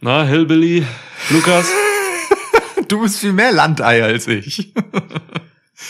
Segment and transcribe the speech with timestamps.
[0.00, 0.86] Na, Hillbilly,
[1.30, 1.66] Lukas?
[2.88, 4.72] Du bist viel mehr Landei als ich.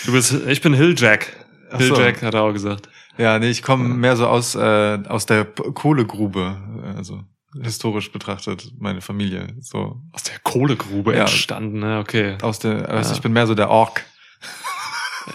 [0.04, 1.34] Du bist, ich bin Hilljack.
[1.70, 1.96] Ach so.
[1.96, 2.88] Hilljack hat er auch gesagt.
[3.16, 6.56] Ja, nee, ich komme mehr so aus, äh, aus der Kohlegrube,
[6.96, 7.24] also
[7.62, 9.48] historisch betrachtet, meine Familie.
[9.60, 11.20] So Aus der Kohlegrube Ja.
[11.20, 11.98] entstanden, ne?
[12.00, 12.36] Okay.
[12.42, 13.16] aus der, also Ja.
[13.16, 14.04] ich bin mehr so der Ork.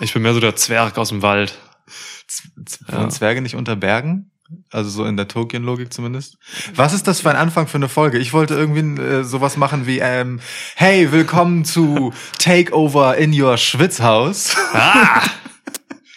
[0.01, 1.57] Ich bin mehr so der Zwerg aus dem Wald.
[2.27, 3.09] Z Z Ja.
[3.09, 4.31] Zwerge nicht unter Bergen?
[4.71, 6.37] Also so in der Tolkien-Logik zumindest.
[6.75, 8.17] Was ist das für ein Anfang für eine Folge?
[8.19, 10.39] Ich wollte irgendwie äh, sowas machen wie, ähm,
[10.75, 14.55] hey, willkommen zu Takeover in your Schwitzhaus.
[14.73, 15.21] Ah!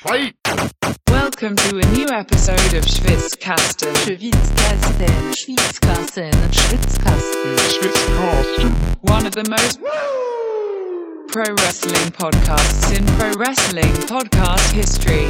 [1.08, 3.94] Welcome to a new episode of Schwitzkasten.
[3.96, 7.60] Schwitzkasten, Schwitzkasten, Schwitzkasten.
[9.02, 9.80] One of the most
[11.28, 15.26] pro wrestling podcasts in pro wrestling podcast history.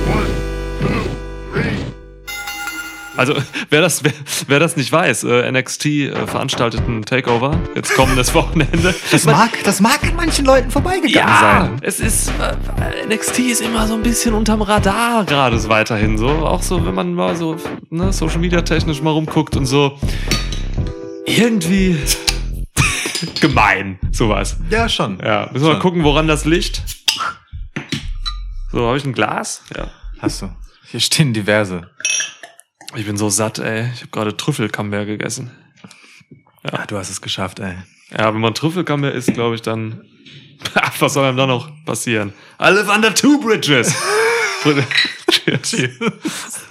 [3.16, 3.34] Also,
[3.70, 4.12] wer das, wer,
[4.46, 8.94] wer das nicht weiß, äh, NXT äh, veranstaltet einen Takeover, jetzt kommendes Wochenende.
[9.10, 11.78] Das mag, das mag an manchen Leuten vorbeigegangen ja, sein.
[11.82, 16.28] es ist, äh, NXT ist immer so ein bisschen unterm Radar gerade so weiterhin so.
[16.28, 17.56] Auch so, wenn man mal so,
[17.90, 19.98] ne, Social Media technisch mal rumguckt und so.
[21.26, 21.98] Irgendwie
[23.40, 24.56] gemein, sowas.
[24.70, 25.18] Ja, schon.
[25.22, 26.82] Ja, müssen wir mal gucken, woran das liegt.
[28.72, 29.62] So, habe ich ein Glas?
[29.76, 29.88] Ja.
[30.18, 30.50] Hast du.
[30.90, 31.90] Hier stehen diverse.
[32.96, 33.90] Ich bin so satt, ey.
[33.94, 35.50] Ich habe gerade Trüffelcamembert gegessen.
[36.64, 37.74] Ja, du hast es geschafft, ey.
[38.16, 40.02] Ja, wenn man Trüffelcamembert isst, glaube ich, dann.
[40.98, 42.32] Was soll einem da noch passieren?
[42.60, 43.94] I live under two bridges.
[45.62, 45.90] Cheers.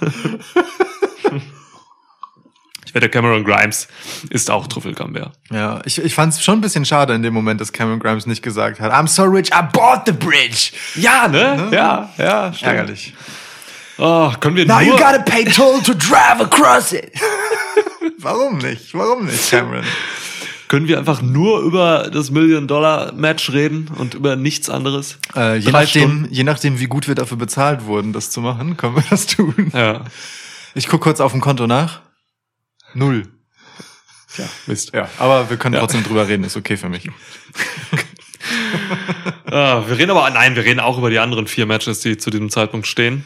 [2.86, 3.88] Ich wette, Cameron Grimes
[4.30, 5.36] ist auch Trüffelcamembert.
[5.50, 8.26] Ja, ich, ich fand es schon ein bisschen schade in dem Moment, dass Cameron Grimes
[8.26, 10.70] nicht gesagt hat, I'm so rich, I bought the bridge.
[10.94, 11.68] Ja, ne?
[11.72, 12.52] Ja, ja.
[12.54, 12.70] stimmt.
[12.70, 13.12] Ärgerlich.
[13.98, 14.98] Oh, können wir Now you nur...
[14.98, 17.12] gotta pay toll to drive across it.
[18.18, 18.92] Warum nicht?
[18.94, 19.84] Warum nicht, Cameron?
[20.68, 25.18] Können wir einfach nur über das Million-Dollar-Match reden und über nichts anderes?
[25.36, 26.28] Äh, je, Drei nachdem, Stunden.
[26.34, 29.70] je nachdem, wie gut wir dafür bezahlt wurden, das zu machen, können wir das tun.
[29.72, 30.04] Ja.
[30.74, 32.00] Ich guck kurz auf dem Konto nach.
[32.94, 33.28] Null.
[34.34, 34.92] Tja, Mist.
[34.92, 35.80] Ja, aber wir können Ja.
[35.80, 37.08] trotzdem drüber reden, ist okay für mich.
[39.50, 42.30] Ah, wir reden aber, nein, wir reden auch über die anderen vier Matches, die zu
[42.30, 43.24] diesem Zeitpunkt stehen.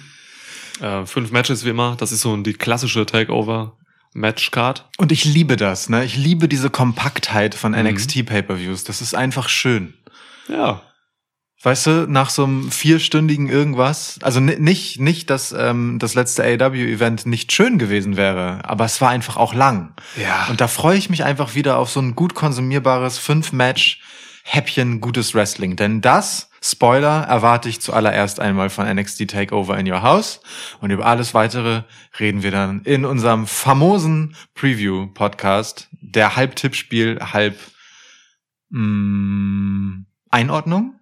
[0.81, 1.97] Äh, fünf Matches wie immer.
[1.99, 4.89] Das ist so die klassische Takeover-Match-Card.
[4.99, 6.05] Und ich liebe das, ne?
[6.05, 7.87] Ich liebe diese Kompaktheit von Mhm.
[7.87, 8.85] NXT Pay-Per-Views.
[8.85, 9.95] Das ist einfach schön.
[10.49, 10.83] Ja.
[11.63, 16.43] Weißt du, nach so einem vierstündigen irgendwas, also ni- nicht, nicht, dass ähm, das letzte
[16.43, 19.95] AEW-Event nicht schön gewesen wäre, aber es war einfach auch lang.
[20.17, 20.47] Ja.
[20.49, 24.01] Und da freue ich mich einfach wieder auf so ein gut konsumierbares Fünf-Match
[24.43, 25.77] Häppchen gutes Wrestling.
[25.77, 30.41] Denn das, Spoiler, erwarte ich zuallererst einmal von NXT Takeover in Your House.
[30.81, 31.85] Und über alles weitere
[32.19, 37.57] reden wir dann in unserem famosen Preview-Podcast, der halb Tippspiel, halb
[38.69, 41.00] mh, Einordnung.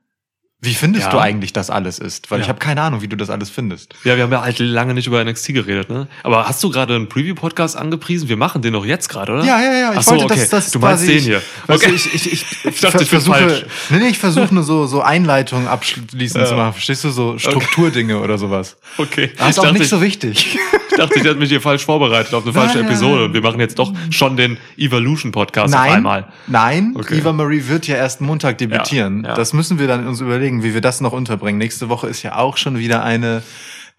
[0.60, 1.12] Wie findest Ja.
[1.12, 2.32] du eigentlich, das alles ist?
[2.32, 2.42] Weil Ja.
[2.42, 3.94] ich habe keine Ahnung, wie du das alles findest.
[4.02, 6.08] Ja, wir haben ja halt lange nicht über NXT geredet, ne?
[6.24, 8.28] Aber hast du gerade einen Preview-Podcast angepriesen?
[8.28, 9.44] Wir machen den doch jetzt gerade, oder?
[9.44, 9.92] Ja, ja, ja.
[9.92, 10.34] Ich Ach so, wollte, okay.
[10.40, 11.42] dass das Du meinst den hier.
[11.68, 11.92] Okay.
[11.94, 13.66] ich, ich, ich, Ich dachte, ich versuche, falsch.
[13.90, 16.46] nee, nee, ich versuche nur so, so Einleitungen abschließend Ja.
[16.50, 16.72] zu machen.
[16.72, 17.10] Verstehst du?
[17.10, 18.76] So Strukturdinge oder sowas.
[18.96, 19.30] Okay.
[19.38, 20.58] Das ist auch nicht ich, so wichtig.
[20.90, 23.26] ich dachte, ich hätte mich hier falsch vorbereitet auf eine falsche Nein, Episode.
[23.26, 26.26] Und wir machen jetzt doch schon den Evolution-Podcast auf nein, einmal.
[26.48, 26.94] nein.
[26.96, 27.18] Okay.
[27.18, 29.22] Eva Marie wird ja erst Montag debütieren.
[29.22, 31.58] Das müssen wir dann uns überlegen, wie wir das noch unterbringen.
[31.58, 33.42] Nächste Woche ist ja auch schon wieder eine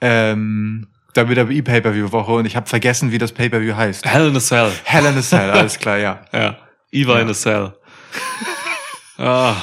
[0.01, 4.05] ähm, WWE Pay-Per-View-Woche und ich habe vergessen, wie das Pay-Per-View heißt.
[4.05, 4.71] Hell in a Cell.
[4.83, 6.21] Hell in a Cell, alles klar, ja.
[6.33, 6.57] Ja.
[6.91, 7.19] Eva Ja.
[7.21, 7.73] in a Cell.
[9.17, 9.55] ah,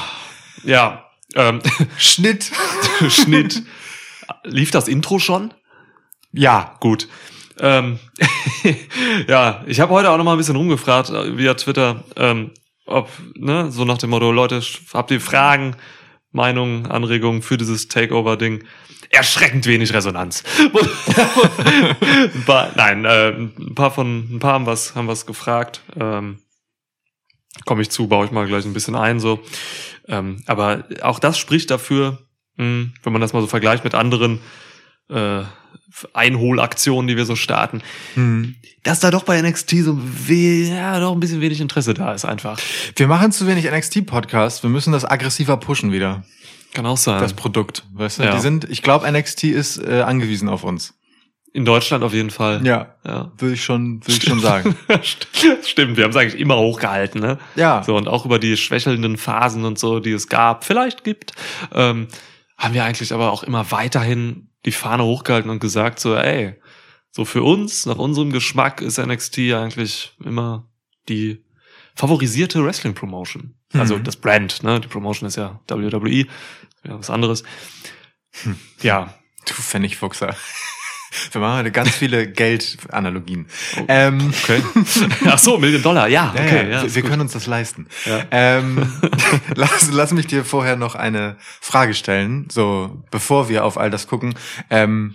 [0.65, 1.05] ja.
[1.35, 1.61] Ähm,
[1.99, 2.51] Schnitt.
[3.09, 3.63] Schnitt.
[4.45, 5.53] Lief das Intro schon?
[6.33, 6.77] Ja.
[6.81, 7.09] Gut.
[7.59, 7.99] Ähm,
[9.29, 12.51] ja, ich habe heute auch noch mal ein bisschen rumgefragt äh, via Twitter, ähm,
[12.85, 14.61] ob, ne, so nach dem Motto, Leute,
[14.93, 15.75] habt ihr Fragen,
[16.33, 18.65] Meinungen, Anregungen für dieses Takeover-Ding?
[19.11, 20.43] Erschreckend wenig Resonanz.
[22.35, 25.83] ein paar, nein, äh, ein paar von, ein paar haben was, haben was gefragt.
[25.99, 26.39] Ähm,
[27.65, 29.41] Komme ich zu, baue ich mal gleich ein bisschen ein, so.
[30.09, 32.19] Ähm, aber auch das spricht dafür,
[32.57, 34.41] mh, wenn man das mal so vergleicht mit anderen
[35.09, 35.43] äh,
[36.13, 37.83] Einholaktionen, die wir so starten,
[38.15, 38.57] Hm.
[38.83, 42.59] dass da doch bei NXT so ja, doch ein bisschen wenig Interesse da ist einfach.
[42.97, 44.63] Wir machen zu wenig NXT-Podcast.
[44.63, 46.25] Wir müssen das aggressiver pushen wieder.
[46.75, 47.21] Kann auch sein.
[47.21, 47.85] Das Produkt.
[47.95, 48.25] Weißt du?
[48.25, 48.35] Ja.
[48.35, 50.95] Die sind, ich glaube, NXT ist äh, angewiesen auf uns.
[51.55, 52.67] In Deutschland auf jeden Fall.
[52.67, 52.97] Ja.
[53.07, 53.33] Ja.
[53.39, 54.77] Würde ich schon, würde ich schon sagen.
[55.63, 57.39] Stimmt, wir haben es eigentlich immer hochgehalten, ne?
[57.55, 57.83] Ja.
[57.83, 61.33] So, und auch über die schwächelnden Phasen und so, die es gab, vielleicht gibt,
[61.73, 62.09] ähm,
[62.59, 66.55] haben wir eigentlich aber auch immer weiterhin die Fahne hochgehalten und gesagt, so, ey,
[67.11, 70.69] so für uns, nach unserem Geschmack ist NXT eigentlich immer
[71.09, 71.43] die
[71.95, 73.55] favorisierte Wrestling Promotion.
[73.73, 74.05] Also Mhm.
[74.05, 74.81] das Brand, ne?
[74.81, 76.27] Die Promotion ist ja WWE,
[76.85, 77.43] ja, was anderes.
[78.83, 79.15] Ja,
[79.47, 80.37] Du Pfennigfuchser.
[81.33, 83.47] Wir machen heute ganz viele Geldanalogien.
[83.89, 84.63] Ähm, okay.
[85.27, 86.71] Ach so, Million Dollar, ja, Ja, okay.
[86.71, 87.87] ja, wir, wir können uns das leisten.
[88.05, 88.25] Ja.
[88.31, 88.91] Ähm,
[89.55, 94.07] lass, lass mich dir vorher noch eine Frage stellen, so bevor wir auf all das
[94.07, 94.35] gucken.
[94.71, 95.15] Ähm,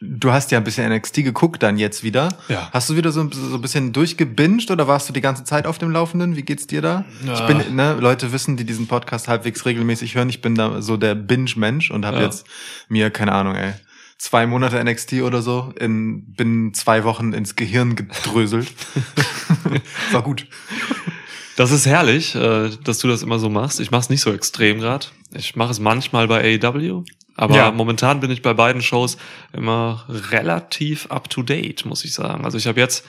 [0.00, 2.28] du hast ja ein bisschen NXT geguckt dann jetzt wieder.
[2.48, 2.68] Ja.
[2.72, 5.78] Hast du wieder so, so ein bisschen durchgebinged oder warst du die ganze Zeit auf
[5.78, 6.36] dem Laufenden?
[6.36, 7.04] Wie geht's dir da?
[7.24, 7.32] Ja.
[7.34, 10.96] Ich bin, ne, Leute wissen, die diesen Podcast halbwegs regelmäßig hören, ich bin da so
[10.98, 12.24] der Binge-Mensch und habe Ja.
[12.24, 12.46] jetzt
[12.88, 13.72] mir, keine Ahnung, ey,
[14.18, 18.72] zwei Monate NXT oder so in binnen zwei Wochen ins Gehirn gedröselt.
[20.12, 20.46] War gut.
[21.56, 23.80] Das ist herrlich, äh, dass du das immer so machst.
[23.80, 25.12] Ich mache es nicht so extrem grad.
[25.32, 27.04] Ich mache es manchmal bei AEW,
[27.34, 27.70] aber Ja.
[27.70, 29.16] momentan bin ich bei beiden Shows
[29.52, 32.44] immer relativ up to date, muss ich sagen.
[32.44, 33.06] Also ich habe jetzt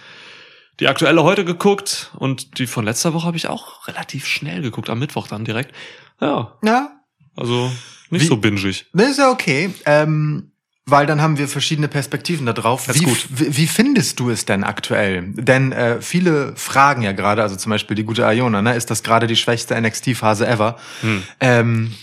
[0.80, 4.90] die aktuelle heute geguckt und die von letzter Woche habe ich auch relativ schnell geguckt,
[4.90, 5.74] am Mittwoch dann direkt.
[6.22, 6.92] Ja, Ja,
[7.36, 7.72] also
[8.10, 8.86] nicht Wie- so bingig.
[8.94, 9.74] Das ist ja okay.
[9.86, 10.52] Ähm,
[10.90, 12.86] weil dann haben wir verschiedene Perspektiven da drauf.
[12.88, 13.28] Das ist Wie, gut.
[13.30, 15.24] wie, findest du es denn aktuell?
[15.34, 19.04] Denn äh, viele fragen ja gerade, also zum Beispiel die gute Iona, ne, ist das
[19.04, 20.78] gerade die schwächste NXT-Phase ever?
[21.02, 21.24] Hm.
[21.42, 21.94] Ähm,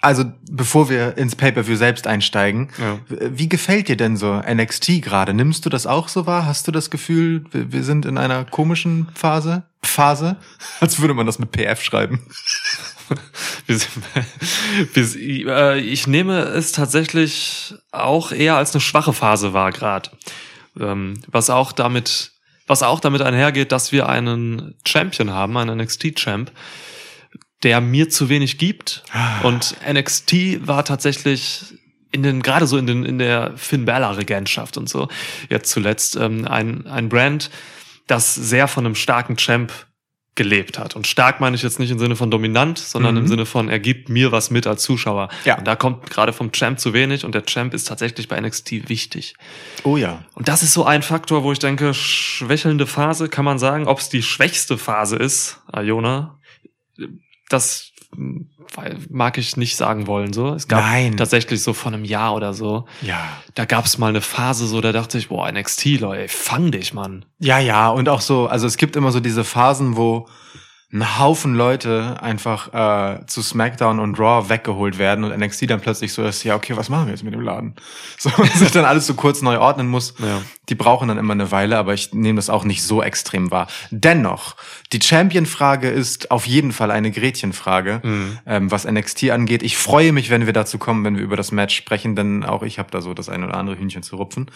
[0.00, 2.98] also bevor wir ins Pay-per-View selbst einsteigen, Ja.
[3.08, 5.32] wie gefällt dir denn so NXT gerade?
[5.34, 6.44] Nimmst du das auch so wahr?
[6.46, 9.62] Hast du das Gefühl, wir sind in einer komischen Phase?
[9.82, 10.36] Phase?
[10.80, 12.20] Als würde man das mit PF schreiben.
[14.96, 20.10] Äh, ich nehme es tatsächlich auch eher als eine schwache Phase wahr gerade.
[20.78, 22.32] Ähm, was auch damit,
[22.66, 26.50] was auch damit einhergeht, dass wir einen Champion haben, einen NXT-Champ,
[27.62, 29.02] der mir zu wenig gibt.
[29.42, 31.74] Und NXT war tatsächlich
[32.12, 35.08] in den, gerade so in den, in der Finn Balor-Regentschaft und so,
[35.48, 37.50] jetzt zuletzt, ähm, ein, ein Brand,
[38.06, 39.72] das sehr von einem starken Champ
[40.36, 40.96] gelebt hat.
[40.96, 43.20] Und stark meine ich jetzt nicht im Sinne von dominant, sondern Mhm.
[43.20, 45.28] im Sinne von, er gibt mir was mit als Zuschauer.
[45.44, 45.58] Ja.
[45.58, 48.88] Und da kommt gerade vom Champ zu wenig und der Champ ist tatsächlich bei NXT
[48.88, 49.34] wichtig.
[49.84, 50.24] Oh ja.
[50.34, 53.98] Und das ist so ein Faktor, wo ich denke, schwächelnde Phase, kann man sagen, ob
[54.00, 56.38] es die schwächste Phase ist, Iona,
[57.48, 57.92] das
[59.10, 60.32] mag ich nicht sagen wollen.
[60.32, 61.16] So, Es gab Nein.
[61.16, 63.20] tatsächlich so vor einem Jahr oder so, Ja.
[63.54, 66.92] da gab es mal eine Phase so, da dachte ich, boah, NXT, Leute, fang dich,
[66.94, 67.24] Mann.
[67.38, 70.26] Ja, ja, und auch so, also es gibt immer so diese Phasen, wo
[70.94, 76.12] ein Haufen Leute einfach äh, zu SmackDown und Raw weggeholt werden und NXT dann plötzlich
[76.12, 77.74] so ist, ja, okay, was machen wir jetzt mit dem Laden?
[78.16, 80.14] So, und sich dann alles so kurz neu ordnen muss.
[80.18, 80.40] Ja.
[80.68, 83.66] Die brauchen dann immer eine Weile, aber ich nehme das auch nicht so extrem wahr.
[83.90, 84.54] Dennoch,
[84.92, 88.38] die Champion-Frage ist auf jeden Fall eine Gretchenfrage, Mhm.
[88.46, 89.62] ähm, was NXT angeht.
[89.64, 92.62] Ich freue mich, wenn wir dazu kommen, wenn wir über das Match sprechen, denn auch
[92.62, 94.48] ich habe da so das ein oder andere Hühnchen zu rupfen.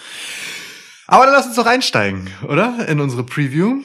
[1.08, 2.87] Aber dann lass uns doch einsteigen, oder?
[2.88, 3.82] In unsere Preview.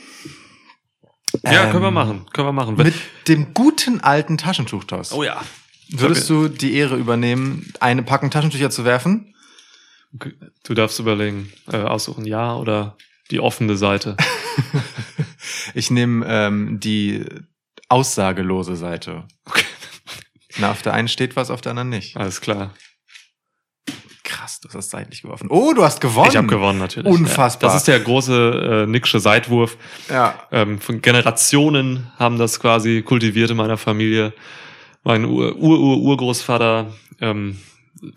[1.44, 2.76] Ja, Ähm, können wir machen, können wir machen.
[2.76, 2.94] Mit
[3.28, 5.12] dem guten alten Taschentuchtoss.
[5.14, 5.42] oh ja.
[5.90, 9.36] Würdest du die Ehre übernehmen, eine Packung Taschentücher zu werfen?
[10.64, 12.98] Du darfst überlegen, äh, aussuchen, ja oder
[13.32, 14.16] die offene Seite.
[15.74, 17.26] Ich nehme ähm, die
[17.90, 19.26] aussagelose Seite.
[19.46, 19.66] Okay.
[20.58, 22.16] Na, auf der einen steht was, auf der anderen nicht.
[22.16, 22.74] Alles klar.
[24.34, 25.48] Krass, du hast das seitlich geworfen.
[25.52, 26.30] Oh, du hast gewonnen.
[26.32, 27.08] Ich habe gewonnen natürlich.
[27.08, 27.70] Unfassbar.
[27.70, 27.74] Ja.
[27.74, 29.78] Das ist der große äh, Nicksche Seitwurf.
[30.10, 30.34] Ja.
[30.52, 34.34] Ähm, von Generationen haben das quasi kultiviert in meiner Familie.
[35.04, 37.60] Mein Ur Ur Ur Urgroßvater ähm,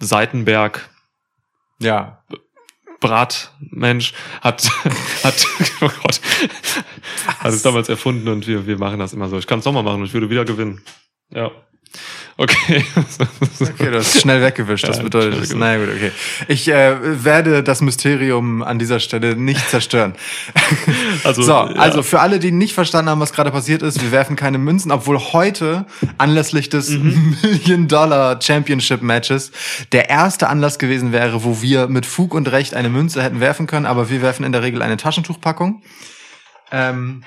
[0.00, 0.88] Seitenberg
[1.80, 2.22] Ja.
[3.00, 4.70] Bratmensch hat
[5.22, 5.46] hat
[5.82, 6.20] oh Gott,
[7.40, 9.36] hat es damals erfunden und wir wir machen das immer so.
[9.36, 10.80] Ich kann es nochmal machen und ich würde wieder gewinnen.
[11.28, 11.50] Ja.
[12.38, 12.84] Okay.
[13.60, 14.86] Okay, du hast schnell weggewischt.
[14.86, 15.54] Das Ja, bedeutet, weggewischt.
[15.54, 16.12] naja gut, okay.
[16.48, 20.14] Ich äh, werde das Mysterium an dieser Stelle nicht zerstören.
[21.24, 21.64] Also, So, ja.
[21.76, 24.92] also für alle, die nicht verstanden haben, was gerade passiert ist, wir werfen keine Münzen,
[24.92, 25.86] obwohl heute
[26.18, 27.36] anlässlich des Mhm.
[27.42, 29.50] Million Dollar Championship Matches
[29.92, 33.66] der erste Anlass gewesen wäre, wo wir mit Fug und Recht eine Münze hätten werfen
[33.66, 35.82] können, aber wir werfen in der Regel eine Taschentuchpackung.
[36.70, 37.24] Ähm,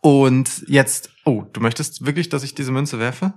[0.00, 3.32] und jetzt, oh, du möchtest wirklich, dass ich diese Münze werfe?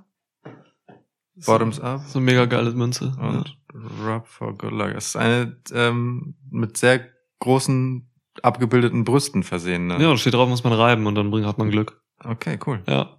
[1.46, 3.14] Bottoms up so mega geile Münze.
[3.20, 3.58] und
[4.06, 4.92] rub for good luck.
[4.96, 7.08] Es ist eine ähm, mit sehr
[7.40, 8.10] großen
[8.44, 10.02] abgebildeten Brüsten versehene.
[10.02, 12.02] Ja, und steht drauf, muss man reiben und dann bringt, hat man Glück.
[12.24, 12.82] Okay, cool.
[12.88, 13.18] Ja.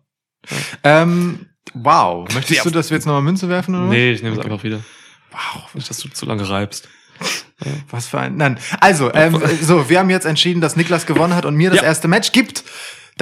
[0.84, 2.26] Ähm, wow.
[2.34, 2.62] Möchtest Ja.
[2.64, 3.86] du, dass wir jetzt nochmal Münze werfen oder?
[3.86, 4.50] Nee, ich nehme es Okay.
[4.50, 4.80] einfach wieder.
[5.30, 5.74] Wow.
[5.74, 6.88] Nicht, dass du zu lange reibst.
[7.90, 8.36] Was für ein.
[8.36, 8.58] Nein.
[8.80, 11.84] Also, ähm, so, wir haben jetzt entschieden, dass Niklas gewonnen hat und mir das Ja.
[11.86, 12.64] erste Match gibt,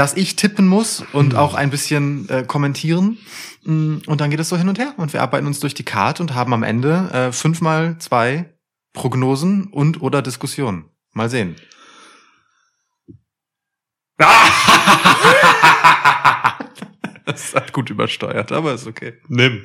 [0.01, 3.19] dass ich tippen muss und auch ein bisschen äh, kommentieren.
[3.65, 4.95] Mm, Und dann geht es so hin und her.
[4.97, 8.47] Und wir arbeiten uns durch die Karte und haben am Ende äh, fünfmal zwei
[8.95, 10.87] Prognosen und oder Diskussionen.
[11.13, 11.57] Mal sehen.
[17.27, 19.13] Das ist halt gut übersteuert, aber ist okay.
[19.29, 19.61] Nimm.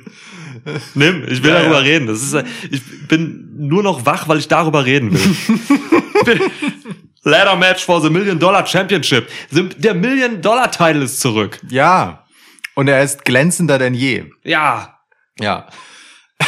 [0.94, 1.24] Nimm.
[1.26, 1.82] Ich will Ja, darüber ja.
[1.82, 2.06] reden.
[2.06, 2.36] Das ist,
[2.70, 6.40] ich bin nur noch wach, weil ich darüber reden will.
[7.26, 9.28] Ladder Match for the Million Dollar Championship.
[9.50, 11.58] Der Million Dollar Title ist zurück.
[11.68, 12.24] Ja.
[12.76, 14.26] Und er ist glänzender denn je.
[14.44, 15.00] Ja.
[15.40, 15.66] Ja.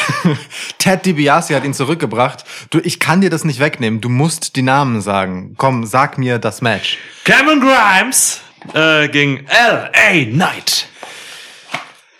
[0.79, 2.45] Ted DiBiase hat ihn zurückgebracht.
[2.71, 4.01] Du, ich kann dir das nicht wegnehmen.
[4.01, 5.55] Du musst die Namen sagen.
[5.59, 6.99] Komm, sag mir das Match.
[7.25, 8.41] Cameron Grimes
[8.73, 10.25] äh, gegen L.A.
[10.27, 10.87] Knight.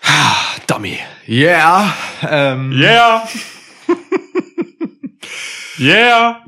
[0.67, 0.99] Dummy.
[1.29, 1.93] Yeah.
[2.27, 3.29] Ähm, Yeah.
[5.79, 6.41] yeah.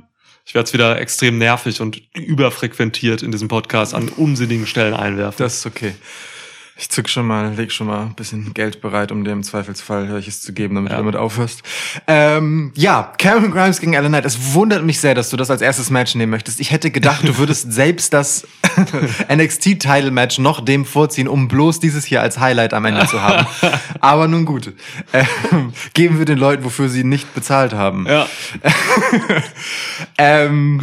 [0.51, 5.41] Ich werde es wieder extrem nervig und überfrequentiert in diesem Podcast an unsinnigen Stellen einwerfen.
[5.41, 5.93] Das ist okay.
[6.81, 10.11] Ich zück schon mal, leg schon mal ein bisschen Geld bereit, um dir im Zweifelsfall
[10.11, 10.97] welches zu geben, damit Ja.
[10.97, 11.61] du damit aufhörst.
[12.07, 14.25] Ähm, ja, Cameron Grimes gegen Alan Knight.
[14.25, 16.59] Es wundert mich sehr, dass du das als erstes Match nehmen möchtest.
[16.59, 18.47] Ich hätte gedacht, du würdest selbst das
[19.31, 23.45] NXT-Title-Match noch dem vorziehen, um bloß dieses hier als Highlight am Ende zu haben.
[23.99, 24.73] Aber nun gut.
[25.13, 28.07] Ähm, geben wir den Leuten, wofür sie nicht bezahlt haben.
[28.07, 28.25] ja.
[30.17, 30.81] Ähm,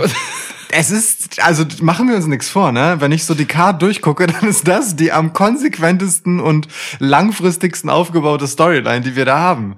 [0.70, 2.96] es ist, also machen wir uns nichts vor, ne?
[2.98, 8.46] Wenn ich so die Card durchgucke, dann ist das die am konsequentesten und langfristigsten aufgebaute
[8.46, 9.76] Storyline, die wir da haben.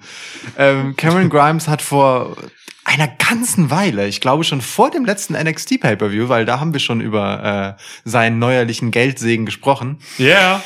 [0.57, 2.37] Ähm, Cameron Grimes hat vor
[2.85, 6.81] einer ganzen Weile, ich glaube schon vor dem letzten NXT Pay-per-View, weil da haben wir
[6.81, 9.99] schon über äh, seinen neuerlichen Geldsegen gesprochen.
[10.19, 10.63] Yeah.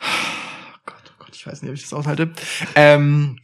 [0.86, 2.32] Gott, ich weiß nicht, ob ich das aushalte.
[2.74, 3.38] Ähm,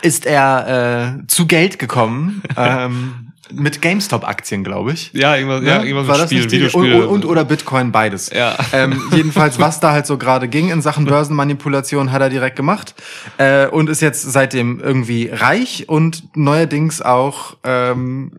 [0.00, 5.10] ist er äh, zu Geld gekommen ähm, mit GameStop-Aktien, glaube ich.
[5.12, 7.06] Ja, irgendwas, ja, irgendwas War mit das Spielen, nicht die, Videospiele.
[7.08, 8.30] und, und oder Bitcoin, beides.
[8.30, 8.56] Ja.
[8.72, 12.94] Ähm, jedenfalls, was da halt so gerade ging in Sachen Börsenmanipulation, hat er direkt gemacht
[13.38, 18.38] äh, und ist jetzt seitdem irgendwie reich und neuerdings auch ähm,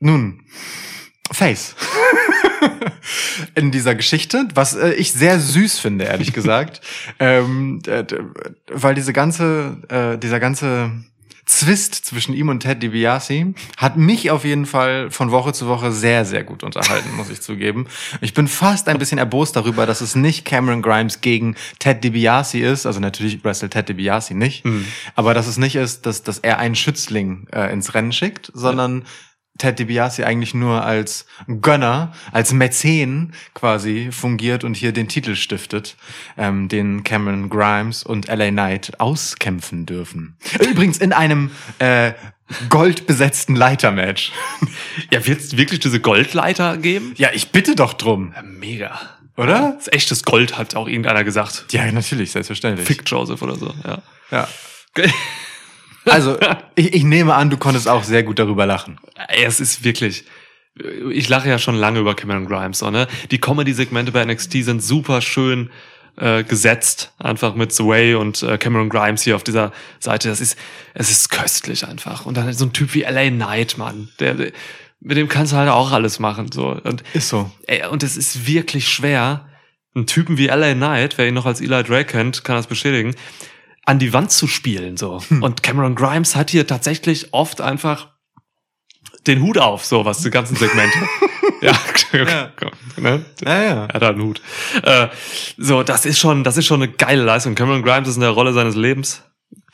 [0.00, 0.42] nun
[1.32, 1.74] Face
[3.54, 6.80] in dieser Geschichte, was äh, ich sehr süß finde, ehrlich gesagt,
[7.18, 8.04] ähm, d-
[8.70, 10.90] weil diese ganze, äh, dieser ganze
[11.46, 15.92] Zwist zwischen ihm und Ted DiBiase hat mich auf jeden Fall von Woche zu Woche
[15.92, 17.86] sehr, sehr gut unterhalten, muss ich zugeben.
[18.20, 22.58] Ich bin fast ein bisschen erbost darüber, dass es nicht Cameron Grimes gegen Ted DiBiase
[22.58, 22.84] ist.
[22.84, 24.64] Also natürlich wrestelt Ted DiBiase nicht.
[25.14, 29.04] Aber dass es nicht ist, dass, dass er einen Schützling äh, ins Rennen schickt, sondern
[29.58, 31.26] Ted DiBiase eigentlich nur als
[31.62, 35.96] Gönner, als Mäzen quasi fungiert und hier den Titel stiftet,
[36.36, 40.36] ähm, den Cameron Grimes und LA Knight auskämpfen dürfen.
[40.60, 42.12] Übrigens in einem äh,
[42.68, 44.32] goldbesetzten Leitermatch.
[45.10, 47.12] Ja, wird es wirklich diese Goldleiter geben?
[47.16, 48.98] Ja, ich bitte doch drum, Ja, mega.
[49.36, 49.72] oder?
[49.76, 51.66] Das ist echtes Gold, hat auch irgendeiner gesagt.
[51.70, 52.86] Ja, natürlich, selbstverständlich.
[52.86, 54.02] Fick Joseph oder so, ja.
[54.30, 54.48] Ja.
[56.06, 56.38] Also,
[56.74, 58.98] ich, ich nehme an, du konntest auch sehr gut darüber lachen.
[59.28, 60.24] Es ist wirklich.
[61.10, 63.06] Ich lache ja schon lange über Cameron Grimes, so, ne?
[63.30, 65.70] Die Comedy-Segmente bei NXT sind super schön
[66.16, 70.28] äh, gesetzt, einfach mit The Way und äh, Cameron Grimes hier auf dieser Seite.
[70.28, 70.58] Das ist,
[70.94, 72.26] es ist köstlich einfach.
[72.26, 74.10] Und dann so ein Typ wie LA Knight, Mann.
[74.20, 74.52] Der, der,
[75.00, 76.68] mit dem kannst du halt auch alles machen, so.
[76.68, 77.50] Und, Ist so.
[77.66, 79.46] ey, und es ist wirklich schwer,
[79.94, 83.14] einen Typen wie LA Knight, wer ihn noch als Eli Drake kennt, kann das bestätigen,
[83.86, 85.22] an die Wand zu spielen, so.
[85.40, 88.08] Und Cameron Grimes hat hier tatsächlich oft einfach
[89.26, 90.98] den Hut auf, so was die ganzen Segmente.
[91.62, 91.72] ja,
[92.12, 92.50] Ja.
[92.96, 93.24] ne?
[93.44, 93.86] Ja, ja.
[93.86, 94.40] Er hat einen Hut.
[94.82, 95.08] Äh,
[95.56, 97.54] so, das ist schon, das ist schon eine geile Leistung.
[97.54, 99.22] Cameron Grimes ist in der Rolle seines Lebens.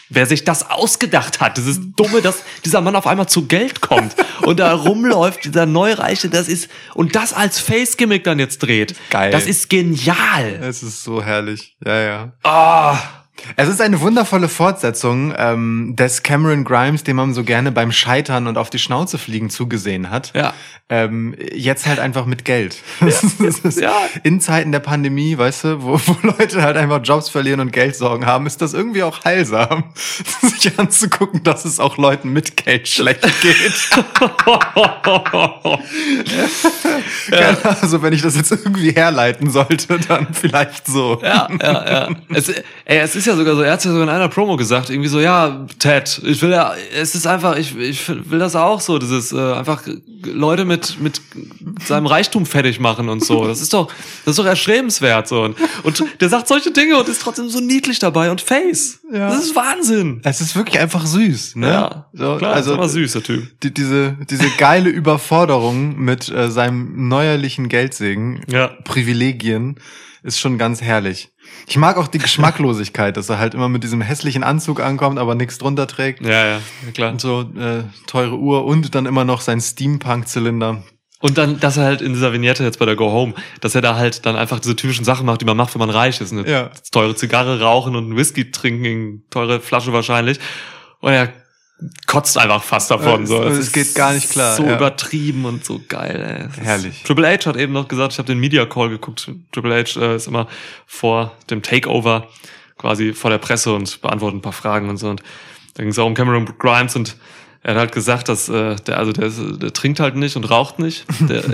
[0.09, 3.81] Wer sich das ausgedacht hat, das ist dumme, dass dieser Mann auf einmal zu Geld
[3.81, 8.95] kommt und da rumläuft, dieser Neureiche, das ist, und das als Face-Gimmick dann jetzt dreht.
[9.09, 9.31] Geil.
[9.31, 10.61] Das ist genial.
[10.63, 11.77] Es ist so herrlich.
[11.85, 12.33] Ja, ja.
[12.43, 12.99] Ah,
[13.57, 18.47] Es ist eine wundervolle Fortsetzung ähm, des Cameron Grimes, dem man so gerne beim Scheitern
[18.47, 20.33] und auf die Schnauze fliegen zugesehen hat.
[20.35, 20.53] Ja.
[20.89, 22.77] Ähm, jetzt halt einfach mit Geld.
[23.01, 23.23] Das
[23.61, 23.95] ist- Ja.
[24.23, 28.27] In Zeiten der Pandemie, weißt du, wo, wo Leute halt einfach Jobs verlieren und Geldsorgen
[28.27, 29.85] haben, ist das irgendwie auch heilsam,
[30.43, 33.73] sich anzugucken, dass es auch Leuten mit Geld schlecht geht.
[37.81, 41.21] Also wenn ich das jetzt irgendwie herleiten sollte, dann vielleicht so.
[41.23, 42.09] Ja, ja, ja.
[42.35, 44.91] Es, ey, es ist ja sogar so, er hat ja sogar in einer Promo gesagt,
[44.91, 48.81] irgendwie so, ja, Ted, ich will ja, es ist einfach, ich, ich will das auch
[48.81, 49.83] so, dieses, äh, einfach
[50.25, 51.21] Leute mit, mit
[51.85, 53.47] seinem Reichtum fertig machen und so.
[53.47, 53.89] Das ist doch,
[54.25, 55.43] das ist doch erstrebenswert, so.
[55.43, 59.01] Und, und der sagt solche Dinge und ist trotzdem so niedlich dabei und Face.
[59.13, 59.29] Ja.
[59.29, 60.21] Das ist Wahnsinn.
[60.25, 61.69] Es ist wirklich einfach süß, ne?
[61.69, 63.61] Ja, so, klar, also ist süß, der Typ.
[63.63, 68.69] die, diese diese geile Überforderung mit äh, seinem neuerlichen Geldsegen, Ja.
[68.85, 69.77] Privilegien,
[70.23, 71.32] ist schon ganz herrlich.
[71.67, 75.35] Ich mag auch die Geschmacklosigkeit, dass er halt immer mit diesem hässlichen Anzug ankommt, aber
[75.35, 76.25] nichts drunter trägt.
[76.25, 76.61] Ja, ja,
[76.95, 77.13] klar.
[77.13, 80.83] Und so äh, teure Uhr und dann immer noch sein Steampunk-Zylinder.
[81.21, 83.81] Und dann, dass er halt in dieser Vignette jetzt bei der Go Home, dass er
[83.81, 86.33] da halt dann einfach diese typischen Sachen macht, die man macht, wenn man reich ist.
[86.33, 86.71] Eine Ja.
[86.91, 90.41] teure Zigarre rauchen und einen Whisky trinken, in teure Flasche wahrscheinlich.
[90.99, 91.33] Und er
[92.07, 93.25] kotzt einfach fast davon.
[93.25, 93.43] Äh, so.
[93.45, 94.77] es- es geht gar nicht klar, So ja.
[94.77, 96.49] übertrieben und so geil.
[96.57, 96.65] Ey.
[96.65, 97.03] Herrlich.
[97.03, 99.31] Triple H hat eben noch gesagt, ich habe den Media Call geguckt.
[99.53, 100.47] Triple H äh, ist immer
[100.87, 102.29] vor dem Takeover
[102.79, 105.09] quasi vor der Presse und beantwortet ein paar Fragen und so.
[105.11, 105.23] Und
[105.75, 107.17] da ging es auch um Cameron Grimes und
[107.63, 110.79] er hat halt gesagt, dass äh, der also der, der trinkt halt nicht und raucht
[110.81, 111.05] nicht.
[111.21, 111.45] Der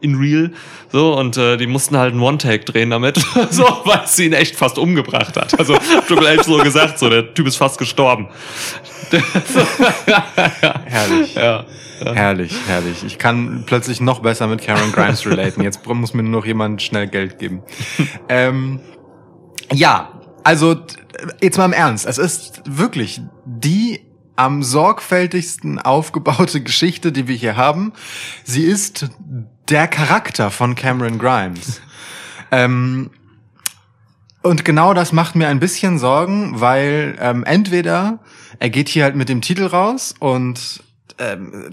[0.00, 0.52] in, real
[0.90, 3.16] so und äh, die mussten halt einen One Take drehen damit
[3.50, 5.76] so weil sie ihn echt fast umgebracht hat also
[6.06, 8.28] Triple H so gesagt so der Typ ist fast gestorben
[10.84, 11.34] Herrlich.
[11.34, 11.64] ja
[12.04, 13.04] Herrlich, herrlich.
[13.04, 15.62] Ich kann plötzlich noch besser mit Cameron Grimes relaten.
[15.62, 17.62] Jetzt muss mir nur noch jemand schnell Geld geben.
[18.28, 18.80] ähm,
[19.72, 20.76] ja, also
[21.40, 22.06] jetzt mal im Ernst.
[22.06, 24.00] Es ist wirklich die
[24.36, 27.92] am sorgfältigsten aufgebaute Geschichte, die wir hier haben.
[28.44, 29.10] Sie ist
[29.70, 31.80] der Charakter von Cameron Grimes.
[32.50, 33.10] ähm,
[34.42, 38.20] und genau das macht mir ein bisschen Sorgen, weil ähm, entweder
[38.58, 40.82] er geht hier halt mit dem Titel raus und
[41.18, 41.70] ähm,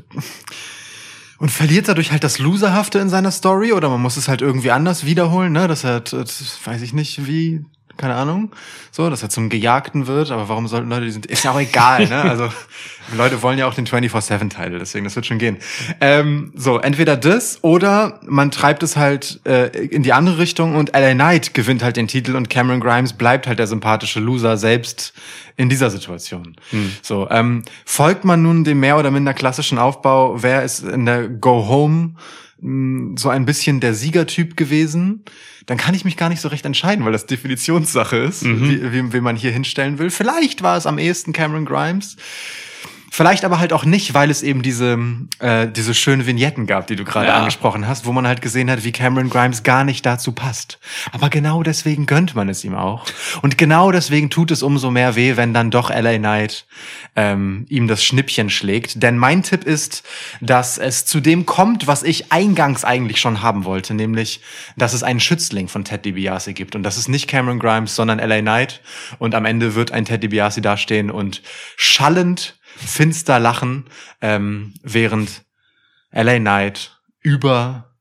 [1.38, 4.72] und verliert dadurch halt das Loserhafte in seiner Story oder man muss es halt irgendwie
[4.72, 5.68] anders wiederholen, ne?
[5.68, 7.66] Dass er, weiß ich nicht wie,
[7.98, 8.52] keine Ahnung,
[8.92, 11.60] so, dass er zum Gejagten wird, aber warum sollten Leute, die sind, ist ja auch
[11.60, 12.22] egal, ne?
[12.36, 12.50] Also,
[13.16, 15.58] Leute wollen ja auch den 24-7-Title, deswegen, das wird schon gehen.
[16.02, 20.92] Ähm, so, entweder das oder man treibt es halt äh, in die andere Richtung und
[20.94, 25.14] LA Knight gewinnt halt den Titel und Cameron Grimes bleibt halt der sympathische Loser selbst
[25.56, 26.56] in dieser Situation.
[27.02, 31.30] So, ähm, folgt man nun dem mehr oder minder klassischen Aufbau, wer ist in der
[31.30, 32.16] Go Home
[32.59, 35.24] mh, so ein bisschen der Siegertyp gewesen,
[35.65, 39.13] dann kann ich mich gar nicht so recht entscheiden, weil das Definitionssache ist, wie, wie,
[39.13, 40.09] wie man hier hinstellen will.
[40.09, 42.17] Vielleicht war es am ehesten Cameron Grimes.
[43.15, 45.00] Vielleicht aber halt auch nicht, weil es eben diese,
[45.39, 47.38] äh, diese schönen Vignetten gab, die du gerade Ja.
[47.38, 50.79] angesprochen hast, wo man halt gesehen hat, wie Cameron Grimes gar nicht dazu passt.
[51.13, 53.05] Aber genau deswegen gönnt man es ihm auch.
[53.41, 56.65] Und genau deswegen tut es umso mehr weh, wenn dann doch LA Knight
[57.16, 59.01] ähm, ihm das Schnippchen schlägt.
[59.01, 60.03] Denn mein Tipp ist,
[60.42, 64.42] dass es zu dem kommt, was ich eingangs eigentlich schon haben wollte, nämlich,
[64.75, 66.75] dass es einen Schützling von Ted DiBiase gibt.
[66.75, 68.81] Und das ist nicht Cameron Grimes, sondern LA Knight.
[69.20, 71.42] Und am Ende wird ein Ted DiBiase dastehen und
[71.77, 73.85] schallend finster lachen,
[74.22, 75.46] ähm, während
[76.11, 77.96] LA Knight über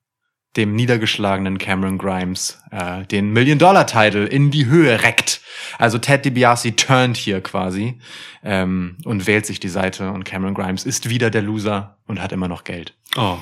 [0.56, 5.40] dem niedergeschlagenen Cameron Grimes äh, den Million-Dollar-Title in die Höhe reckt.
[5.78, 8.00] Also Ted DiBiase turnt hier quasi
[8.44, 12.30] ähm, und wählt sich die Seite und Cameron Grimes ist wieder der Loser und hat
[12.30, 12.96] immer noch Geld.
[13.16, 13.38] oh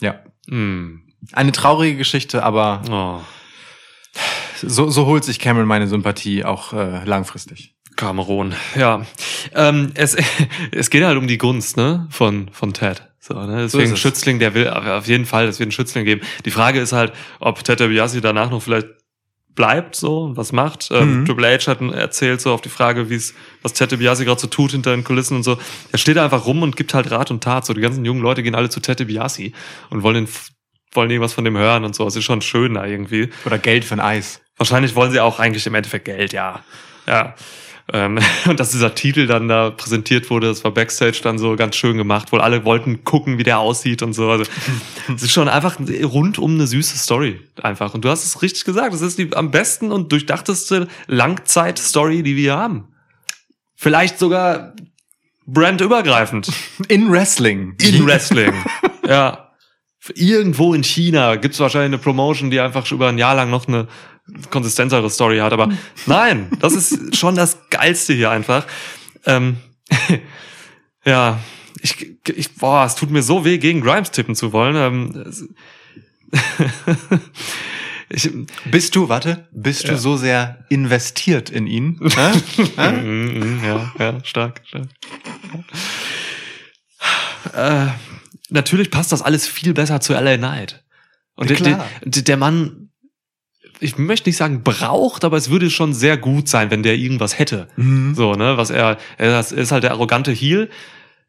[0.00, 0.22] Ja.
[0.48, 1.00] hm.
[1.32, 3.24] Eine traurige Geschichte, aber oh
[4.66, 7.73] so, so holt sich Cameron meine Sympathie auch äh, langfristig.
[7.96, 9.06] Cameron, ja.
[9.54, 10.16] Ähm, es,
[10.72, 13.02] es geht halt um die Gunst, ne, von, von Ted.
[13.20, 13.62] So, ne?
[13.62, 13.98] Deswegen es.
[13.98, 16.20] Schützling, der will auf jeden Fall, es wird einen Schützling geben.
[16.44, 18.88] Die Frage ist halt, ob Ted DiBiase danach noch vielleicht
[19.54, 20.90] bleibt so und was macht.
[20.90, 21.26] Ähm, Mhm.
[21.26, 24.46] Triple H hat erzählt so auf die Frage, wie es, was Ted DiBiase gerade so
[24.48, 25.58] tut hinter den Kulissen und so.
[25.92, 27.64] Er steht da einfach rum und gibt halt Rat und Tat.
[27.64, 29.52] So die ganzen jungen Leute gehen alle zu Ted DiBiase
[29.90, 30.28] und wollen den,
[30.92, 32.06] wollen irgendwas von dem hören und so.
[32.06, 33.30] Es ist schon schön da irgendwie.
[33.46, 34.40] Oder Geld für ein Eis.
[34.56, 36.62] Wahrscheinlich wollen sie auch eigentlich im Endeffekt Geld, ja.
[37.06, 37.34] Ja.
[37.92, 38.18] Ähm,
[38.48, 41.96] und dass dieser Titel dann da präsentiert wurde, das war Backstage dann so ganz schön
[41.96, 44.30] gemacht, wohl alle wollten gucken, wie der aussieht und so.
[44.30, 44.44] Also,
[45.14, 47.40] es ist schon einfach rundum eine süße Story.
[47.62, 47.94] Einfach.
[47.94, 52.36] Und du hast es richtig gesagt, es ist die am besten und durchdachteste Langzeit-Story, die
[52.36, 52.88] wir haben.
[53.76, 54.74] Vielleicht sogar
[55.46, 56.50] brandübergreifend.
[56.88, 57.76] In Wrestling.
[57.80, 58.54] In Wrestling.
[59.06, 59.40] ja.
[60.14, 63.66] Irgendwo in China gibt's wahrscheinlich eine Promotion, die einfach schon über ein Jahr lang noch
[63.68, 63.88] eine
[64.50, 65.52] konsistenzere Story hat.
[65.52, 65.70] Aber
[66.06, 68.66] nein, das ist schon das Geilste hier einfach.
[69.26, 69.56] Ähm,
[71.04, 71.40] ja,
[71.82, 74.76] ich, ich, boah, es tut mir so weh, gegen Grimes tippen zu wollen.
[74.76, 75.32] Ähm,
[78.08, 78.30] ich,
[78.70, 79.98] Bist du, warte, bist du Ja.
[79.98, 81.98] so sehr investiert in ihn?
[82.76, 84.88] Mhm, mhm, ja, ja, stark, stark.
[87.52, 87.86] Äh,
[88.50, 90.82] natürlich passt das alles viel besser zu LA Knight.
[91.36, 92.83] Und Ja, der, der der Mann,
[93.84, 97.38] ich möchte nicht sagen braucht, aber es würde schon sehr gut sein, wenn der irgendwas
[97.38, 97.68] hätte.
[97.76, 98.14] Mhm.
[98.14, 100.70] So, ne, was er, er ist- halt der arrogante Heel,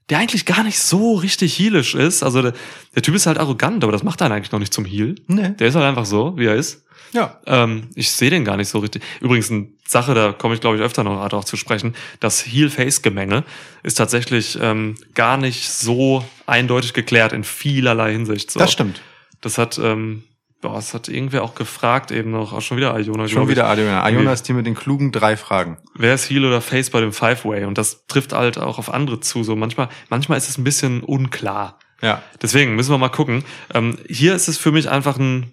[0.10, 2.24] der eigentlich gar nicht so richtig heelisch ist.
[2.24, 2.54] Also der,
[2.96, 5.16] der Typ ist halt arrogant, aber das macht er eigentlich noch nicht zum Heel.
[5.28, 5.50] Nee.
[5.60, 6.84] Der ist halt einfach so, wie er ist.
[7.12, 7.40] Ja.
[7.48, 9.02] Ähm, ich sehe den gar nicht so richtig.
[9.22, 11.96] Übrigens, eine Sache, da komme ich, glaube ich, öfter noch darauf zu sprechen.
[12.20, 13.44] Das Heel-Face-Gemenge
[13.84, 18.52] ist tatsächlich ähm, gar nicht so eindeutig geklärt in vielerlei Hinsicht.
[18.52, 18.60] So.
[18.60, 19.02] Das stimmt.
[19.42, 20.24] Das hat, ähm,
[20.66, 23.28] boah, das hat irgendwer auch gefragt, eben noch, auch schon wieder Iona.
[23.28, 23.72] Schon wieder.
[23.78, 24.10] Iona.
[24.10, 25.78] Iona ist die mit den klugen drei Fragen.
[25.94, 27.66] Wer ist Heel oder Face bei dem Five-Way?
[27.66, 29.44] Und das trifft halt auch auf andere zu.
[29.44, 31.78] So manchmal, manchmal ist es ein bisschen unklar.
[32.02, 32.24] Ja.
[32.42, 33.46] Deswegen müssen wir mal gucken.
[33.74, 35.52] Ähm, hier ist es für mich einfach ein,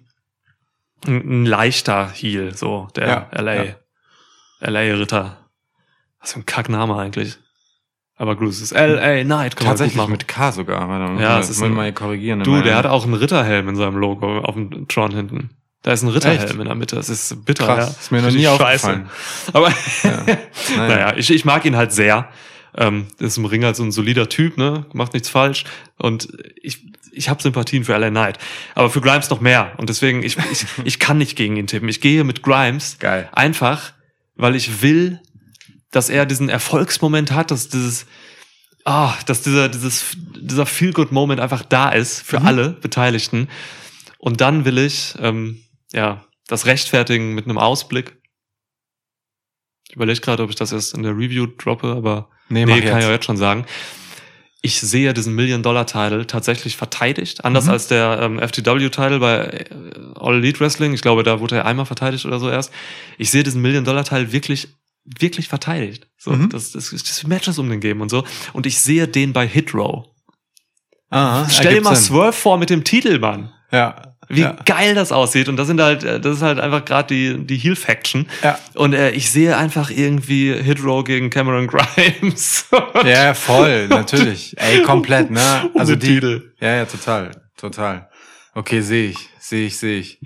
[1.05, 3.75] ein, ein leichter Heal, so der Ja, LA, ja.
[4.61, 5.37] LA-Ritter.
[6.19, 7.37] Was für ein Kackname eigentlich.
[8.23, 10.11] Aber gut, es ist LA Knight, kann man gut Tatsächlich machen.
[10.11, 10.87] mit K sogar.
[10.87, 12.41] Warte, Ja, es ist ein- mal korrigieren.
[12.41, 15.49] Du, der hat auch einen Ritterhelm in seinem Logo auf dem Tron hinten.
[15.81, 16.53] Da ist ein Ritterhelm Echt?
[16.55, 16.95] in der Mitte.
[16.95, 17.99] Das ist bitter, Krass, ja.
[17.99, 19.09] ist mir noch nie aufgefallen.
[19.51, 20.23] Aber Ja.
[20.77, 22.29] naja, ich, ich mag ihn halt sehr.
[22.77, 24.85] Ähm, ist im Ring halt so ein solider Typ, ne?
[24.93, 25.65] Macht nichts falsch.
[25.97, 26.29] Und
[26.61, 28.37] ich, ich habe Sympathien für LA Knight.
[28.73, 29.73] Aber für Grimes noch mehr.
[29.75, 31.89] Und deswegen, ich, ich, ich kann nicht gegen ihn tippen.
[31.89, 32.99] Ich gehe mit Grimes.
[32.99, 33.27] Geil.
[33.33, 33.91] Einfach,
[34.37, 35.19] weil ich will,
[35.93, 38.05] dass er diesen Erfolgsmoment hat, dass dieses,
[38.83, 42.45] ah, dass dieser, dieses, dieser Feel-Good-Moment einfach da ist für Mhm.
[42.47, 43.47] alle Beteiligten.
[44.17, 45.61] Und dann will ich, ähm,
[45.93, 48.17] ja, das rechtfertigen mit einem Ausblick.
[49.89, 52.99] Ich überlege gerade, ob ich das erst in der Review droppe, aber Nee, nee, kann
[52.99, 53.65] ich auch jetzt schon sagen.
[54.61, 57.71] Ich sehe diesen Million-Dollar-Title tatsächlich verteidigt, anders Mhm.
[57.71, 59.65] als der ähm, FTW-Title bei äh,
[60.15, 60.93] All Elite Wrestling.
[60.93, 62.71] Ich glaube, da wurde er einmal verteidigt oder so erst.
[63.17, 64.69] Ich sehe diesen Million-Dollar-Title wirklich,
[65.05, 66.07] wirklich verteidigt.
[66.17, 66.49] So, Mhm.
[66.49, 68.23] das, das, das Matches um den geben und so.
[68.53, 70.05] Und ich sehe den bei Hit Row.
[71.09, 72.05] Aha, Stell dir mal Sinn.
[72.15, 73.51] Swerve vor mit dem Titel, Mann.
[73.71, 74.15] Ja.
[74.29, 74.55] Wie ja.
[74.65, 75.49] geil das aussieht.
[75.49, 78.27] Und das sind halt, äh, das ist halt einfach gerade die, die Heel-Faction.
[78.41, 78.57] Ja.
[78.73, 82.65] Und äh, ich sehe einfach irgendwie Hit Row gegen Cameron Grimes.
[83.05, 84.55] Ja, voll, natürlich.
[84.57, 85.69] Ey, komplett, ne?
[85.77, 86.15] Also die.
[86.15, 86.53] Titel.
[86.61, 88.09] Ja, ja, total, total.
[88.55, 90.19] Okay, sehe ich, sehe ich, sehe ich.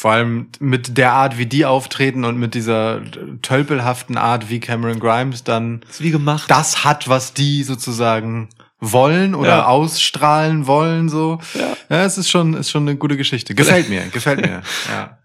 [0.00, 3.00] Vor allem mit der Art, wie die auftreten und mit dieser
[3.42, 6.48] tölpelhaften Art, wie Cameron Grimes dann ist wie gemacht.
[6.48, 9.64] das hat, was die sozusagen wollen oder Ja.
[9.66, 11.40] ausstrahlen wollen, so.
[11.54, 11.76] Ja.
[11.96, 13.56] Ja, es ist schon, ist schon eine gute Geschichte.
[13.56, 15.17] Gefällt mir, gefällt mir, ja.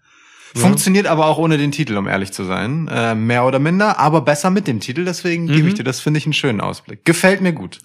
[0.56, 2.86] Funktioniert aber auch ohne den Titel, um ehrlich zu sein.
[2.88, 5.68] Äh, mehr oder minder, aber besser mit dem Titel, deswegen gebe Mhm.
[5.68, 7.04] ich dir, das finde ich einen schönen Ausblick.
[7.04, 7.80] Gefällt mir gut.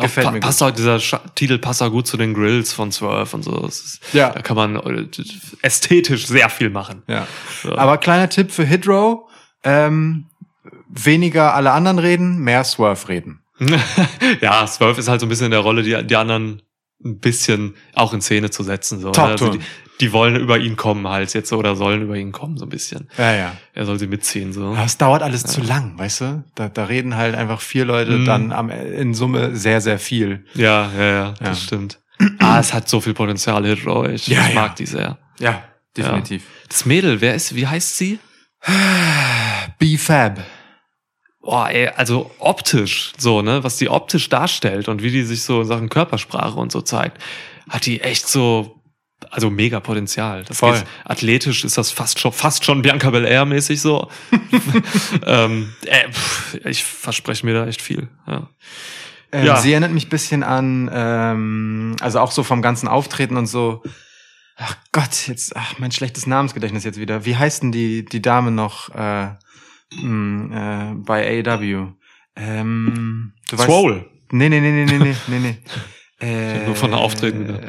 [0.00, 2.90] Gefällt pa mir passt auch, dieser Scha Titel passt auch gut zu den Grills von
[2.90, 3.64] Swerve und so.
[3.66, 4.30] Ist, Ja.
[4.30, 5.06] Da kann man äh,
[5.62, 7.02] ästhetisch sehr viel machen.
[7.06, 7.26] Ja.
[7.62, 7.76] So.
[7.76, 9.28] Aber kleiner Tipp für Hitrow,
[9.62, 10.26] ähm,
[10.88, 13.40] weniger alle anderen reden, mehr Swerve reden.
[14.40, 16.62] ja, Swerve ist halt so ein bisschen in der Rolle, die, die anderen
[17.04, 19.00] ein bisschen auch in Szene zu setzen.
[19.00, 19.30] So, Top ne?
[19.32, 19.58] also Turn.
[19.60, 19.64] die,
[20.00, 22.68] die wollen über ihn kommen halt jetzt so, oder sollen über ihn kommen so ein
[22.68, 23.08] bisschen.
[23.18, 23.52] Ja, ja.
[23.74, 24.66] Er soll sie mitziehen so.
[24.66, 26.44] Aber es dauert alles zu lang, weißt du?
[26.54, 28.24] Da, da reden halt einfach vier Leute Mhm.
[28.24, 30.44] dann am, in Summe sehr, sehr viel.
[30.54, 31.54] Ja, ja, ja, das Ja.
[31.66, 32.00] stimmt.
[32.40, 34.08] ah, es hat so viel Potenzial, Hitrow.
[34.08, 34.54] Ich, Ja, ich ja.
[34.60, 35.18] mag die sehr.
[35.38, 35.62] Ja,
[35.96, 36.42] definitiv.
[36.68, 38.18] Das Mädel, wer ist, wie heißt sie?
[39.78, 40.40] B-Fab.
[41.40, 45.62] Boah, ey, also optisch, so, ne, was die optisch darstellt und wie die sich so
[45.62, 47.22] in Sachen Körpersprache und so zeigt,
[47.70, 48.77] hat die echt so,
[49.30, 50.44] also mega Potenzial.
[50.44, 50.74] Das Voll.
[50.74, 54.08] geht, athletisch ist das fast schon, fast schon Bianca Belair mäßig so.
[55.26, 58.48] ähm, äh, pff, ich verspreche mir da echt viel, ja.
[59.32, 59.56] Ähm, Ja.
[59.56, 63.82] Sie erinnert mich ein bisschen an, ähm, also auch so vom ganzen Auftreten und so.
[64.56, 67.24] Ach Gott, jetzt, ach, mein schlechtes Namensgedächtnis jetzt wieder.
[67.24, 69.28] Wie heißt denn die, die Dame noch äh,
[70.02, 71.92] mh, äh, bei AEW?
[72.36, 74.06] Ähm, du Swole.
[74.30, 75.58] Nee, nee, nee, nee, nee, nee, nee, nee.
[76.20, 77.62] Äh, Nur von der Auftreten wieder.
[77.62, 77.68] Äh,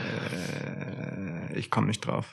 [1.60, 2.26] ich komme nicht drauf.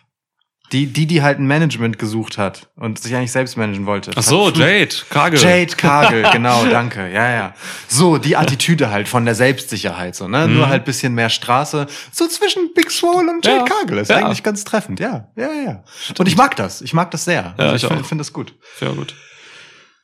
[0.73, 4.11] Die, die, die halt ein Management gesucht hat und sich eigentlich selbst managen wollte.
[4.17, 5.39] Ach so, Jade, Kagel.
[5.41, 7.09] Jade Kagel, genau, danke.
[7.13, 7.55] Ja, ja.
[7.87, 10.49] So, die Attitüde halt von der Selbstsicherheit, so, ne?
[10.49, 10.55] Mhm.
[10.57, 11.87] Nur halt bisschen mehr Straße.
[12.11, 13.65] So zwischen Big Swole und Jade Ja.
[13.65, 13.99] Kagel.
[13.99, 14.17] Ist Ja.
[14.17, 15.29] eigentlich ganz treffend, ja.
[15.37, 15.85] Ja, ja.
[16.19, 16.83] Und ich mag das.
[16.83, 17.55] Ich mag das sehr.
[17.57, 18.53] Ja, Also ich finde find das gut.
[18.81, 19.15] Ja, gut.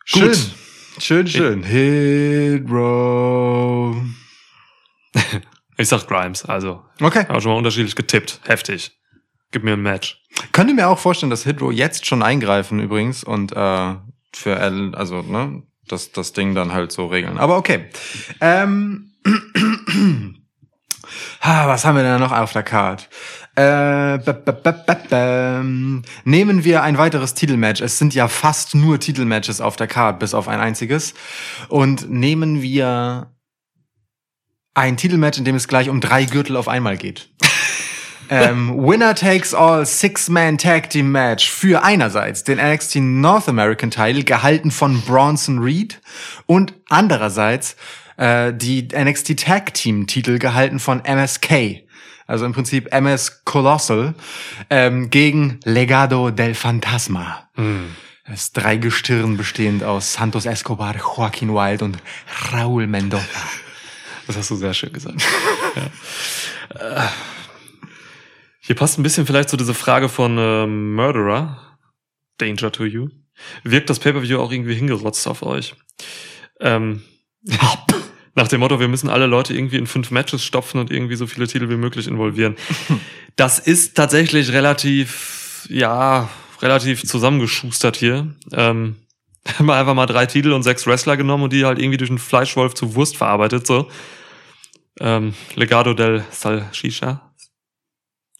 [0.04, 0.28] Schön.
[0.28, 0.38] Gut.
[0.98, 1.62] Schön, schön.
[1.64, 3.96] Hit Row.
[5.78, 6.84] Ich sag Grimes, also.
[7.00, 7.24] Okay.
[7.28, 8.40] Aber schon mal unterschiedlich getippt.
[8.44, 8.92] Heftig.
[9.52, 10.20] Gib mir ein Match.
[10.52, 13.94] Könnt ihr mir auch vorstellen, dass Hit Row jetzt schon eingreifen übrigens und äh,
[14.32, 17.38] für L, also ne, das, das Ding dann halt so regeln.
[17.38, 17.86] Aber okay.
[18.40, 19.12] Ähm,
[21.42, 23.08] ha, was haben wir denn noch auf der Card?
[23.54, 27.82] Äh, -b -b -b nehmen wir ein weiteres Titelmatch.
[27.82, 31.12] Es sind ja fast nur Titelmatches auf der Card, bis auf ein einziges.
[31.68, 33.32] Und nehmen wir
[34.74, 37.28] ein Titelmatch, in dem es gleich um drei Gürtel auf einmal geht.
[38.32, 44.24] Ähm, Winner takes all Six-Man Tag Team Match für einerseits den NXT North American Title,
[44.24, 46.00] gehalten von Bronson Reed,
[46.46, 47.76] und andererseits
[48.16, 51.82] äh, die NXT Tag Team Titel, gehalten von MSK.
[52.26, 54.14] Also im Prinzip MS Colossal
[54.70, 57.50] ähm, gegen Legado del Fantasma.
[58.26, 61.98] Das Dreigestirn bestehend aus Santos Escobar, Joaquin Wild und
[62.50, 63.26] Raúl Mendoza.
[64.26, 65.22] Das hast du sehr schön gesagt.
[66.80, 67.12] ja.
[68.64, 71.60] Hier passt ein bisschen vielleicht so diese Frage von äh, Murderer,
[72.38, 73.08] Danger to You.
[73.64, 75.74] Wirkt das Pay-Per-View auch irgendwie hingerotzt auf euch?
[76.60, 77.02] Ähm,
[78.34, 81.26] Nach dem Motto, wir müssen alle Leute irgendwie in fünf Matches stopfen und irgendwie so
[81.26, 82.56] viele Titel wie möglich involvieren.
[83.34, 86.28] Das ist tatsächlich relativ, ja,
[86.60, 88.34] relativ zusammengeschustert hier.
[88.52, 88.96] Ähm,
[89.58, 92.10] haben wir einfach mal drei Titel und sechs Wrestler genommen und die halt irgendwie durch
[92.10, 93.88] einen Fleischwolf zu Wurst verarbeitet, so.
[95.00, 97.31] Ähm, Legado del Salchicha.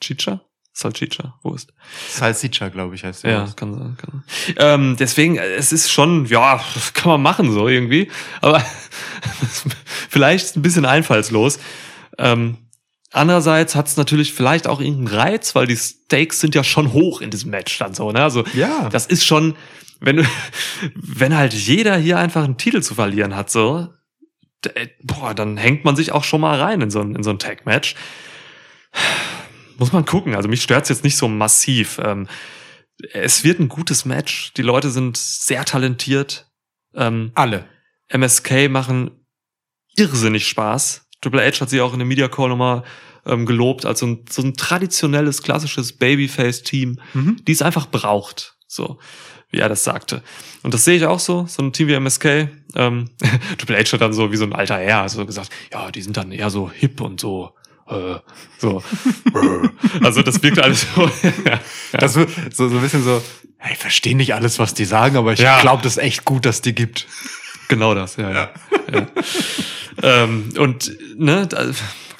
[0.03, 0.41] Chicha?
[0.75, 1.73] Salchicha, Wurst.
[2.09, 3.31] Salsicha, glaube ich, heißt der.
[3.31, 3.97] Ja, kann sein.
[3.99, 4.25] Kann.
[4.57, 8.11] Ähm, deswegen, es ist schon, ja, kann man machen so irgendwie,
[8.41, 8.65] aber
[10.09, 11.59] vielleicht ein bisschen einfallslos.
[12.19, 12.57] Ähm,
[13.13, 17.21] andererseits hat es natürlich vielleicht auch irgendeinen Reiz, weil die Stakes sind ja schon hoch
[17.21, 18.11] in diesem Match dann so.
[18.11, 18.23] Ne?
[18.23, 18.89] Also Ja.
[18.89, 19.57] das ist schon,
[20.01, 20.27] wenn
[20.95, 23.89] wenn halt jeder hier einfach einen Titel zu verlieren hat, so,
[24.75, 27.29] äh, boah, dann hängt man sich auch schon mal rein in so ein, in so
[27.31, 27.95] ein Tag-Match.
[29.83, 30.35] Muss man gucken.
[30.37, 31.99] Also mich stört's jetzt nicht so massiv.
[32.03, 32.29] Ähm,
[33.13, 34.53] es wird ein gutes Match.
[34.55, 36.47] Die Leute sind sehr talentiert.
[36.95, 37.67] Ähm, Alle.
[38.09, 39.11] MSK machen
[39.97, 41.07] irrsinnig Spaß.
[41.21, 42.85] Triple H hat sie auch in dem Media Call nochmal
[43.27, 47.45] ähm, gelobt als so ein, so ein traditionelles, klassisches Babyface-Team, Mhm.
[47.47, 48.57] die es einfach braucht.
[48.69, 48.99] So,
[49.51, 50.23] wie er das sagte.
[50.63, 52.49] Und das sehe ich auch so, so ein Team wie MSK.
[52.75, 53.11] Ähm,
[53.59, 56.17] Triple H hat dann so wie so ein alter Herr so gesagt, ja, die sind
[56.17, 57.55] dann eher so hip und so,
[57.93, 58.21] äh,
[58.59, 58.83] so.
[60.03, 61.11] also das wirkt alles so.
[61.45, 61.61] ja.
[61.93, 63.23] Das wird so, so ein bisschen so,
[63.71, 65.61] ich verstehe nicht alles, was die sagen, aber ich Ja.
[65.61, 67.07] glaube, das ist echt gut, dass die gibt.
[67.69, 68.31] Genau das, ja.
[68.31, 68.51] ja.
[68.93, 69.07] ja.
[70.03, 71.71] ähm, und ne, da,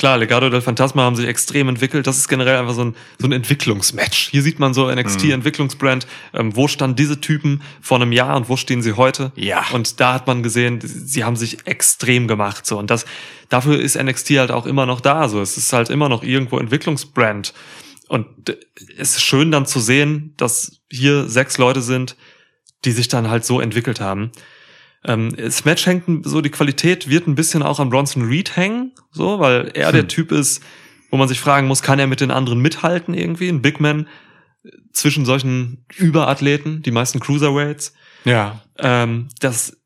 [0.03, 2.09] klar, Legado del Fantasma haben sich extrem entwickelt.
[2.09, 4.31] Das ist generell einfach so ein, so ein Entwicklungsmatch.
[4.31, 6.09] Hier sieht man so NXT-Entwicklungsbrand.
[6.35, 9.31] Ähm, wo standen diese Typen vor einem Jahr und wo stehen sie heute?
[9.37, 9.65] Ja.
[9.73, 12.67] Und da hat man gesehen, sie haben sich extrem gemacht.
[12.67, 13.05] So und das
[13.49, 15.29] dafür ist NXT halt auch immer noch da.
[15.29, 17.55] So, es ist halt immer noch irgendwo Entwicklungsbrand.
[18.09, 18.57] Und äh,
[18.99, 22.17] es ist schön dann zu sehen, dass hier sechs Leute sind,
[22.85, 24.33] die sich dann halt so entwickelt haben.
[25.05, 28.93] Ähm, das Match hängt so, die Qualität wird ein bisschen auch an Bronson Reed hängen,
[29.11, 30.63] so, weil er der Typ ist,
[31.11, 33.49] wo man sich fragen muss, kann er mit den anderen mithalten irgendwie?
[33.49, 34.07] Ein Big Man
[34.93, 37.95] zwischen solchen Überathleten, die meisten Cruiserweights.
[38.25, 38.63] Ja.
[38.79, 39.77] Ähm, das,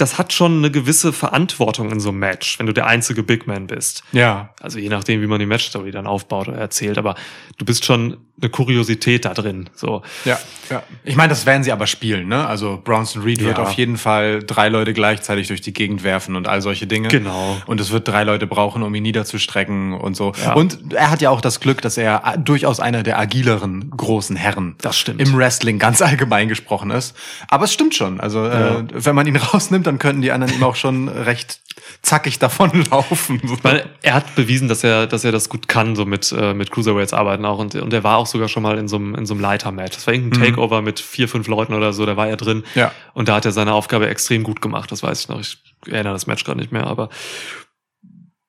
[0.00, 3.46] das hat schon eine gewisse Verantwortung in so einem Match, wenn du der einzige Big
[3.46, 4.02] Man bist.
[4.12, 4.50] Ja.
[4.60, 7.14] Also je nachdem, wie man die Matchstory dann aufbaut oder erzählt, aber
[7.58, 10.00] du bist schon eine Kuriosität da drin, so.
[10.24, 10.38] Ja,
[10.70, 10.82] ja.
[11.04, 12.46] Ich meine, das werden sie aber spielen, ne?
[12.46, 13.64] Also Bronson Reed wird Ja.
[13.64, 17.08] auf jeden Fall drei Leute gleichzeitig durch die Gegend werfen und all solche Dinge.
[17.08, 17.58] Genau.
[17.66, 20.32] Und es wird drei Leute brauchen, um ihn niederzustrecken und so.
[20.42, 20.54] Ja.
[20.54, 24.74] Und er hat ja auch das Glück, dass er durchaus einer der agileren großen Herren
[24.80, 25.20] Das stimmt.
[25.20, 27.14] im Wrestling ganz allgemein gesprochen ist.
[27.48, 28.20] Aber es stimmt schon.
[28.20, 31.58] Also äh, wenn man ihn rausnimmt, dann könnten die anderen ihm auch schon recht
[32.02, 33.40] zackig davonlaufen.
[33.62, 36.70] Weil er hat bewiesen, dass er, dass er das gut kann, so mit, äh, mit
[36.70, 37.58] Cruiserweights arbeiten auch.
[37.58, 39.96] Und, und er war auch sogar schon mal in so einem, in so einem Leiter-Match.
[39.96, 42.58] Das war irgendein Takeover mit vier, fünf Leuten oder so, da war er drin.
[42.58, 42.64] Mhm.
[42.76, 42.92] Ja.
[43.14, 44.92] Und da hat er seine Aufgabe extrem gut gemacht.
[44.92, 45.40] Das weiß ich noch.
[45.40, 47.08] Ich erinnere das Match gerade nicht mehr, aber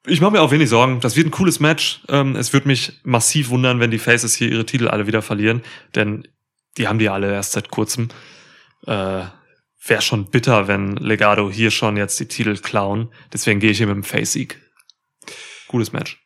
[0.05, 0.99] ich mache mir auch wenig Sorgen.
[0.99, 2.01] Das wird ein cooles Match.
[2.07, 5.63] Ähm, es würde mich massiv wundern, wenn die Faces hier ihre Titel alle wieder verlieren,
[5.95, 6.27] denn
[6.77, 8.09] die haben die alle erst seit kurzem.
[8.85, 9.23] Äh,
[9.85, 13.11] Wäre schon bitter, wenn Legado hier schon jetzt die Titel klauen.
[13.33, 14.59] Deswegen gehe ich hier mit dem Face-Sieg.
[15.67, 16.23] Gutes Match.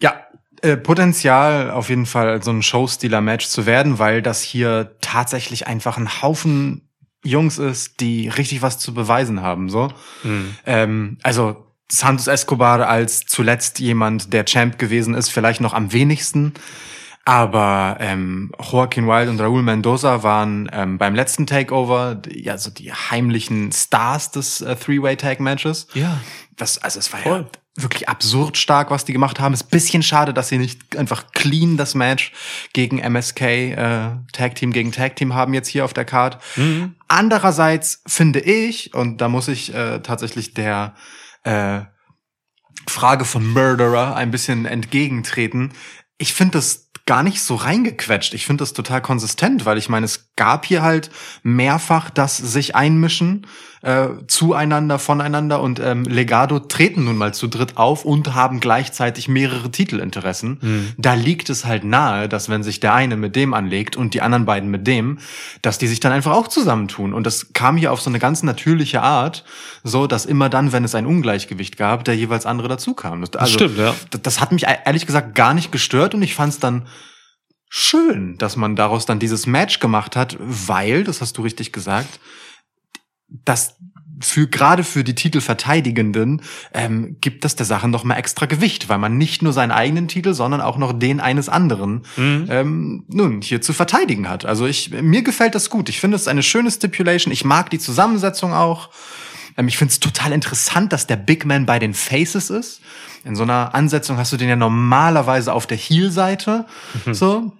[0.00, 0.26] Ja,
[0.60, 5.96] äh, Potenzial auf jeden Fall so ein Showstealer-Match zu werden, weil das hier tatsächlich einfach
[5.96, 6.88] ein Haufen
[7.24, 9.70] Jungs ist, die richtig was zu beweisen haben.
[9.70, 10.56] So, Hm.
[10.66, 16.54] ähm, also Santos Escobar als zuletzt jemand, der Champ gewesen ist, vielleicht noch am wenigsten.
[17.24, 22.70] Aber ähm, Joaquin Wild und Raúl Mendoza waren ähm, beim letzten Takeover die- ja so
[22.70, 25.86] die heimlichen Stars des äh, Three-Way-Tag-Matches.
[25.94, 26.18] Ja.
[26.56, 27.40] Das, also es war Voll.
[27.52, 29.54] ja wirklich absurd stark, was die gemacht haben.
[29.54, 32.32] Ist bisschen schade, dass sie nicht einfach clean das Match
[32.74, 36.38] gegen MSK äh, Tag Team gegen Tag Team haben jetzt hier auf der Card.
[36.56, 36.96] Mhm.
[37.08, 40.94] Andererseits finde ich, und da muss ich äh, tatsächlich der
[41.44, 41.80] äh,
[42.88, 45.72] Frage von Murderer ein bisschen entgegentreten.
[46.18, 48.34] Ich finde das gar nicht so reingequetscht.
[48.34, 51.10] Ich finde das total konsistent, weil ich meine, es gab hier halt
[51.42, 53.46] mehrfach das sich einmischen
[53.82, 59.28] äh, zueinander, voneinander und ähm, Legado treten nun mal zu dritt auf und haben gleichzeitig
[59.28, 60.58] mehrere Titelinteressen.
[60.60, 60.92] Hm.
[60.96, 64.22] Da liegt es halt nahe, dass wenn sich der eine mit dem anlegt und die
[64.22, 65.18] anderen beiden mit dem,
[65.62, 67.12] dass die sich dann einfach auch zusammentun.
[67.12, 69.44] Und das kam hier auf so eine ganz natürliche Art,
[69.82, 73.20] so dass immer dann, wenn es ein Ungleichgewicht gab, der jeweils andere dazu kam.
[73.20, 73.94] Das, also, stimmt, ja.
[74.10, 76.86] Das, das hat mich e- ehrlich gesagt gar nicht gestört und ich fand es dann
[77.74, 82.20] schön, dass man daraus dann dieses Match gemacht hat, weil, das hast du richtig gesagt,
[83.28, 83.76] das
[84.20, 86.42] für gerade für die Titelverteidigenden
[86.74, 90.06] ähm, gibt das der Sache noch mal extra Gewicht, weil man nicht nur seinen eigenen
[90.06, 92.46] Titel, sondern auch noch den eines anderen Mhm.
[92.50, 94.44] ähm, nun hier zu verteidigen hat.
[94.44, 95.88] Also ich mir gefällt das gut.
[95.88, 97.32] Ich finde es eine schöne Stipulation.
[97.32, 98.90] Ich mag die Zusammensetzung auch.
[99.56, 102.82] Ähm, ich finde es total interessant, dass der Big Man bei den Faces ist.
[103.24, 106.66] In so einer Ansetzung hast du den ja normalerweise auf der Heel-Seite.
[107.10, 107.52] So.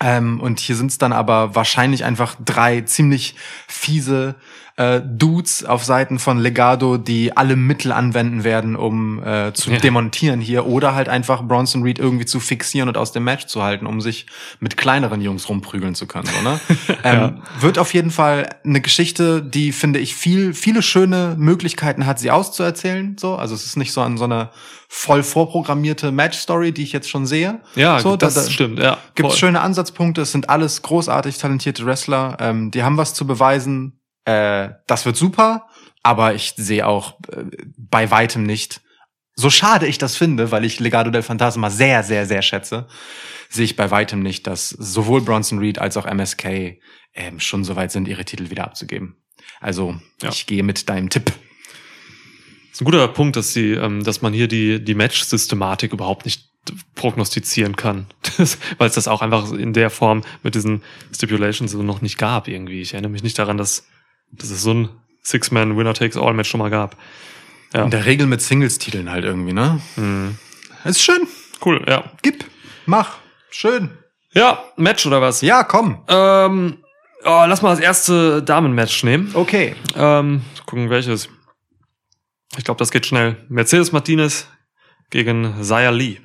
[0.00, 3.36] Ähm, und hier sind es dann aber wahrscheinlich einfach drei ziemlich
[3.68, 4.34] fiese
[4.76, 9.78] äh, Dudes auf Seiten von Legado, die alle Mittel anwenden werden, um äh, zu Ja.
[9.78, 13.62] demontieren hier oder halt einfach Bronson Reed irgendwie zu fixieren und aus dem Match zu
[13.62, 14.26] halten, um sich
[14.58, 16.26] mit kleineren Jungs rumprügeln zu können.
[16.26, 16.60] So, ne?
[17.04, 22.18] ähm, Wird auf jeden Fall eine Geschichte, die finde ich viel, viele schöne Möglichkeiten hat,
[22.18, 23.16] sie auszuerzählen.
[23.16, 24.50] So, also es ist nicht so an so eine
[24.88, 27.60] voll vorprogrammierte Match-Story, die ich jetzt schon sehe.
[27.76, 28.98] Ja, so, das da- da- stimmt, ja.
[29.14, 34.00] Gibt schöne Ansatzpunkte, es sind alles großartig talentierte Wrestler, ähm, die haben was zu beweisen.
[34.24, 35.68] Äh, das wird super,
[36.02, 37.44] aber ich sehe auch äh,
[37.76, 38.80] bei weitem nicht,
[39.36, 42.86] so schade ich das finde, weil ich Legado del Fantasma sehr, sehr, sehr schätze,
[43.48, 46.78] sehe ich bei weitem nicht, dass sowohl Bronson Reed als auch MSK
[47.14, 49.16] ähm, schon so weit sind, ihre Titel wieder abzugeben.
[49.60, 50.30] Also Ja.
[50.30, 51.26] ich gehe mit deinem Tipp.
[51.26, 51.34] Das
[52.72, 56.48] ist ein guter Punkt, dass die, ähm, dass man hier die, die Match-Systematik überhaupt nicht
[56.94, 58.06] prognostizieren kann.
[58.78, 60.82] Weil es das auch einfach in der Form mit diesen
[61.14, 62.80] Stipulations so noch nicht gab irgendwie.
[62.80, 63.86] Ich erinnere mich nicht daran, dass,
[64.38, 64.88] dass es so ein
[65.22, 66.96] Six-Man Winner-Takes-All-Match schon mal gab.
[67.72, 67.84] Ja.
[67.84, 69.80] In der Regel mit Singles-Titeln halt irgendwie, ne?
[69.96, 70.38] Hm.
[70.84, 71.26] Ist schön.
[71.64, 72.04] Cool, ja.
[72.22, 72.44] Gib.
[72.86, 73.18] Mach.
[73.50, 73.90] Schön.
[74.32, 75.40] Ja, Match oder was?
[75.40, 76.02] Ja, komm.
[76.08, 76.78] Ähm,
[77.24, 79.30] oh, lass mal das erste Damen-Match nehmen.
[79.34, 79.74] Okay.
[79.96, 81.28] Ähm, gucken welches.
[82.56, 83.36] Ich glaube, das geht schnell.
[83.48, 84.46] Mercedes Martinez
[85.10, 86.18] gegen Zaya Lee.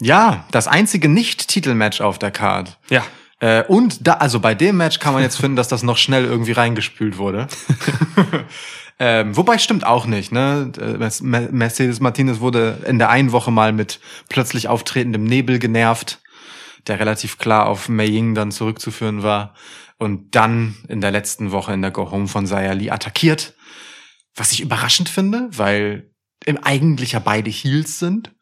[0.00, 2.78] Ja, das einzige Nicht-Titelmatch auf der Card.
[2.88, 3.04] Ja.
[3.40, 6.24] Äh, und da, also bei dem Match kann man jetzt finden, dass das noch schnell
[6.24, 7.48] irgendwie reingespült wurde.
[8.98, 10.70] ähm, wobei stimmt auch nicht, ne?
[10.78, 13.98] Äh, Mercedes Martinez wurde in der einen Woche mal mit
[14.28, 16.20] plötzlich auftretendem Nebel genervt,
[16.86, 19.54] der relativ klar auf Mei Ying dann zurückzuführen war.
[19.96, 23.54] Und dann in der letzten Woche in der Go Home von Zaya Lee attackiert.
[24.34, 26.10] Was ich überraschend finde, weil
[26.44, 28.34] im eigentlich ja beide Heels sind.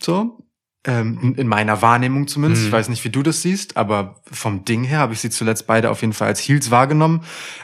[0.00, 0.45] So.
[0.88, 2.62] Ähm, in meiner Wahrnehmung zumindest.
[2.62, 2.68] Mhm.
[2.68, 5.66] Ich weiß nicht, wie du das siehst, aber vom Ding her habe ich sie zuletzt
[5.66, 7.22] beide auf jeden Fall als Heels wahrgenommen.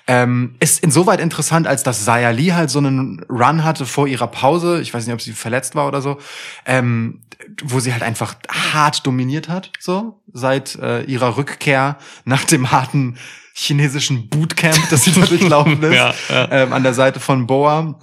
[0.08, 4.26] Ähm, ist insoweit interessant, als dass Zaya Lee halt so einen Run hatte vor ihrer
[4.26, 4.80] Pause.
[4.80, 6.18] Ich weiß nicht, ob sie verletzt war oder so.
[6.66, 7.20] Ähm,
[7.62, 13.16] wo sie halt einfach hart dominiert hat, so, seit äh, ihrer Rückkehr nach dem harten
[13.54, 16.48] chinesischen Bootcamp, das sie da durchlaufen ist Ja, ja.
[16.50, 17.98] ähm, an der Seite von Boa.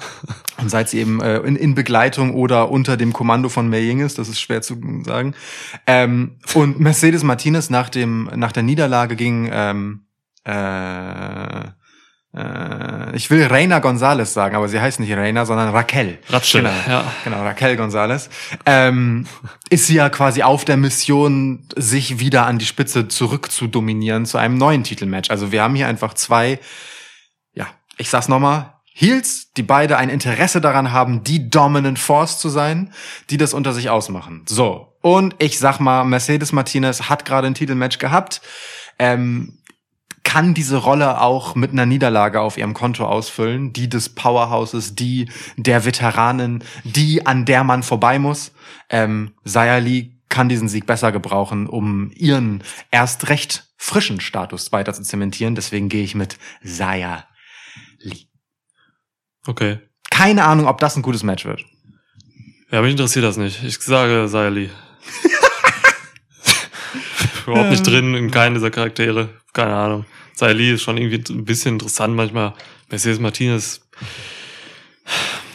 [0.58, 4.02] Und seit sie eben äh, in, in Begleitung oder unter dem Kommando von Mei Ying
[4.02, 5.34] ist, das ist schwer zu sagen.
[5.88, 10.02] Ähm, und Mercedes Martinez nach dem nach der Niederlage gegen ähm,
[10.44, 11.70] äh,
[12.36, 16.20] äh, ich will Reina González sagen, aber sie heißt nicht Reina, sondern Raquel.
[16.30, 17.12] Ratschel, Genau, ja.
[17.24, 18.30] genau Raquel González.
[18.66, 19.26] Ähm,
[19.70, 24.26] ist sie ja quasi auf der Mission, sich wieder an die Spitze zurück zu dominieren
[24.26, 25.32] zu einem neuen Titelmatch.
[25.32, 26.60] Also wir haben hier einfach zwei,
[27.54, 32.50] ja, ich sag's nochmal, Heels, die beide ein Interesse daran haben, die Dominant Force zu
[32.50, 32.94] sein,
[33.30, 34.44] die das unter sich ausmachen.
[34.48, 34.94] So.
[35.02, 38.42] Und ich sag mal, Mercedes Martinez hat gerade ein Titelmatch gehabt.
[39.00, 39.59] Ähm,
[40.30, 45.28] kann diese Rolle auch mit einer Niederlage auf ihrem Konto ausfüllen, die des Powerhouses, die
[45.58, 48.52] der Veteranen, die an der man vorbei muss.
[48.92, 54.94] Ähm, Zaya Lee kann diesen Sieg besser gebrauchen, um ihren erst recht frischen Status weiter
[54.94, 55.56] zu zementieren.
[55.56, 57.26] Deswegen gehe ich mit Zaya
[57.98, 58.28] Lee.
[59.48, 59.80] Okay.
[60.12, 61.66] Keine Ahnung, ob das ein gutes Match wird.
[62.70, 63.64] Ja, mich interessiert das nicht.
[63.64, 64.70] Ich sage Zaya Lee.
[67.48, 69.30] Überhaupt nicht drin in keinen dieser Charaktere.
[69.54, 70.06] Keine Ahnung.
[70.42, 72.54] Lee ist schon irgendwie ein bisschen interessant manchmal.
[72.90, 73.82] Mercedes Martinez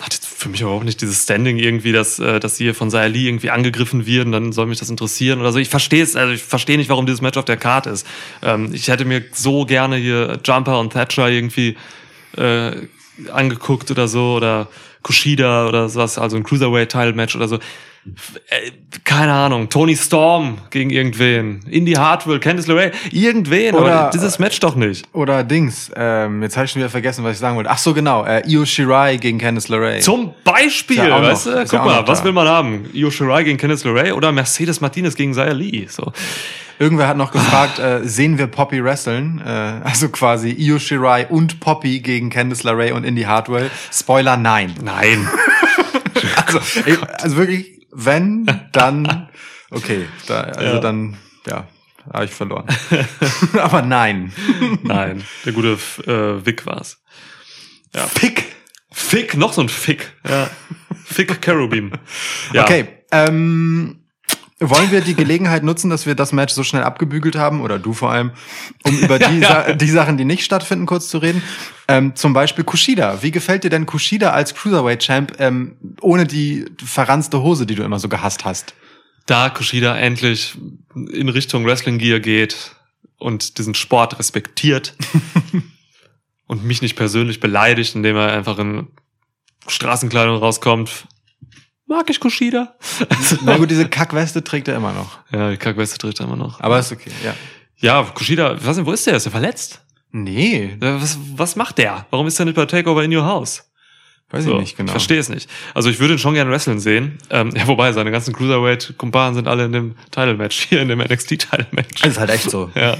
[0.00, 2.90] hat jetzt für mich überhaupt nicht dieses Standing irgendwie, dass, äh, dass sie hier von
[2.90, 5.58] Lee irgendwie angegriffen wird und dann soll mich das interessieren oder so.
[5.58, 8.06] Ich verstehe es, also ich verstehe nicht, warum dieses Match auf der Karte ist.
[8.42, 11.76] Ähm, ich hätte mir so gerne hier Jumper und Thatcher irgendwie
[12.36, 12.72] äh,
[13.32, 14.68] angeguckt oder so oder
[15.02, 17.58] Kushida oder sowas, also ein Cruiserweight-Title-Match oder so.
[18.50, 18.70] Äh,
[19.04, 24.60] Keine Ahnung, Tony Storm gegen irgendwen, Indy Hartwell, Candice LeRae, irgendwen, Oder- aber dieses Match
[24.60, 25.06] doch nicht.
[25.12, 27.70] Oder Dings, ähm, jetzt habe ich schon wieder vergessen, was ich sagen wollte.
[27.70, 30.00] Ach so, genau, äh, Io Shirai gegen Candice LeRae.
[30.00, 32.88] Zum Beispiel, ja auch noch- weißt du, guck mal, was will man haben?
[32.92, 35.86] Io Shirai gegen Candice LeRae oder Mercedes Martinez gegen Zaya Lee?
[35.88, 36.12] So.
[36.78, 39.40] Irgendwer hat noch gefragt, äh, sehen wir Poppy wresteln?
[39.46, 43.70] Äh, also quasi Io Shirai und Poppy gegen Candice LeRae und Indy Hartwell.
[43.92, 44.74] Spoiler, nein.
[44.82, 45.26] Nein.
[46.46, 46.60] Also,
[47.20, 49.28] also wirklich, wenn, dann,
[49.70, 50.80] okay, da, also Ja.
[50.80, 51.16] dann,
[51.46, 51.66] ja,
[52.12, 52.66] habe ich verloren.
[53.58, 54.32] Aber nein.
[54.82, 55.24] Nein.
[55.46, 57.02] Der gute äh, Vic war's.
[57.94, 58.06] Ja.
[58.06, 58.44] Fick.
[58.92, 60.12] Fick, noch so ein Fick.
[60.28, 60.50] Ja.
[61.04, 61.92] Fick Cherubim.
[62.52, 62.64] Ja.
[62.64, 64.03] Okay, ähm,
[64.70, 67.92] wollen wir die Gelegenheit nutzen, dass wir das Match so schnell abgebügelt haben, oder du
[67.92, 68.32] vor allem,
[68.84, 71.42] um über die, Sa die Sachen, die nicht stattfinden, kurz zu reden?
[71.88, 73.22] Ähm, zum Beispiel Kushida.
[73.22, 77.98] Wie gefällt dir denn Kushida als Cruiserweight-Champ ähm, ohne die verranzte Hose, die du immer
[77.98, 78.74] so gehasst hast?
[79.26, 80.56] Da Kushida endlich
[80.94, 82.72] in Richtung Wrestling Gear geht
[83.18, 84.94] und diesen Sport respektiert
[86.46, 88.88] und mich nicht persönlich beleidigt, indem er einfach in
[89.66, 91.06] Straßenkleidung rauskommt,
[91.86, 92.74] mag ich Kushida.
[93.42, 95.18] Na gut, diese Kackweste trägt er immer noch.
[95.32, 96.60] ja, die Kackweste trägt er immer noch.
[96.60, 97.34] Aber ist okay, ja.
[97.76, 99.16] Ja, Kushida, ich weiß nicht, wo ist der?
[99.16, 99.80] Ist er verletzt?
[100.12, 102.06] Nee, Was, was macht der?
[102.10, 103.64] Warum ist er nicht bei Takeover in Your House?
[104.30, 104.88] weiß So, ich nicht genau.
[104.88, 105.48] Ich verstehe es nicht.
[105.74, 107.18] Also ich würde ihn schon gerne wrestlen sehen.
[107.30, 112.02] Ähm, ja, wobei, seine ganzen Cruiserweight-Kumpanen sind alle in dem Title-Match, hier in dem NXT-Title-Match.
[112.02, 112.70] Das ist halt echt so.
[112.74, 112.96] Ja,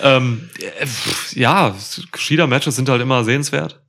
[0.00, 0.86] ähm, äh,
[1.38, 1.74] ja
[2.12, 3.80] Kushida-Matches sind halt immer sehenswert.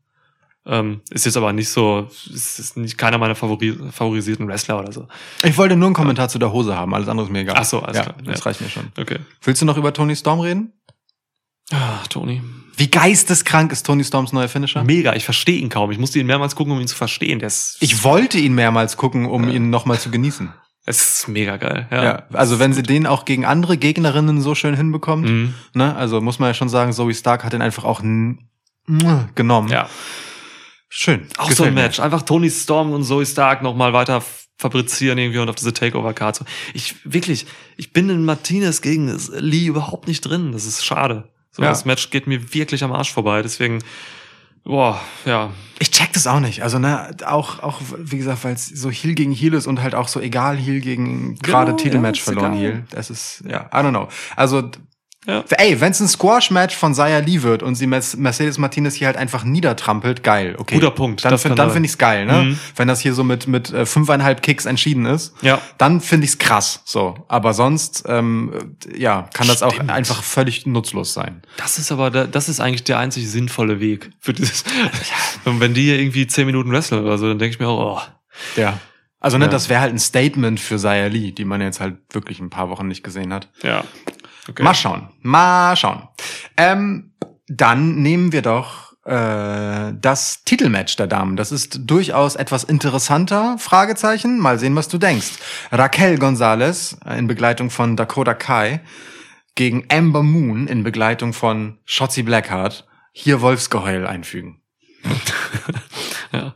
[0.67, 4.91] Ähm, ist jetzt aber nicht so, ist, ist nicht keiner meiner Favori favorisierten Wrestler oder
[4.91, 5.07] so.
[5.43, 7.55] Ich wollte nur einen Kommentar zu der Hose haben, alles andere ist mir egal.
[7.59, 8.45] Ach so, alles ja, klar, Das ja.
[8.45, 8.87] reicht mir schon.
[8.99, 9.19] Okay.
[9.43, 10.73] Willst du noch über Tony Storm reden?
[11.71, 12.41] Ah, Tony.
[12.77, 14.83] Wie geisteskrank ist Tony Storms neuer Finisher?
[14.83, 15.91] Mega, ich verstehe ihn kaum.
[15.91, 17.39] Ich musste ihn mehrmals gucken, um ihn zu verstehen.
[17.39, 17.47] Der
[17.79, 20.51] Ich wollte ihn mehrmals gucken, um ihn nochmal zu genießen.
[20.87, 21.87] es ist mega geil.
[21.91, 22.03] Ja.
[22.03, 22.23] Ja.
[22.33, 25.53] also wenn sie den auch gegen andere Gegnerinnen so schön hinbekommt, Mhm.
[25.73, 29.69] ne, also muss man ja schon sagen, Zoe Stark hat den einfach auch genommen.
[29.69, 29.89] ja.
[30.97, 31.27] Schön.
[31.37, 31.81] Auch so ein mir.
[31.81, 31.99] Match.
[31.99, 34.23] Einfach Tony Storm und Zoe Stark nochmal weiter
[34.57, 36.37] fabrizieren irgendwie und auf diese Takeover-Card.
[36.37, 36.45] So.
[36.73, 40.53] Ich, wirklich, ich bin in Martinez gegen Lee überhaupt nicht drin.
[40.53, 41.27] Das ist schade.
[41.51, 41.67] So, Ja.
[41.67, 43.41] das Match geht mir wirklich am Arsch vorbei.
[43.41, 43.83] Deswegen,
[44.63, 45.51] boah, ja.
[45.79, 46.63] Ich check das auch nicht.
[46.63, 49.95] Also, ne, auch, auch, wie gesagt, weil es so Heel gegen Heel ist und halt
[49.95, 52.61] auch so egal Heel gegen gerade Genau, Titelmatch ja, verloren egal.
[52.61, 52.83] Heel.
[52.91, 54.07] Das ist, ja, I don't know.
[54.37, 54.71] Also,
[55.25, 55.43] Ja.
[55.57, 59.17] ey, wenn es ein Squash-Match von Saya Lee wird und sie Mercedes Martinez hier halt
[59.17, 60.75] einfach niedertrampelt, geil, okay.
[60.75, 62.43] Guter Punkt, Dann, das dann finde ich's geil, ne?
[62.43, 62.59] Mhm.
[62.75, 65.33] Wenn das hier so mit, mit äh, fünfeinhalb Kicks entschieden ist.
[65.41, 65.59] Ja.
[65.77, 67.15] Dann finde ich's krass, so.
[67.27, 68.53] Aber sonst, ähm,
[68.93, 69.89] äh, ja, kann das auch Stimmt.
[69.91, 71.41] einfach völlig nutzlos sein.
[71.57, 74.63] Das ist aber, das ist eigentlich der einzig sinnvolle Weg für dieses.
[75.45, 77.97] Und wenn die hier irgendwie zehn Minuten wresteln oder so, dann denke ich mir auch,
[77.97, 78.79] oh, Ja.
[79.19, 79.49] Also, ne, Ja.
[79.51, 82.69] das wäre halt ein Statement für Saya Lee, die man jetzt halt wirklich ein paar
[82.69, 83.49] Wochen nicht gesehen hat.
[83.63, 83.83] ja.
[84.49, 84.63] Okay.
[84.63, 85.09] Mal schauen.
[85.21, 86.07] Mal schauen.
[86.57, 87.13] Ähm,
[87.47, 91.35] dann nehmen wir doch äh, das Titelmatch der Damen.
[91.35, 93.57] Das ist durchaus etwas interessanter.
[93.59, 94.39] Fragezeichen.
[94.39, 95.33] Mal sehen, was du denkst.
[95.71, 98.81] Raquel Gonzalez äh, in Begleitung von Dakota Kai
[99.55, 102.87] gegen Amber Moon in Begleitung von Shotzi Blackheart.
[103.13, 104.61] Hier Wolfsgeheul einfügen.
[106.31, 106.53] Ja.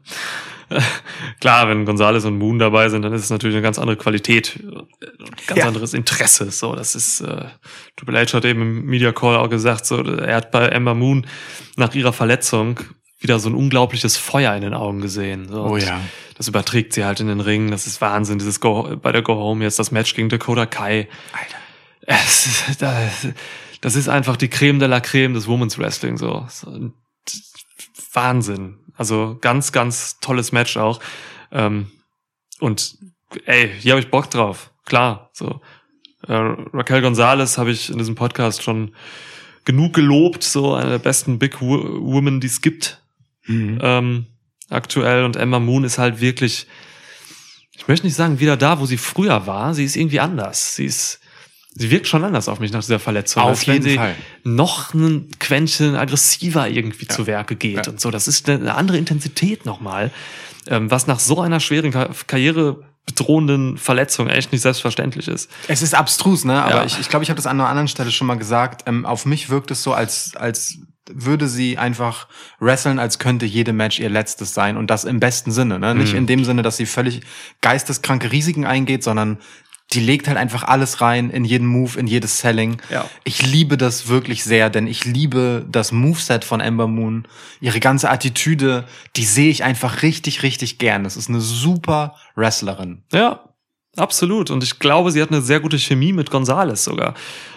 [1.41, 4.57] Klar, wenn Gonzales und Moon dabei sind, dann ist es natürlich eine ganz andere Qualität,
[4.57, 5.05] äh,
[5.47, 5.67] ganz Ja.
[5.67, 6.51] anderes Interesse.
[6.51, 7.45] So, das ist äh,
[7.95, 11.25] Triple H hat eben im Media Call auch gesagt, so er hat bei Ember Moon
[11.75, 12.79] nach ihrer Verletzung
[13.19, 15.47] wieder so ein unglaubliches Feuer in den Augen gesehen.
[15.49, 15.99] So, Oh Und ja.
[16.35, 17.69] Das überträgt sie halt in den Ring.
[17.69, 18.39] Das ist Wahnsinn.
[18.39, 21.09] Dieses Go bei der Go Home jetzt das Match gegen Dakota Kai.
[21.33, 21.57] Alter.
[22.01, 23.27] Es, das,
[23.81, 26.15] das ist einfach die Creme de la Creme des Women's Wrestling.
[26.17, 26.45] So.
[26.49, 26.91] so
[28.13, 28.77] Wahnsinn.
[28.99, 30.99] Also ganz, ganz tolles Match auch.
[31.53, 31.89] Ähm,
[32.59, 32.97] und
[33.45, 34.71] ey, hier habe ich Bock drauf.
[34.83, 35.29] Klar.
[35.31, 35.61] So.
[36.27, 38.93] Äh, Raquel Gonzalez habe ich in diesem Podcast schon
[39.63, 40.43] genug gelobt.
[40.43, 43.01] So eine der besten Big Wo Women, die es gibt
[43.47, 43.79] Mhm.
[43.81, 44.25] ähm,
[44.69, 45.23] aktuell.
[45.23, 46.67] Und Emma Moon ist halt wirklich,
[47.77, 49.73] ich möchte nicht sagen, wieder da, wo sie früher war.
[49.73, 50.75] Sie ist irgendwie anders.
[50.75, 51.18] Sie ist,
[51.79, 53.41] sie wirkt schon anders auf mich nach dieser Verletzung.
[53.41, 54.13] Auf jeden sie Fall.
[54.43, 57.15] noch ein Quäntchen aggressiver irgendwie Ja.
[57.15, 57.91] zu Werke geht Ja.
[57.91, 58.11] und so.
[58.11, 60.11] Das ist eine, andere Intensität nochmal,
[60.67, 65.49] ähm, was nach so einer schweren Ka Karriere bedrohenden Verletzung echt nicht selbstverständlich ist.
[65.67, 66.61] Es ist abstrus, ne?
[66.63, 66.85] Aber Ja.
[66.85, 68.83] ich ich, glaube, ich habe das an einer anderen Stelle schon mal gesagt.
[68.85, 70.77] Ähm, auf mich wirkt es so, als, als
[71.11, 72.27] würde sie einfach
[72.59, 74.77] wresteln, als könnte jede Match ihr letztes sein.
[74.77, 75.79] Und das im besten Sinne.
[75.79, 75.95] Ne?
[75.95, 76.19] Nicht Mhm.
[76.19, 77.21] in dem Sinne, dass sie völlig
[77.61, 79.39] geisteskranke Risiken eingeht, sondern
[79.93, 82.79] die legt halt einfach alles rein in jeden Move, in jedes Selling.
[82.91, 83.09] Ja.
[83.23, 87.27] Ich liebe das wirklich sehr, denn ich liebe das Moveset von Ember Moon.
[87.59, 88.85] Ihre ganze Attitüde,
[89.15, 91.03] die sehe ich einfach richtig, richtig gern.
[91.03, 93.01] Das ist eine super Wrestlerin.
[93.11, 93.45] Ja,
[93.97, 94.51] absolut.
[94.51, 97.15] Und ich glaube, sie hat eine sehr gute Chemie mit Gonzales sogar.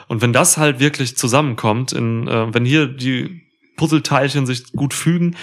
[0.08, 3.41] Und wenn das halt wirklich zusammenkommt, in, äh, wenn hier die
[3.82, 5.36] Puzzleteilchen sich gut fügen,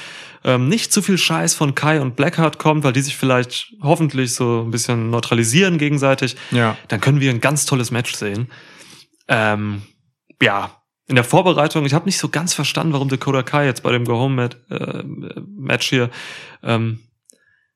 [0.45, 4.33] ähm, nicht zu viel Scheiß von Kai und Blackheart kommt, weil die sich vielleicht hoffentlich
[4.33, 6.77] so ein bisschen neutralisieren gegenseitig, Ja.
[6.87, 8.47] dann können wir ein ganz tolles Match sehen.
[9.27, 9.81] Ähm,
[10.41, 10.71] ja,
[11.07, 14.05] in der Vorbereitung, ich habe nicht so ganz verstanden, warum Dakota Kai jetzt bei dem
[14.05, 16.09] Go-Home-Match hier
[16.63, 16.99] ähm,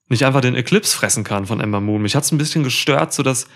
[0.08, 2.02] nicht einfach den Eclipse fressen kann von Ember Moon.
[2.02, 3.48] Mich hat's ein bisschen gestört, so dass,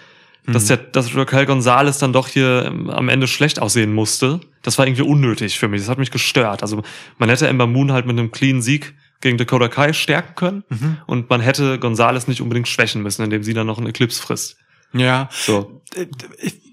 [0.47, 0.67] dass, Mhm.
[0.69, 4.39] der, dass Raquel Gonzalez dann doch hier ähm, am Ende schlecht aussehen musste.
[4.63, 5.81] Das war irgendwie unnötig für mich.
[5.81, 6.61] Das hat mich gestört.
[6.63, 6.81] Also
[7.19, 10.97] man hätte Ember Moon halt mit einem clean Sieg gegen Dakota Kai stärken können Mhm.
[11.07, 14.57] und man hätte Gonzalez nicht unbedingt schwächen müssen, indem sie dann noch einen Eclipse frisst.
[14.93, 15.81] Ja, So.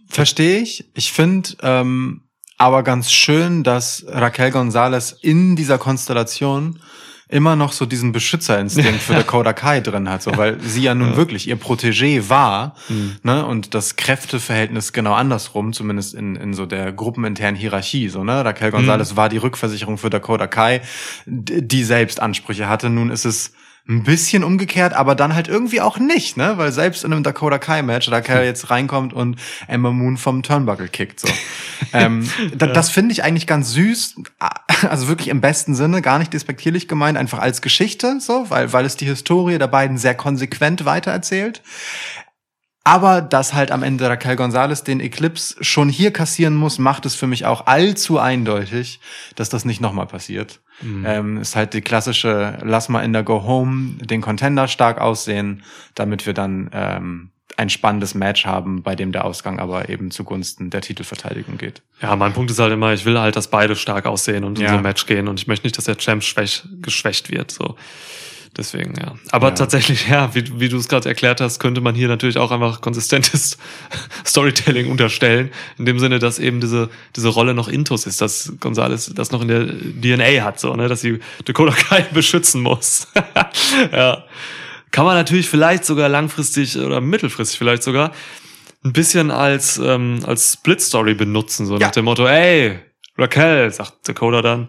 [0.09, 0.85] verstehe ich.
[0.95, 2.22] Ich finde ähm,
[2.59, 6.79] aber ganz schön, dass Raquel Gonzalez in dieser Konstellation
[7.29, 11.16] immer noch so diesen Beschützerinstinkt für Dakota Kai drin hat, so, weil sie ja nun
[11.16, 12.75] wirklich ihr Protégé war,
[13.22, 18.45] ne, und das Kräfteverhältnis genau andersrum, zumindest in, in so der gruppeninternen Hierarchie, so, ne,
[18.45, 20.83] Raquel Gonzalez war die Rückversicherung für Dakota Kai,
[21.27, 23.53] die selbst Ansprüche hatte, nun ist es
[23.87, 26.57] ein bisschen umgekehrt, aber dann halt irgendwie auch nicht, ne?
[26.57, 29.37] Weil selbst in einem Dakota Kai Match Raquel jetzt reinkommt und
[29.68, 31.28] Ember Moon vom Turnbuckle kickt, so.
[31.93, 34.16] ähm, da, Das finde ich eigentlich ganz süß,
[34.89, 38.87] also wirklich im besten Sinne, gar nicht despektierlich gemeint, einfach als Geschichte, so, weil, weil
[38.87, 41.62] es die Historie der beiden sehr konsequent weitererzählt.
[42.87, 47.14] Aber dass halt am Ende Raquel Gonzalez den Eclipse schon hier kassieren muss, macht es
[47.14, 49.01] für mich auch allzu eindeutig,
[49.37, 50.61] dass das nicht nochmal passiert.
[50.82, 55.62] Ähm, ist halt die klassische, lass mal in der Go Home den Contender stark aussehen,
[55.95, 60.70] damit wir dann ähm, ein spannendes Match haben, bei dem der Ausgang aber eben zugunsten
[60.70, 61.80] der Titelverteidigung geht.
[62.03, 64.64] Ja, mein Punkt ist halt immer, ich will halt, dass beide stark aussehen und in
[64.64, 64.70] Ja.
[64.72, 67.51] so ein Match gehen und ich möchte nicht, dass der Champ schwäch, geschwächt wird.
[67.53, 67.76] So.
[68.57, 69.14] Deswegen, ja.
[69.32, 69.55] Aber Ja.
[69.55, 72.80] tatsächlich, ja, wie, wie du es gerade erklärt hast, könnte man hier natürlich auch einfach
[72.80, 73.59] konsistentes
[74.24, 75.50] Storytelling unterstellen.
[75.78, 79.42] In dem Sinne, dass eben diese, diese Rolle noch Intus ist, dass Gonzalez das noch
[79.42, 83.09] in der DNA hat, so, ne, dass sie Dakota Kai beschützen muss.
[83.92, 84.24] ja.
[84.92, 88.12] Kann man natürlich vielleicht sogar langfristig oder mittelfristig vielleicht sogar
[88.84, 91.86] ein bisschen als, ähm, als Split-Story benutzen, so Ja.
[91.86, 92.78] nach dem Motto, ey,
[93.18, 94.68] Raquel, sagt Dakota dann,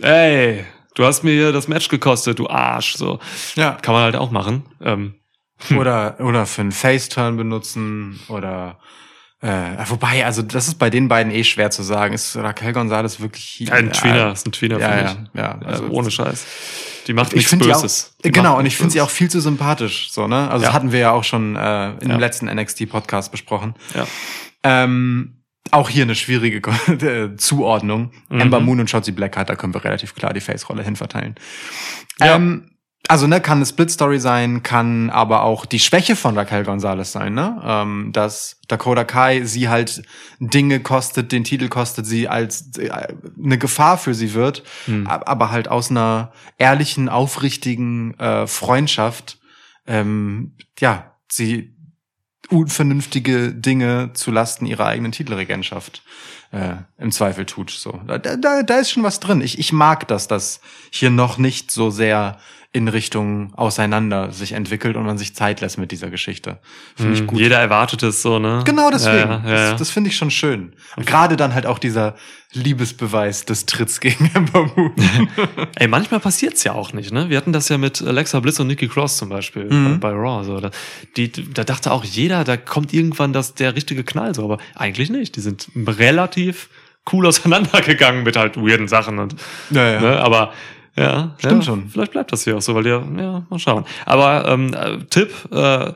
[0.00, 0.64] ey,
[0.96, 3.20] du hast mir hier das Match gekostet, du Arsch, so.
[3.54, 3.78] Ja.
[3.80, 4.64] Kann man halt auch machen.
[4.82, 5.14] Ähm,
[5.74, 8.78] Oder, oder für einen Face-Turn benutzen oder
[9.40, 9.48] äh,
[9.88, 12.12] wobei, also das ist bei den beiden eh schwer zu sagen.
[12.12, 13.72] Ist Raquel Gonzalez wirklich hier?
[13.72, 15.18] ein Tweener, ist ein Tweener ja, für ja, mich.
[15.34, 16.44] ja, Also also- ohne Scheiß.
[17.06, 18.16] Die macht Ich nichts auch, Böses.
[18.22, 20.50] Die genau, und ich finde sie auch viel zu sympathisch, so, ne?
[20.50, 20.68] Also Ja.
[20.68, 22.16] das hatten wir ja auch schon äh, im Ja.
[22.18, 23.74] letzten NXT-Podcast besprochen.
[23.94, 24.06] Ja.
[24.62, 25.35] Ähm,
[25.72, 28.12] auch hier eine schwierige äh, Zuordnung.
[28.28, 28.40] Mhm.
[28.40, 31.34] Ember Moon und Shotzi Blackheart, da können wir relativ klar die Face-Rolle hinverteilen.
[32.20, 32.36] Ja.
[32.36, 32.70] Ähm,
[33.08, 37.34] also, ne, kann eine Split-Story sein, kann aber auch die Schwäche von Raquel Gonzalez sein,
[37.34, 37.62] ne?
[37.64, 40.02] Ähm, dass Dakota Kai sie halt
[40.40, 42.90] Dinge kostet, den Titel kostet, sie als äh,
[43.40, 45.06] eine Gefahr für sie wird, Hm.
[45.06, 49.38] ab- aber halt aus einer ehrlichen, aufrichtigen äh, Freundschaft,
[49.86, 51.75] ähm, ja, sie
[52.50, 56.02] unvernünftige Dinge zu Lasten ihrer eigenen Titelregentschaft
[56.52, 57.70] äh, im Zweifel tut.
[57.70, 59.40] So, da, da, da ist schon was drin.
[59.40, 62.38] Ich, ich mag das, dass hier noch nicht so sehr
[62.76, 66.58] in Richtung auseinander sich entwickelt und man sich Zeit lässt mit dieser Geschichte.
[66.94, 67.38] Finde ich Hm, gut.
[67.38, 68.62] Jeder erwartet es so, ne?
[68.66, 69.16] Genau deswegen.
[69.30, 69.70] Ja, ja, ja.
[69.70, 70.74] Das, das finde ich schon schön.
[70.96, 72.16] Und gerade dann halt auch dieser
[72.52, 74.92] Liebesbeweis des Tritts gegen Ember Moon.
[75.76, 77.30] Ey, manchmal passiert's ja auch nicht, ne?
[77.30, 80.00] Wir hatten das ja mit Alexa Bliss und Nikki Cross zum Beispiel Mhm.
[80.00, 80.44] bei, bei Raw.
[80.44, 80.60] So.
[80.60, 80.70] Da,
[81.16, 85.08] die, da dachte auch jeder, da kommt irgendwann das, der richtige Knall, so, aber eigentlich
[85.10, 85.36] nicht.
[85.36, 86.68] Die sind relativ
[87.12, 89.36] cool auseinandergegangen mit halt weirden Sachen und
[89.70, 90.00] ja, ja.
[90.00, 90.16] ne?
[90.18, 90.52] aber
[90.98, 91.88] ja, Stimmt ja, schon.
[91.88, 93.84] Vielleicht bleibt das hier auch so, weil der, ja, mal schauen.
[94.04, 95.92] Aber ähm, äh, Tipp, äh,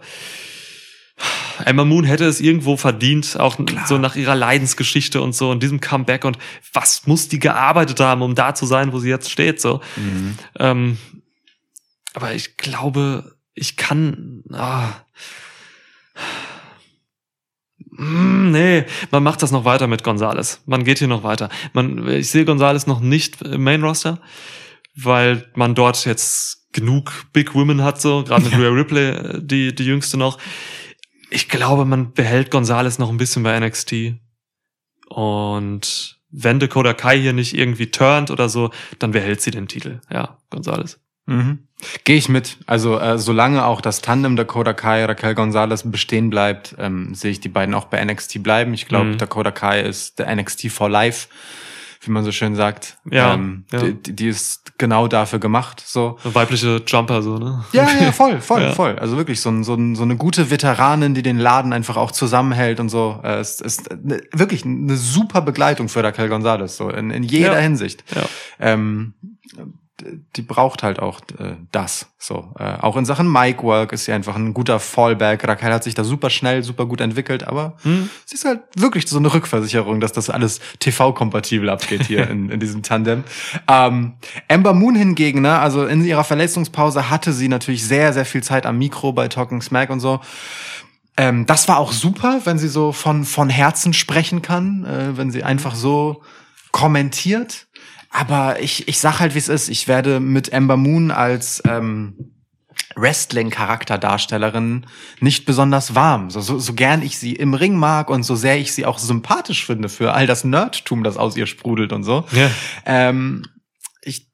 [1.64, 5.80] Emma Moon hätte es irgendwo verdient, auch so nach ihrer Leidensgeschichte und so und diesem
[5.80, 6.38] Comeback und
[6.72, 9.80] was muss die gearbeitet haben, um da zu sein, wo sie jetzt steht, so.
[9.96, 10.38] Mhm.
[10.58, 10.98] Ähm,
[12.14, 14.42] aber ich glaube, ich kann.
[14.52, 14.88] Ah,
[18.00, 20.62] Mm, Nee, man macht das noch weiter mit Gonzales.
[20.66, 21.50] Man geht hier noch weiter.
[21.72, 24.18] Man, ich sehe Gonzales noch nicht im Main Roster,
[24.96, 29.74] weil man dort jetzt genug Big Women hat, so, gerade mit Rhea Ripley, äh, die,
[29.74, 30.38] die jüngste noch.
[31.30, 34.14] Ich glaube, man behält Gonzales noch ein bisschen bei NXT.
[35.08, 40.00] Und wenn Dakota Kai hier nicht irgendwie turnt oder so, dann behält sie den Titel.
[40.10, 41.00] Ja, Gonzales.
[41.26, 41.66] Mhm.
[42.04, 42.58] Gehe ich mit.
[42.66, 47.40] Also äh, solange auch das Tandem Dakota Kai, Raquel Gonzalez bestehen bleibt, ähm, sehe ich
[47.40, 48.74] die beiden auch bei NXT bleiben.
[48.74, 49.18] Ich glaube, Mhm.
[49.18, 51.28] Dakota Kai ist der NXT for Life,
[52.02, 52.96] wie man so schön sagt.
[53.10, 53.80] Ja, ähm, ja.
[53.82, 55.82] Die, die ist genau dafür gemacht.
[55.84, 56.18] So.
[56.24, 57.64] Weibliche Jumper, so, ne?
[57.72, 58.72] Ja, ja, voll, voll, Ja.
[58.72, 58.98] voll.
[58.98, 62.10] Also wirklich so, ein, so, ein, so eine gute Veteranin, die den Laden einfach auch
[62.10, 63.20] zusammenhält und so.
[63.22, 67.52] Äh, Es ist eine, wirklich eine super Begleitung für Raquel Gonzalez, so in, in jeder
[67.54, 67.58] Ja.
[67.58, 68.02] Hinsicht.
[68.14, 68.22] Ja.
[68.58, 69.14] Ähm,
[70.36, 72.06] die braucht halt auch äh, das.
[72.18, 75.46] So, äh, auch in Sachen Mic Work ist sie einfach ein guter Fallback.
[75.46, 78.10] Raquel hat sich da super schnell, super gut entwickelt, aber Hm?
[78.26, 82.60] sie ist halt wirklich so eine Rückversicherung, dass das alles TV-kompatibel abgeht hier in, in
[82.60, 83.24] diesem Tandem.
[83.68, 84.14] Ähm,
[84.48, 88.66] Ember Moon hingegen, ne, also in ihrer Verletzungspause hatte sie natürlich sehr, sehr viel Zeit
[88.66, 90.20] am Mikro bei Talking Smack und so.
[91.16, 95.30] Ähm, das war auch super, wenn sie so von, von Herzen sprechen kann, äh, wenn
[95.30, 96.22] sie einfach so
[96.72, 97.66] kommentiert.
[98.10, 99.68] Aber ich, ich sag halt, wie es ist.
[99.68, 102.34] Ich werde mit Ember Moon als, ähm,
[102.96, 104.86] Wrestling-Charakterdarstellerin
[105.20, 106.30] nicht besonders warm.
[106.30, 108.98] So, so, so gern ich sie im Ring mag und so sehr ich sie auch
[108.98, 112.24] sympathisch finde für all das Nerdtum, das aus ihr sprudelt und so.
[112.32, 112.50] Ja.
[112.84, 113.44] Ähm,
[114.02, 114.28] ich,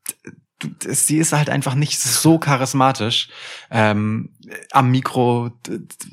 [0.81, 3.29] sie ist halt einfach nicht so charismatisch.
[3.71, 4.31] Ähm,
[4.71, 5.51] am Mikro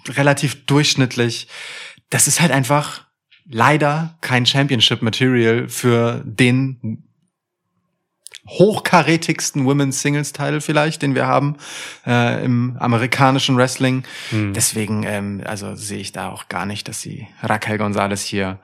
[0.10, 1.48] relativ durchschnittlich.
[2.10, 3.06] Das ist halt einfach
[3.46, 7.08] leider kein Championship-Material für den
[8.48, 11.56] hochkarätigsten Women's Singles Title vielleicht, den wir haben
[12.06, 14.04] äh, im amerikanischen Wrestling.
[14.32, 14.54] Hm.
[14.54, 18.60] Deswegen, ähm, also sehe ich da auch gar nicht, dass sie Raquel Gonzalez hier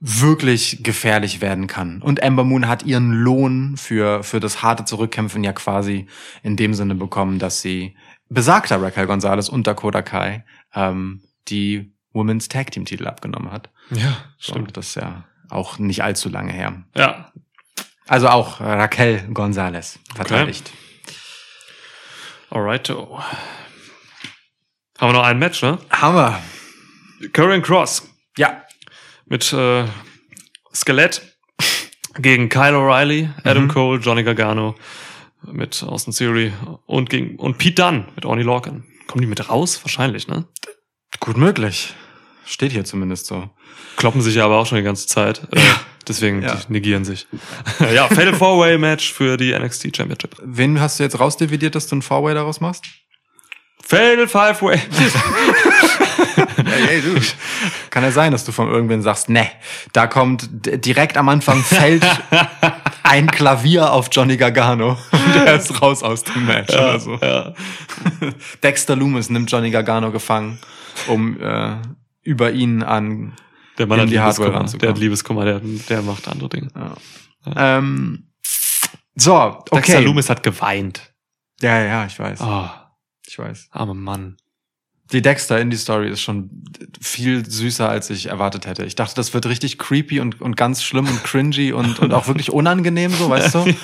[0.00, 2.02] wirklich gefährlich werden kann.
[2.02, 6.06] Und Ember Moon hat ihren Lohn für, für das harte Zurückkämpfen ja quasi
[6.42, 7.96] in dem Sinne bekommen, dass sie
[8.28, 10.44] besagter Raquel Gonzalez und Dakota Kai
[10.74, 13.70] ähm, die Women's Tag Team Titel abgenommen hat.
[13.90, 14.76] Ja, So, stimmt.
[14.76, 16.84] das ist ja auch nicht allzu lange her.
[16.96, 17.32] Ja.
[18.06, 20.70] Also auch Raquel Gonzalez verteidigt.
[22.50, 22.90] Alright.
[22.90, 23.18] oh.
[24.98, 25.78] Haben wir noch ein Match, ne?
[25.90, 26.40] Hammer.
[27.32, 28.62] Curran Cross Ja.
[29.26, 29.86] mit äh,
[30.72, 31.22] Skelett
[32.18, 33.68] gegen Kyle O'Reilly, Adam Mhm.
[33.68, 34.76] Cole, Johnny Gargano
[35.42, 36.52] mit Austin Theory
[36.86, 38.84] und gegen und Pete Dunne mit Orny Lorcan.
[39.06, 39.80] Kommen die mit raus?
[39.82, 40.46] Wahrscheinlich, ne?
[41.20, 41.94] Gut möglich.
[42.46, 43.50] Steht hier zumindest so.
[43.96, 45.42] Kloppen sich ja aber auch schon die ganze Zeit.
[45.52, 45.60] Äh,
[46.08, 46.54] deswegen Ja.
[46.54, 47.26] die negieren sich.
[47.94, 50.36] ja, Fatal Four Way Match für die NXT Championship.
[50.42, 52.84] Wen hast du jetzt rausdividiert, dass du ein Four-Way daraus machst?
[53.82, 54.80] Fatal Five Way.
[56.88, 57.20] Ey, du.
[57.90, 59.46] Kann ja sein, dass du von irgendwen sagst, ne,
[59.92, 62.04] da kommt direkt am Anfang fällt
[63.02, 67.18] ein Klavier auf Johnny Gargano und der ist raus aus dem Match oder so.
[67.22, 67.52] ja.
[68.62, 70.58] Dexter Loomis nimmt Johnny Gargano gefangen,
[71.06, 71.76] um äh,
[72.22, 73.34] über ihn an
[73.78, 74.78] Der Mann hat die Hardware Liebeskummer.
[74.80, 76.68] Der hat Liebeskummer, der, der macht andere Dinge.
[77.56, 78.30] ähm,
[79.16, 80.04] so, Dexter okay.
[80.04, 81.14] Loomis hat geweint.
[81.60, 82.40] Ja, ja, ich weiß.
[82.40, 82.68] Oh,
[83.26, 83.68] Ich weiß.
[83.70, 84.36] armer Mann.
[85.12, 86.50] Die Dexter Indie Story ist schon
[87.00, 88.84] viel süßer, als ich erwartet hätte.
[88.84, 92.26] Ich dachte, das wird richtig creepy und, und ganz schlimm und cringy und, und auch
[92.26, 93.64] wirklich unangenehm, so, weißt du?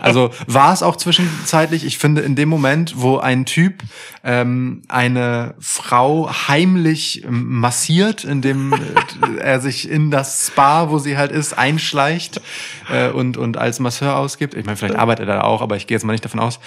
[0.00, 1.84] Also war es auch zwischenzeitlich.
[1.84, 3.82] Ich finde, in dem Moment, wo ein Typ
[4.22, 8.76] ähm, eine Frau heimlich massiert, indem äh,
[9.40, 12.40] er sich in das Spa, wo sie halt ist, einschleicht
[12.92, 14.54] äh, und, und als Masseur ausgibt.
[14.54, 16.60] Ich meine, vielleicht arbeitet er da auch, aber ich gehe jetzt mal nicht davon aus.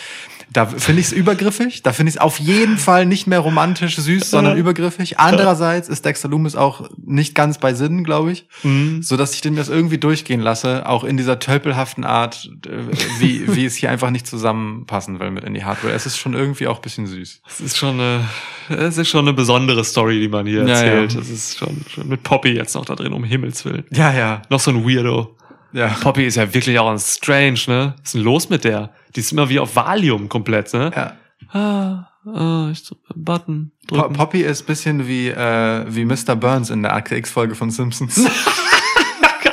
[0.51, 1.83] Da finde ich es übergriffig.
[1.83, 5.19] Da finde ich es auf jeden Fall nicht mehr romantisch süß, sondern übergriffig.
[5.19, 9.03] Andererseits ist Dexter Loomis auch nicht ganz bei Sinnen, glaube ich, Mhm.
[9.03, 12.79] so dass ich dem das irgendwie durchgehen lasse, auch in dieser tölpelhaften Art, äh,
[13.19, 15.93] wie, wie es hier einfach nicht zusammenpassen will mit in die Hardware.
[15.93, 17.41] Es ist schon irgendwie auch ein bisschen süß.
[17.47, 18.21] Es ist schon eine,
[18.69, 21.13] es ist schon eine besondere Story, die man hier Ja, erzählt.
[21.13, 21.19] ja.
[21.19, 23.83] Es ist schon, schon mit Poppy jetzt noch da drin, um Himmels Willen.
[23.91, 25.35] Ja, ja, Noch so ein Weirdo.
[25.73, 25.87] Ja.
[26.01, 27.93] Poppy ist ja wirklich auch ein Strange, ne?
[27.97, 28.91] Was ist denn los mit der?
[29.15, 30.91] Die ist immer wie auf Valium komplett, ne?
[30.95, 31.15] ja.
[31.51, 34.13] Ah, ah, ich drück Button drücken.
[34.13, 36.35] Poppy ist bisschen wie, äh, wie Mr.
[36.35, 38.23] Burns in der Akte X-Folge von Simpsons.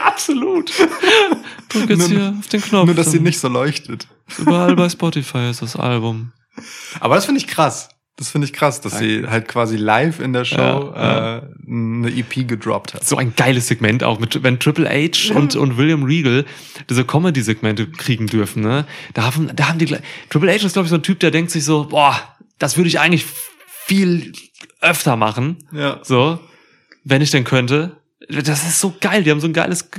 [0.04, 0.72] Absolut.
[1.68, 2.86] Drück jetzt Nur- hier auf den Knopf.
[2.86, 4.08] Nur, dass sie nicht so leuchtet.
[4.38, 6.32] Überall bei Spotify ist das Album.
[7.00, 7.88] Aber das finde ich krass.
[8.18, 12.08] Das finde ich krass, dass sie halt quasi live in der Show Ja, Äh, eine
[12.16, 13.04] EP gedroppt hat.
[13.06, 16.46] So ein geiles Segment auch, mit, wenn Triple H und, und William Regal
[16.88, 18.86] diese Comedy-Segmente kriegen dürfen, ne?
[19.12, 20.00] Da haben, da haben die, gleich-
[20.30, 22.18] Triple H ist, glaube ich, so ein Typ, der denkt sich so, boah,
[22.58, 23.26] das würde ich eigentlich
[23.84, 24.32] viel
[24.80, 25.58] öfter machen.
[25.72, 26.00] Ja.
[26.02, 26.38] So,
[27.04, 27.96] wenn ich denn könnte.
[28.30, 29.22] Das ist so geil.
[29.24, 29.90] Die haben so ein geiles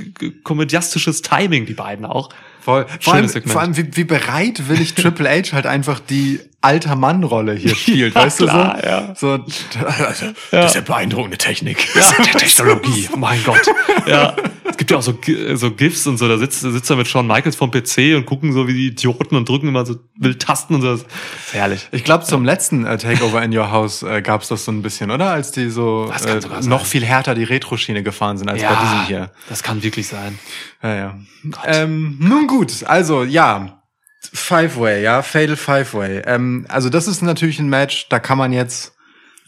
[0.44, 2.30] komödiastisches Timing, die beiden auch.
[2.60, 2.84] Voll.
[3.00, 3.52] Vor allem, Schönes Segment.
[3.52, 7.74] vor allem wie, wie bereit will ich Triple H halt einfach die alter Mann-Rolle hier
[7.74, 8.86] spielt, Ja, weißt klar, du so?
[8.88, 9.14] ja.
[9.14, 9.30] So,
[10.06, 11.86] also, das ist ja beeindruckende Technik.
[11.94, 13.08] Ja, Technologie.
[13.12, 13.60] Oh mein Gott.
[14.06, 14.34] Ja.
[14.70, 17.08] Es gibt ja auch so, Gi- so GIFs und so, da sitzt, sitzt er mit
[17.08, 20.40] Shawn Michaels vom PC und gucken so wie die Idioten und drücken immer so wild
[20.42, 20.88] Tasten und so.
[20.92, 21.08] Das ist
[21.52, 21.88] herrlich.
[21.90, 24.82] Ich glaube, zum letzten äh, Takeover in Your House äh, gab es das so ein
[24.82, 25.30] bisschen, oder?
[25.30, 29.30] Als die so äh, noch viel härter die Retro-Schiene gefahren sind als bei diesem hier.
[29.48, 30.38] das kann wirklich sein.
[30.82, 31.18] Ja, ja.
[31.64, 33.77] Ähm, nun gut, also ja,
[34.20, 36.22] Five-Way, ja, Fatal Five-Way.
[36.26, 38.94] Ähm, also das ist natürlich ein Match, da kann man jetzt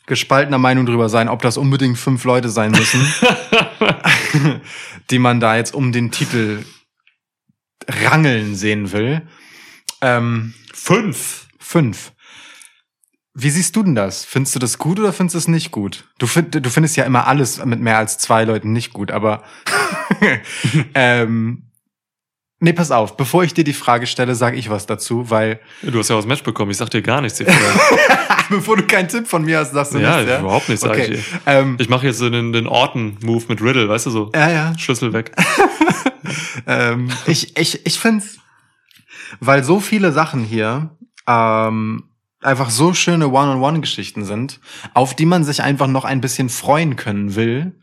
[0.06, 3.00] gespaltener Meinung drüber sein, ob das unbedingt fünf Leute sein müssen,
[5.10, 6.64] die man da jetzt um den Titel
[7.88, 9.22] rangeln sehen will.
[10.00, 11.48] Ähm, Fünf.
[11.58, 12.12] fünf.
[13.34, 14.24] Wie siehst du denn das?
[14.24, 16.08] Findest du das gut oder findest du es nicht gut?
[16.18, 19.44] Du, find, du findest ja immer alles mit mehr als zwei Leuten nicht gut, aber
[20.94, 21.69] ähm,
[22.60, 25.98] nee, pass auf, bevor ich dir die Frage stelle, sage ich was dazu, weil Du
[25.98, 26.70] hast ja das Match bekommen.
[26.70, 27.38] Ich sag dir gar nichts.
[27.38, 27.48] Hier
[28.50, 30.40] bevor du keinen Tipp von mir hast, sagst du ja, nichts, ja?
[30.40, 30.82] überhaupt nichts.
[30.82, 31.14] sag Okay.
[31.14, 31.40] Ich, dir.
[31.46, 34.30] Ähm, ich mache jetzt so den, den Orton-Move mit Riddle, weißt du so?
[34.34, 34.78] ja, ja.
[34.78, 35.32] Schlüssel weg.
[36.66, 38.24] ähm, ich ich, ich finde
[39.38, 40.96] weil so viele Sachen hier
[41.26, 42.04] ähm,
[42.42, 44.60] einfach so schöne One-on-One-Geschichten sind,
[44.94, 47.78] auf die man sich einfach noch ein bisschen freuen können will.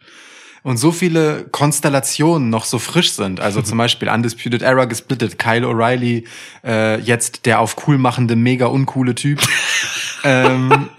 [0.67, 3.39] Und so viele Konstellationen noch so frisch sind.
[3.39, 6.25] Also zum Beispiel Undisputed Era gesplittet, Kyle O'Reilly,
[6.61, 9.39] äh, jetzt der auf cool machende, mega uncoole Typ.
[10.25, 10.89] ähm,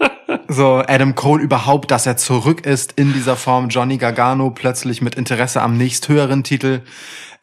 [0.47, 3.69] so Adam Cole überhaupt, dass er zurück ist in dieser Form.
[3.69, 6.81] Johnny Gargano plötzlich mit Interesse am nächsthöheren Titel.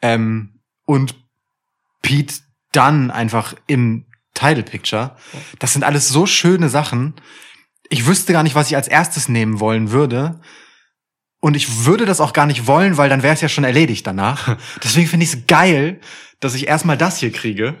[0.01, 1.15] Ähm, und
[2.01, 2.41] Pete
[2.73, 4.03] Dunn einfach im
[4.33, 5.15] Title Picture.
[5.59, 7.13] Das sind alles so schöne Sachen.
[7.87, 10.41] Ich wüsste gar nicht, was ich als erstes nehmen wollen würde.
[11.39, 14.07] Und ich würde das auch gar nicht wollen, weil dann wäre es ja schon erledigt
[14.07, 14.57] danach.
[14.83, 15.99] Deswegen finde ich es geil,
[16.39, 17.75] dass ich erstmal das hier kriege.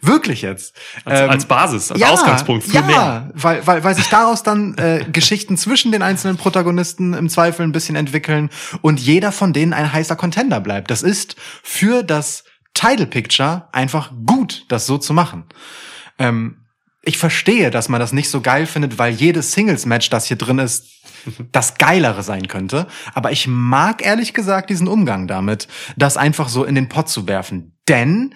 [0.00, 0.74] Wirklich jetzt.
[1.04, 3.30] Als, Ähm, als Basis, als Ausgangspunkt für ja, mehr.
[3.34, 7.72] Weil, weil, weil sich daraus dann äh, Geschichten zwischen den einzelnen Protagonisten im Zweifel ein
[7.72, 8.50] bisschen entwickeln
[8.80, 10.90] und jeder von denen ein heißer Contender bleibt.
[10.90, 15.44] Das ist für das Title Picture einfach gut, das so zu machen.
[16.18, 16.64] Ähm,
[17.02, 20.58] ich verstehe, dass man das nicht so geil findet, weil jedes Singles-Match, das hier drin
[20.58, 20.86] ist,
[21.52, 22.86] das geilere sein könnte.
[23.14, 27.26] Aber ich mag ehrlich gesagt diesen Umgang damit, das einfach so in den Pott zu
[27.26, 27.76] werfen.
[27.88, 28.34] Denn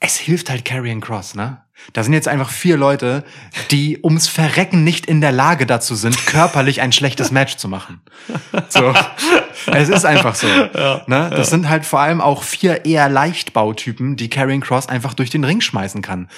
[0.00, 1.64] es hilft halt Carrion Cross, ne?
[1.92, 3.24] Da sind jetzt einfach vier Leute,
[3.70, 8.00] die ums Verrecken nicht in der Lage dazu sind, körperlich ein schlechtes Match zu machen.
[8.68, 8.92] So.
[9.66, 10.46] Es ist einfach so.
[11.06, 11.30] ne?
[11.34, 15.44] Das sind halt vor allem auch vier eher Leichtbautypen, die Carrion Cross einfach durch den
[15.44, 16.28] Ring schmeißen kann.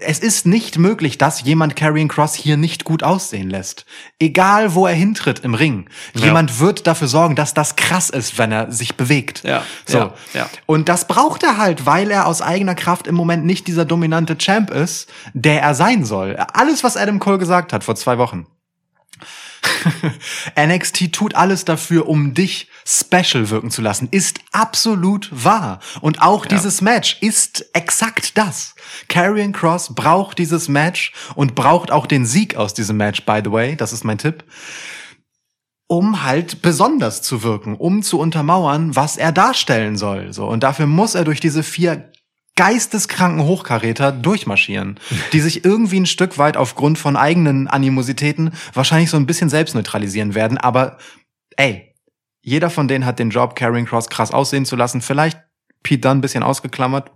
[0.00, 3.84] Es ist nicht möglich, dass jemand Carrion Cross hier nicht gut aussehen lässt.
[4.18, 5.88] Egal, wo er hintritt im Ring.
[6.14, 9.42] Jemand wird dafür sorgen, dass das krass ist, wenn er sich bewegt.
[9.44, 9.98] Ja, So.
[9.98, 10.46] ja, ja.
[10.66, 14.36] Und das braucht er halt, weil er aus eigener Kraft im Moment nicht dieser dominante
[14.38, 16.36] Champ ist, der er sein soll.
[16.52, 18.46] Alles, was Adam Cole gesagt hat vor zwei Wochen.
[20.58, 25.80] NXT tut alles dafür, um dich special wirken zu lassen, ist absolut wahr.
[26.00, 28.74] Und auch dieses Match ist exakt das.
[29.08, 33.50] Karrion Cross braucht dieses Match und braucht auch den Sieg aus diesem Match, by the
[33.50, 33.76] way.
[33.76, 34.44] Das ist mein Tipp
[35.86, 40.32] um halt besonders zu wirken, um zu untermauern, was er darstellen soll.
[40.32, 42.10] So und dafür muss er durch diese vier
[42.56, 45.00] geisteskranken Hochkaräter durchmarschieren,
[45.32, 49.74] die sich irgendwie ein Stück weit aufgrund von eigenen Animositäten wahrscheinlich so ein bisschen selbst
[49.74, 50.56] neutralisieren werden.
[50.58, 50.98] Aber
[51.56, 51.94] ey,
[52.42, 55.00] jeder von denen hat den Job, Carrying Cross krass aussehen zu lassen.
[55.00, 55.40] Vielleicht
[55.82, 57.10] Pete Dunne ein bisschen ausgeklammert,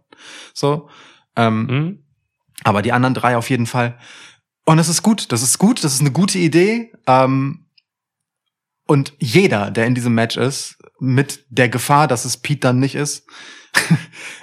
[0.54, 0.88] so.
[1.36, 2.04] Ähm, Hm?
[2.64, 3.96] aber die anderen drei auf jeden Fall.
[4.64, 6.92] Und das ist gut, das ist gut, das ist eine gute Idee.
[7.06, 7.66] Ähm,
[8.86, 12.94] und jeder, der in diesem Match ist, mit der Gefahr, dass es Pete dann nicht
[12.96, 13.26] ist,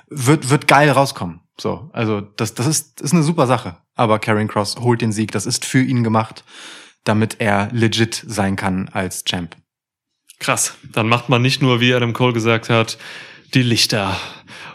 [0.10, 1.42] wird, wird geil rauskommen.
[1.60, 3.78] So, also das, das ist, ist eine super Sache.
[3.96, 5.32] Aber Karrion Cross holt den Sieg.
[5.32, 6.44] Das ist für ihn gemacht,
[7.06, 9.56] damit er legit sein kann als Champ.
[10.40, 10.76] Krass.
[10.92, 12.98] Dann macht man nicht nur, wie Adam Cole gesagt hat,
[13.54, 14.20] die Lichter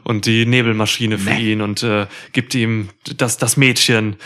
[0.04, 1.52] und die Nebelmaschine für Nee.
[1.52, 4.16] ihn und äh, gibt ihm das, das Mädchen.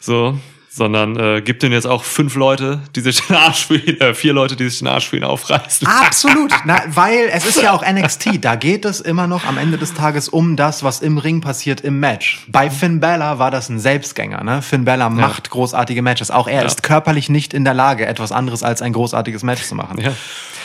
[0.00, 0.38] So.
[0.74, 4.14] Sondern äh, gibt ihm jetzt auch fünf Leute, die sich den Arsch für ihn, äh,
[4.14, 5.86] vier Leute, die sich den Arsch für ihn aufreißen.
[5.86, 8.42] Absolut, Na, weil es ist ja auch NXT.
[8.42, 11.82] Da geht es immer noch am Ende des Tages um das, was im Ring passiert
[11.82, 12.46] im Match.
[12.48, 14.42] Bei Finn Balor war das ein Selbstgänger.
[14.44, 14.62] Ne?
[14.62, 16.30] Finn Balor macht großartige Matches.
[16.30, 16.66] Auch er Ja.
[16.66, 20.00] ist körperlich nicht in der Lage, etwas anderes als ein großartiges Match zu machen.
[20.00, 20.12] Ja.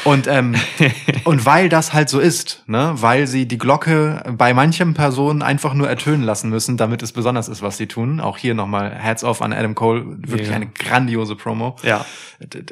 [0.04, 0.56] Und ähm,
[1.26, 5.74] und weil das halt so ist, ne, weil sie die Glocke bei manchen Personen einfach
[5.74, 8.22] nur ertönen lassen müssen, damit es besonders ist, was sie tun.
[8.22, 10.56] Auch hier nochmal Hats off an Adam Cole, wirklich Ja.
[10.56, 11.76] eine grandiose Promo.
[11.84, 12.06] Ja.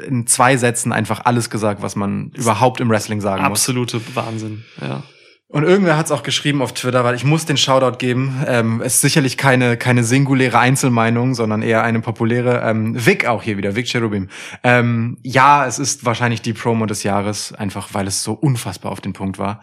[0.06, 3.62] In zwei Sätzen einfach alles gesagt, was man überhaupt im Wrestling sagen muss.
[3.62, 4.64] Absolute Wahnsinn.
[4.82, 5.04] Ja.
[5.48, 8.44] Und irgendwer hat es auch geschrieben auf Twitter, weil ich muss den Shoutout geben.
[8.48, 12.62] Ähm, es ist sicherlich keine, keine singuläre Einzelmeinung, sondern eher eine populäre.
[12.68, 14.28] Ähm, Vic auch hier wieder, Vic Cherubim.
[14.64, 19.00] Ähm, ja, es ist wahrscheinlich die Promo des Jahres, einfach weil es so unfassbar auf
[19.02, 19.62] den Punkt war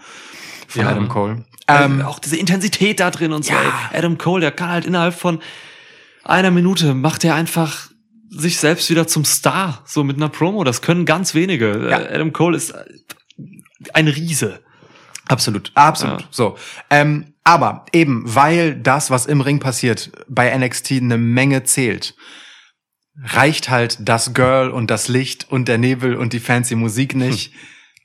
[0.69, 0.89] von Ja.
[0.89, 1.45] Adam Cole.
[1.69, 3.53] Ähm, Ähm, auch diese Intensität da drin und so.
[3.53, 3.61] Ja.
[3.93, 3.99] Ey.
[3.99, 5.41] Adam Cole, der kann halt innerhalb von
[6.25, 7.91] einer Minute macht er einfach
[8.31, 10.65] sich selbst wieder zum Star, so mit einer Promo.
[10.65, 11.89] Das können ganz wenige.
[11.91, 12.01] Ja.
[12.01, 12.75] Äh, Adam Cole ist
[13.93, 14.61] ein Riese.
[15.29, 16.23] Absolut, absolut.
[16.23, 16.29] Ja.
[16.31, 16.57] So,
[16.91, 22.15] ähm, aber eben, weil das, was im Ring passiert, bei NXT eine Menge zählt,
[23.21, 27.53] reicht halt das Girl und das Licht und der Nebel und die fancy Musik nicht.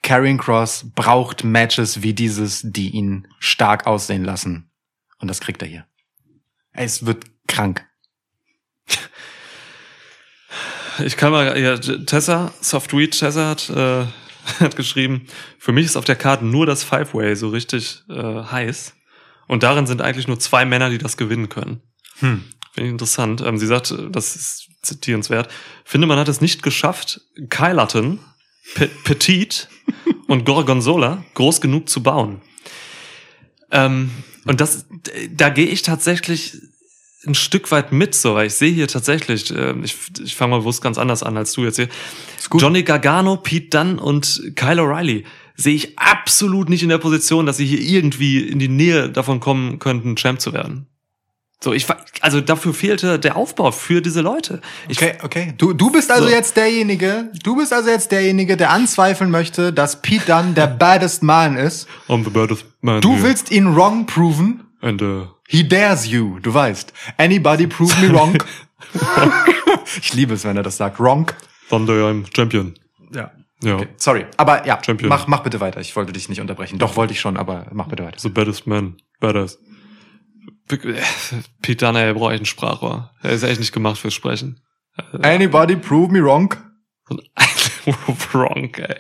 [0.03, 4.69] Karrion Cross braucht Matches wie dieses, die ihn stark aussehen lassen.
[5.19, 5.85] Und das kriegt er hier.
[6.71, 7.85] Es wird krank.
[11.05, 14.05] Ich kann mal, ja, Tessa, Softweed Tessa hat, äh,
[14.59, 15.27] hat geschrieben,
[15.59, 18.93] für mich ist auf der Karte nur das Five-Way so richtig äh, heiß.
[19.47, 21.81] Und darin sind eigentlich nur zwei Männer, die das gewinnen können.
[22.19, 22.43] Hm.
[22.73, 23.41] Finde ich interessant.
[23.41, 25.49] Ähm, sie sagt, äh, das ist zitierenswert,
[25.83, 28.19] finde, man hat es nicht geschafft, Hutton,
[28.75, 29.69] Pe Petit
[30.27, 32.41] und Gorgonzola groß genug zu bauen.
[33.71, 34.11] Ähm,
[34.45, 34.85] und das,
[35.31, 36.57] da gehe ich tatsächlich
[37.25, 40.59] ein Stück weit mit, so, weil ich sehe hier tatsächlich, äh, ich, ich fange mal
[40.59, 41.89] bewusst ganz anders an als du jetzt hier.
[42.53, 47.57] Johnny Gargano, Pete Dunn und Kyle O'Reilly sehe ich absolut nicht in der Position, dass
[47.57, 50.85] sie hier irgendwie in die Nähe davon kommen könnten, Champ zu werden.
[51.59, 51.87] So, ich
[52.21, 54.61] also dafür fehlte der Aufbau für diese Leute.
[54.87, 55.53] Ich, Okay, okay.
[55.57, 56.29] Du, du bist also So.
[56.29, 61.23] jetzt derjenige, du bist also jetzt derjenige, der anzweifeln möchte, dass Pete Dunne der baddest
[61.23, 61.87] man ist.
[62.07, 63.23] I'm the baddest man Du here.
[63.23, 64.65] willst ihn wrong proven.
[64.81, 66.93] And, uh, He dares you, du weißt.
[67.17, 68.37] Anybody prove me wrong.
[70.01, 70.99] ich liebe es, wenn er das sagt.
[70.99, 71.31] Wrong.
[71.69, 72.73] Thunder, I'm Champion.
[73.13, 73.31] Ja.
[73.63, 73.75] Ja.
[73.75, 74.25] Okay, sorry.
[74.35, 75.09] Aber ja, Champion.
[75.09, 75.79] mach, mach bitte weiter.
[75.79, 76.77] Ich wollte dich nicht unterbrechen.
[76.77, 78.19] Doch, wollte ich schon, aber mach bitte weiter.
[78.19, 78.97] The baddest man.
[79.19, 79.57] Badass.
[80.67, 83.11] Pete Dunne, er braucht echt ein Sprachrohr.
[83.23, 84.61] Er ist echt nicht gemacht fürs Sprechen.
[85.21, 86.53] Anybody prove me wrong.
[88.33, 88.95] Wrong, ey.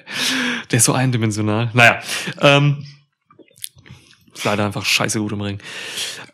[0.71, 1.69] Der ist so eindimensional.
[1.73, 1.99] Naja,
[2.39, 2.85] ähm,
[4.37, 5.59] ist leider einfach scheiße gut im Ring.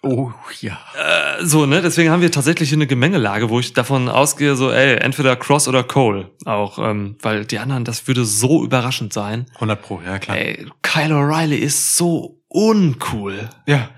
[0.01, 0.31] Oh,
[0.61, 0.77] ja.
[0.97, 4.97] Äh, so, ne, deswegen haben wir tatsächlich eine Gemengelage, wo ich davon ausgehe, so, ey,
[4.97, 6.29] entweder Cross oder Cole.
[6.45, 9.45] Auch, ähm, weil die anderen, das würde so überraschend sein.
[9.55, 10.37] 100 pro, ja klar.
[10.37, 13.49] Ey, Kyle O'Reilly ist so uncool.
[13.65, 13.89] Ja.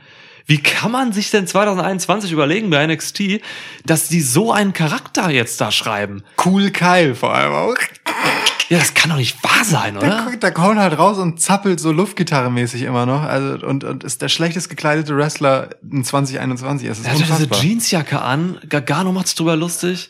[0.47, 3.41] Wie kann man sich denn 2021 überlegen bei NXT,
[3.85, 6.23] dass die so einen Charakter jetzt da schreiben?
[6.43, 7.75] Cool Kyle vor allem auch.
[8.69, 10.37] Ja, das kann doch nicht wahr sein, Der, oder?
[10.37, 13.21] der Cole halt raus und zappelt so Luftgitarre-mäßig immer noch.
[13.21, 16.89] Also, und, und ist der schlechtest gekleidete Wrestler in 2021.
[16.89, 17.61] Es ist Er hat ja diese unfassbar.
[17.63, 18.57] Jeansjacke an.
[18.67, 20.09] Gargano macht sich drüber lustig.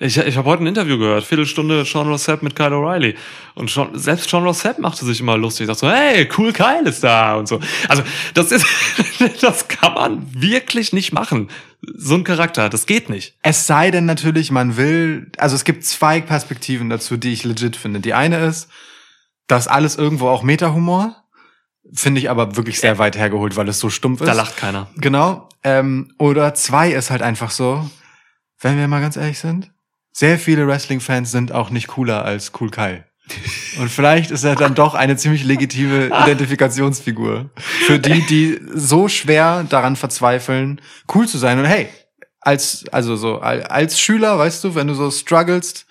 [0.00, 3.14] Ich, ich habe heute ein Interview gehört, Viertelstunde Sean Rossap mit Kyle O'Reilly.
[3.54, 5.68] Und schon, selbst Sean Rossap machte sich immer lustig.
[5.68, 7.60] Sagt so, hey, cool Kyle ist da und so.
[7.88, 8.02] Also,
[8.34, 8.66] das ist,
[9.40, 11.48] das kann man wirklich nicht machen.
[11.96, 13.36] So ein Charakter, das geht nicht.
[13.42, 17.76] Es sei denn natürlich, man will, also es gibt zwei Perspektiven dazu, die ich legit
[17.76, 18.00] finde.
[18.00, 18.68] Die eine ist,
[19.46, 21.16] das alles irgendwo auch Meta-Humor.
[21.92, 24.26] Finde ich aber wirklich sehr weit hergeholt, weil es so stumpf ist.
[24.26, 24.88] Da lacht keiner.
[24.96, 25.48] Genau.
[25.62, 27.88] Ähm, oder zwei ist halt einfach so,
[28.60, 29.70] wenn wir mal ganz ehrlich sind,
[30.16, 33.04] sehr viele Wrestling-Fans sind auch nicht cooler als Cool Kyle.
[33.80, 37.50] Und vielleicht ist er dann doch eine ziemlich legitime Identifikationsfigur.
[37.56, 40.80] Für die, die so schwer daran verzweifeln,
[41.14, 41.58] cool zu sein.
[41.58, 41.88] Und hey,
[42.40, 45.86] als, also so, al- als Schüler, weißt du, wenn du so strugglest,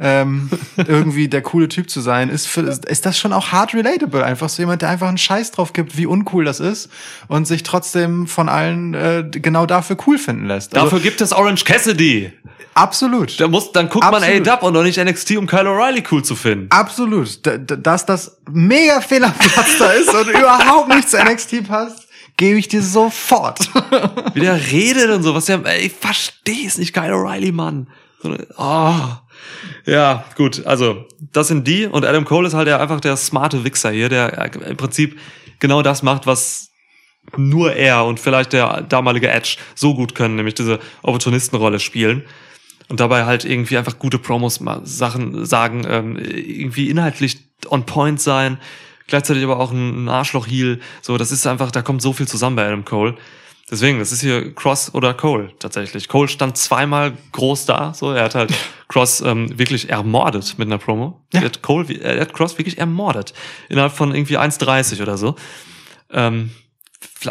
[0.00, 4.24] ähm, irgendwie der coole Typ zu sein, ist, für, ist das schon auch hard relatable.
[4.24, 6.88] Einfach so jemand, der einfach einen Scheiß drauf gibt, wie uncool das ist
[7.26, 10.74] und sich trotzdem von allen äh, genau dafür cool finden lässt.
[10.76, 12.32] Also, Dafür gibt es Orange Cassidy.
[12.74, 13.40] absolut.
[13.40, 14.48] Da muss, dann guckt man Absolut.
[14.48, 16.66] A-Dub und doch nicht NXT, um Kyle O'Reilly cool zu finden.
[16.70, 17.44] Absolut.
[17.44, 22.68] D dass das mega Fehlerplatz da ist und überhaupt nicht zu NXT passt, gebe ich
[22.68, 23.68] dir sofort.
[24.34, 27.88] Wie der redet und so, was der, ey, ich verstehe es nicht, Kyle O'Reilly, Mann.
[28.22, 28.94] So, oh.
[29.86, 33.90] Ja, gut, also, das sind die und Adam Cole ist halt einfach der smarte Wichser
[33.90, 35.18] hier, der äh, im Prinzip
[35.58, 36.70] genau das macht, was
[37.36, 42.24] nur er und vielleicht der damalige Edge so gut können, nämlich diese Opportunistenrolle spielen.
[42.88, 48.58] Und dabei halt irgendwie einfach gute Promos Sachen sagen, ähm, irgendwie inhaltlich on point sein,
[49.08, 50.80] gleichzeitig aber auch ein Arschloch-Heel.
[51.02, 53.14] So, das ist einfach, da kommt so viel zusammen bei Adam Cole.
[53.70, 56.08] Deswegen, das ist hier Cross oder Cole tatsächlich.
[56.08, 58.54] Cole stand zweimal groß da, so er hat halt
[58.88, 61.20] Cross ähm, wirklich ermordet mit einer Promo.
[61.34, 61.40] Ja.
[61.40, 63.34] Er hat Cole, er hat Cross wirklich ermordet
[63.68, 65.36] innerhalb von irgendwie 1,30 oder so.
[66.10, 66.50] Ähm,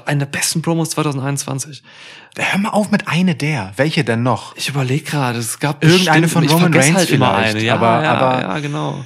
[0.06, 1.82] eine der besten Promos 2021.
[2.38, 3.74] Hör mal auf mit eine der.
[3.78, 4.56] Welche denn noch?
[4.56, 7.64] Ich überlege gerade, es gab Irgendeine bestimmt- von Roman Reigns halt immer vielleicht, eine.
[7.66, 9.06] Ja, aber- ja, aber- ja, genau.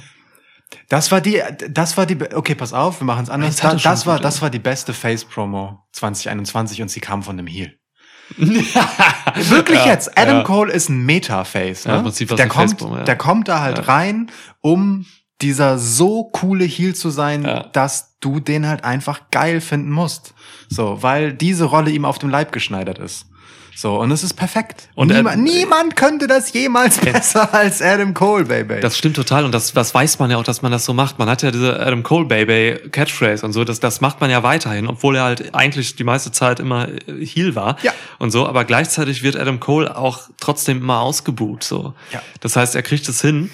[0.88, 3.56] Das war die, das war die, okay, pass auf, wir machen es anders.
[3.56, 7.76] Da, das war, das war die beste Face-Promo 2021 und sie kam von einem Heel.
[8.36, 10.16] Wirklich Ja, jetzt.
[10.18, 10.42] Adam ja.
[10.44, 11.84] Cole ist ein Meta-Face.
[11.84, 11.96] Ja, Ne?
[11.98, 13.02] im Prinzip was der, kommt, ja.
[13.04, 13.84] der kommt da halt Ja.
[13.84, 15.06] rein, um
[15.40, 17.64] dieser so coole Heel zu sein, Ja.
[17.72, 20.34] dass du den halt einfach geil finden musst.
[20.68, 23.26] So, weil diese Rolle ihm auf dem Leib geschneidert ist.
[23.74, 24.88] So, und es ist perfekt.
[24.94, 28.80] Und Und er- niemand, niemand könnte das jemals besser als Adam Cole, Baby.
[28.80, 31.18] Das stimmt total und das, das weiß man ja auch, dass man das so macht.
[31.18, 34.42] Man hat ja diese Adam Cole Baby Catchphrase und so, das, das macht man ja
[34.42, 37.92] weiterhin, obwohl er halt eigentlich die meiste Zeit immer äh, Heel war Ja.
[38.18, 41.94] und so, aber gleichzeitig wird Adam Cole auch trotzdem immer ausgebuht, so.
[42.12, 42.22] Ja.
[42.40, 43.50] Das heißt, er kriegt es hin,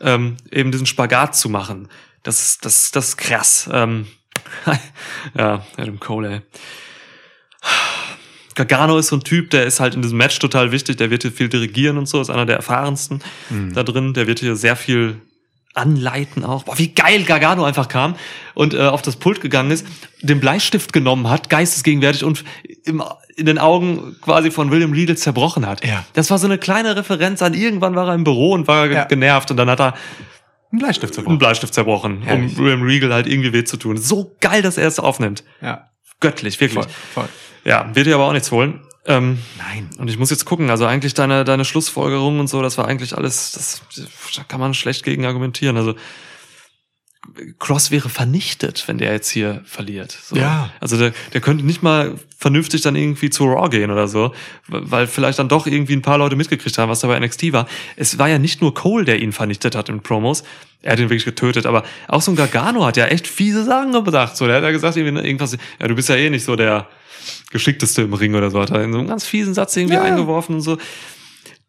[0.00, 1.88] ähm, eben diesen Spagat zu machen.
[2.22, 3.68] Das ist, das, das ist krass.
[3.72, 4.06] Ähm,
[5.36, 6.42] ja, Adam Cole, ey.
[8.54, 11.22] Gargano ist so ein Typ, der ist halt in diesem Match total wichtig, der wird
[11.22, 13.22] hier viel dirigieren und so, ist einer der erfahrensten
[13.74, 15.20] da drin, der wird hier sehr viel
[15.74, 16.64] anleiten auch.
[16.64, 18.14] Boah, wie geil Gargano einfach kam
[18.54, 19.86] und äh, auf das Pult gegangen ist,
[20.20, 22.44] den Bleistift genommen hat, geistesgegenwärtig und
[22.84, 23.02] im,
[23.36, 25.82] in den Augen quasi von William Regal zerbrochen hat.
[25.84, 26.04] Ja.
[26.12, 29.04] Das war so eine kleine Referenz an irgendwann war er im Büro und war Ja.
[29.04, 29.94] genervt und dann hat er
[30.72, 32.52] ein Bleistift einen Bleistift zerbrochen, Herrlich.
[32.58, 33.96] um William Regal halt irgendwie weh zu tun.
[33.96, 35.42] So geil, dass er es aufnimmt.
[35.62, 35.88] Ja,
[36.20, 36.84] Göttlich, wirklich.
[36.84, 37.28] voll, voll.
[37.64, 38.80] Ja, wird dir aber auch nichts holen.
[39.04, 39.90] Ähm, Nein.
[39.98, 43.16] und ich muss jetzt gucken, also eigentlich deine, deine Schlussfolgerung und so, das war eigentlich
[43.16, 43.82] alles, das,
[44.36, 45.76] da kann man schlecht gegen argumentieren.
[45.76, 45.94] Also
[47.60, 50.10] Cross wäre vernichtet, wenn der jetzt hier verliert.
[50.10, 50.36] So.
[50.36, 50.70] Ja.
[50.80, 54.34] Also der, der könnte nicht mal vernünftig dann irgendwie zu Raw gehen oder so,
[54.66, 57.68] weil vielleicht dann doch irgendwie ein paar Leute mitgekriegt haben, was da bei NXT war.
[57.96, 60.42] Es war ja nicht nur Cole, der ihn vernichtet hat in Promos.
[60.82, 63.92] Er hat ihn wirklich getötet, aber auch so ein Gargano hat ja echt fiese Sachen
[64.04, 64.36] gesagt.
[64.36, 66.88] So, der hat ja gesagt, irgendwie irgendwas, ja, du bist ja eh nicht so der
[67.52, 70.02] geschickteste im Ring oder so, hat er in so einen ganz fiesen Satz irgendwie Ja.
[70.02, 70.76] eingeworfen und so.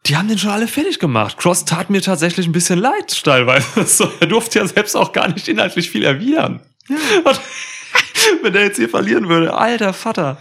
[0.05, 1.37] Die haben den schon alle fertig gemacht.
[1.37, 3.65] Cross tat mir tatsächlich ein bisschen leid, teilweise.
[3.85, 6.59] So, er durfte ja selbst auch gar nicht inhaltlich viel erwidern.
[6.89, 7.39] Und
[8.41, 10.37] wenn der jetzt hier verlieren würde, alter Vater.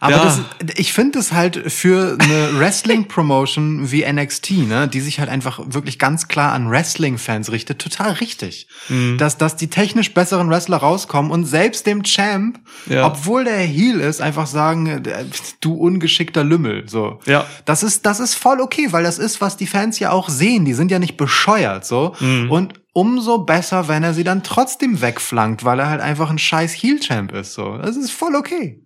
[0.00, 0.24] Aber Ja.
[0.24, 0.40] das,
[0.76, 5.98] ich finde es halt für eine Wrestling-Promotion wie NXT, ne, die sich halt einfach wirklich
[5.98, 8.68] ganz klar an Wrestling-Fans richtet, total richtig.
[8.88, 9.18] Mhm.
[9.18, 13.06] Dass, dass die technisch besseren Wrestler rauskommen und selbst dem Champ, Ja.
[13.06, 15.24] obwohl der Heel ist, einfach sagen, äh,
[15.60, 17.20] du ungeschickter Lümmel, so.
[17.26, 17.46] Ja.
[17.64, 20.64] Das ist, das ist voll okay, weil das ist, was die Fans ja auch sehen.
[20.64, 22.14] Die sind ja nicht bescheuert, so.
[22.20, 22.50] Mhm.
[22.50, 26.72] Und umso besser, wenn er sie dann trotzdem wegflankt, weil er halt einfach ein scheiß
[26.72, 27.76] Heel-Champ ist, so.
[27.78, 28.82] Das ist voll okay.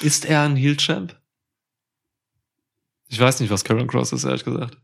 [0.00, 1.16] Ist er ein Heel-Champ?
[3.08, 4.76] Ich weiß nicht, was Karen Cross ist, ehrlich gesagt.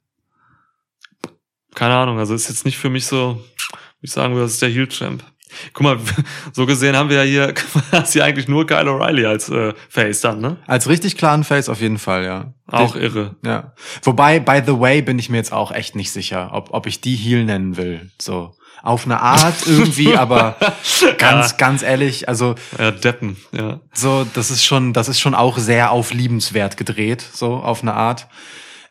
[1.75, 3.45] Keine Ahnung, also ist jetzt nicht für mich so,
[4.01, 5.23] wie ich sagen würde, das ist der Heel-Champ.
[5.73, 5.99] Guck mal,
[6.53, 7.53] so gesehen haben wir ja hier
[7.91, 10.57] quasi eigentlich nur Kyle O'Reilly als äh, Face dann, ne?
[10.67, 12.55] Als richtig klaren Face auf jeden Fall, ja.
[12.67, 13.37] Auch irre.
[13.45, 13.75] Ja.
[14.03, 17.01] Wobei, by the way, bin ich mir jetzt auch echt nicht sicher, ob, ob ich
[17.01, 18.11] die Heel nennen will.
[18.21, 18.55] So.
[18.87, 20.57] Auf eine Art irgendwie, aber
[21.19, 23.81] ganz, ganz ehrlich, also Ja, Deppen, ja.
[23.93, 27.95] so, das ist schon, das ist schon auch sehr auf liebenswert gedreht, so auf eine
[27.95, 28.29] Art.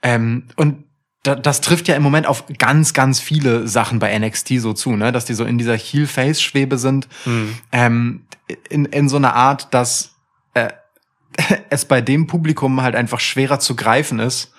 [0.04, 0.84] Ähm, und
[1.24, 4.91] da, das trifft ja im Moment auf ganz, ganz viele Sachen bei NXT so zu,
[4.96, 7.58] ne, dass die so in dieser Heel-Face-Schwebe sind, Hm.
[7.72, 8.26] ähm,
[8.70, 10.16] in, in so einer Art, dass
[10.54, 10.70] äh,
[11.70, 14.52] es bei dem Publikum halt einfach schwerer zu greifen ist,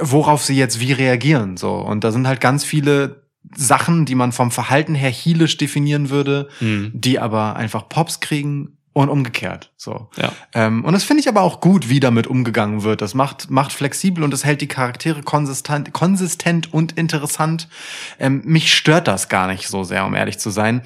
[0.00, 1.74] worauf sie jetzt wie reagieren, so.
[1.74, 3.24] Und da sind halt ganz viele
[3.56, 6.92] Sachen, die man vom Verhalten her heelisch definieren würde, Hm.
[6.94, 10.10] die aber einfach Pops kriegen und umgekehrt, so.
[10.16, 10.32] Ja.
[10.52, 13.00] Ähm, und das finde ich aber auch gut, wie damit umgegangen wird.
[13.00, 17.68] Das macht, macht flexibel und es hält die Charaktere konsistent, konsistent und interessant.
[18.18, 20.82] Ähm, mich stört das gar nicht so sehr, um ehrlich zu sein.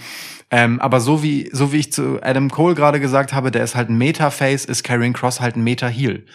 [0.51, 3.75] Ähm, aber so wie, so wie ich zu Adam Cole gerade gesagt habe, der ist
[3.75, 6.27] halt ein Meta-Face, ist Karrion Cross halt ein Meta-Heel.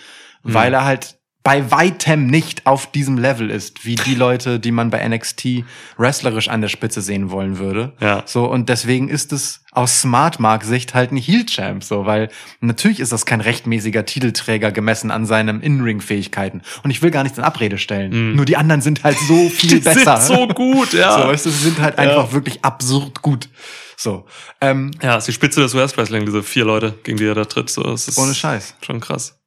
[0.41, 4.89] Weil er halt bei weitem nicht auf diesem Level ist, wie die Leute, die man
[4.89, 5.63] bei NXT
[5.97, 7.93] wrestlerisch an der Spitze sehen wollen würde.
[8.01, 8.23] Ja.
[8.25, 12.29] So, und deswegen ist es aus Smart Mark Sicht halt ein Heel Champ, so, weil
[12.59, 16.61] natürlich ist das kein rechtmäßiger Titelträger gemessen an seinen In-Ring-Fähigkeiten.
[16.83, 18.35] Und ich will gar nichts in Abrede stellen.
[18.35, 20.17] Nur die anderen sind halt so viel Die besser.
[20.17, 21.13] sind so gut, ja.
[21.21, 23.47] So, weißt du, sie sind halt einfach wirklich absurd gut.
[23.95, 24.25] So,
[24.59, 27.69] ähm, Ja, ist die Spitze des US-Wrestling, diese vier Leute, gegen die er da tritt.
[27.69, 28.75] So, es ist ohne Scheiß.
[28.81, 29.38] Schon krass.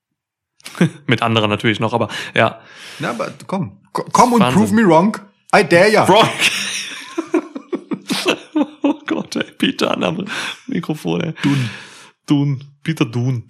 [1.07, 2.61] Mit anderen natürlich noch, aber ja.
[2.99, 4.61] Ja, aber komm, Ko- komm und Wahnsinn.
[4.63, 5.17] prove me wrong.
[5.55, 6.05] I dare ya.
[6.05, 6.29] Brock!
[8.83, 10.25] oh Gott, ey, Peter an am
[10.67, 11.35] Mikrofon, ey.
[11.43, 11.71] Dun.
[12.27, 12.65] Dun.
[12.85, 13.45] Peter Dun.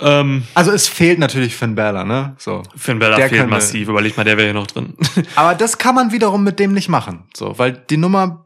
[0.00, 2.36] Ähm, Also es fehlt natürlich Finn Balor, ne?
[2.38, 2.62] So.
[2.76, 3.88] Finn Balor Der fehlt massiv.
[3.88, 4.94] Überleg mal, der wäre hier noch drin.
[5.34, 7.24] Aber das kann man wiederum mit dem nicht machen.
[7.34, 8.44] So, weil die Nummer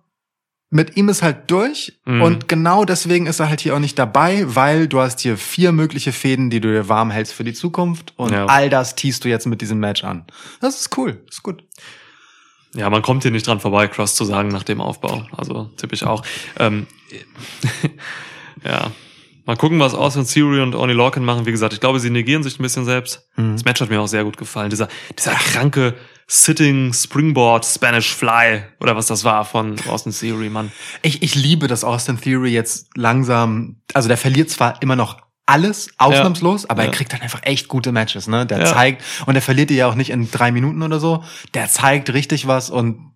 [0.72, 2.22] mit ihm ist halt durch Mhm.
[2.22, 5.70] und genau deswegen ist er halt hier auch nicht dabei, weil du hast hier vier
[5.70, 8.46] mögliche Fäden, die du dir warm hältst für die Zukunft und Ja.
[8.46, 10.24] all das teast du jetzt mit diesem Match an.
[10.60, 11.62] Das ist cool, ist gut.
[12.74, 15.26] Ja, man kommt hier nicht dran vorbei, Cross zu sagen nach dem Aufbau.
[15.36, 16.24] Also tippe ich auch.
[16.58, 16.86] Ähm,
[18.64, 18.90] ja.
[19.44, 21.46] Mal gucken, was Austin Theory und Oni Lorcan machen.
[21.46, 23.26] Wie gesagt, ich glaube, sie negieren sich ein bisschen selbst.
[23.36, 23.52] Mhm.
[23.54, 24.70] Das Match hat mir auch sehr gut gefallen.
[24.70, 25.94] Dieser, dieser kranke
[26.26, 30.72] Sitting Springboard Spanish Fly oder was das war von Austin Theory, Mann.
[31.02, 35.90] Ich, ich liebe, dass Austin Theory jetzt langsam, also der verliert zwar immer noch alles
[35.98, 36.88] ausnahmslos, aber Ja.
[36.88, 38.46] er kriegt dann einfach echt gute Matches, ne?
[38.46, 38.64] Der Ja.
[38.66, 41.24] zeigt, und er verliert die ja auch nicht in drei Minuten oder so.
[41.54, 43.11] Der zeigt richtig was und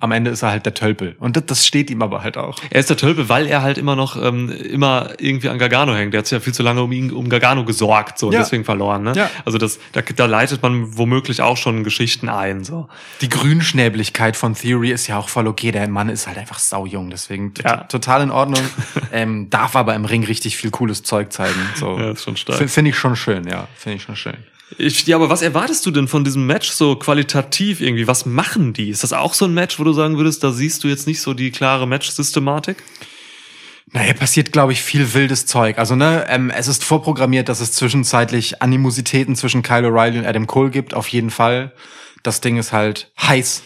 [0.00, 1.14] am Ende ist er halt der Tölpel.
[1.20, 2.58] Und das, das steht ihm aber halt auch.
[2.70, 6.12] Er ist der Tölpe, weil er halt immer noch ähm, immer irgendwie an Gargano hängt.
[6.12, 8.40] Der hat sich ja viel zu lange um ihn, um Gargano gesorgt, so und Ja.
[8.40, 9.04] deswegen verloren.
[9.04, 9.12] Ne?
[9.14, 9.30] Ja.
[9.44, 12.64] Also das, da, da leitet man womöglich auch schon Geschichten ein.
[12.64, 12.88] So.
[13.20, 15.70] Die Grünschnäbligkeit von Theory ist ja auch voll okay.
[15.70, 17.76] Der Mann ist halt einfach saujung, deswegen Ja.
[17.78, 18.62] to- total in Ordnung.
[19.12, 21.54] ähm, darf aber im Ring richtig viel cooles Zeug zeigen.
[21.76, 21.96] So.
[21.98, 22.68] Ja, ist schon stark.
[22.68, 23.68] Finde ich schon schön, ja.
[23.76, 24.36] Finde ich schon schön.
[24.78, 28.06] Ich, ja, aber was erwartest du denn von diesem Match so qualitativ irgendwie?
[28.06, 28.90] Was machen die?
[28.90, 31.20] Ist das auch so ein Match, wo du sagen würdest, da siehst du jetzt nicht
[31.20, 32.82] so die klare Match-Systematik?
[33.92, 35.78] Naja, passiert, glaube ich, viel wildes Zeug.
[35.78, 40.46] Also, ne, ähm, es ist vorprogrammiert, dass es zwischenzeitlich Animositäten zwischen Kyle O'Reilly und Adam
[40.46, 41.72] Cole gibt, auf jeden Fall.
[42.22, 43.62] Das Ding ist halt heiß.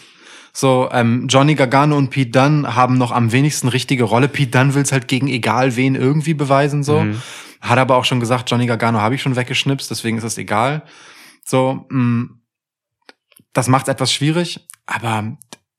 [0.53, 4.27] So, ähm, Johnny Gargano und Pete Dunne haben noch am wenigsten richtige Rolle.
[4.27, 6.99] Pete Dunne will's halt gegen egal wen irgendwie beweisen, so.
[7.61, 10.83] Hat aber auch schon gesagt, Johnny Gargano habe ich schon weggeschnipst, deswegen ist das egal.
[11.45, 12.29] So, mh,
[13.53, 15.37] das macht es etwas schwierig, aber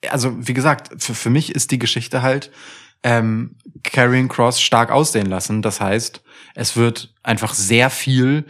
[0.09, 2.51] also wie gesagt, für, für mich ist die Geschichte halt
[3.03, 5.62] ähm, Carrying Cross stark aussehen lassen.
[5.62, 6.23] Das heißt,
[6.55, 8.47] es wird einfach sehr viel,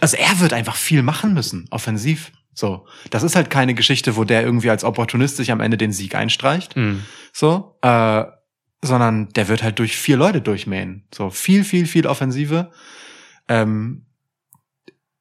[0.00, 2.32] also er wird einfach viel machen müssen, offensiv.
[2.54, 5.92] So, das ist halt keine Geschichte, wo der irgendwie als Opportunist sich am Ende den
[5.92, 6.74] Sieg einstreicht.
[6.74, 7.02] Hm.
[7.32, 8.24] So, äh,
[8.84, 11.06] sondern der wird halt durch vier Leute durchmähen.
[11.14, 12.70] So viel, viel, viel Offensive.
[13.48, 14.06] Ähm,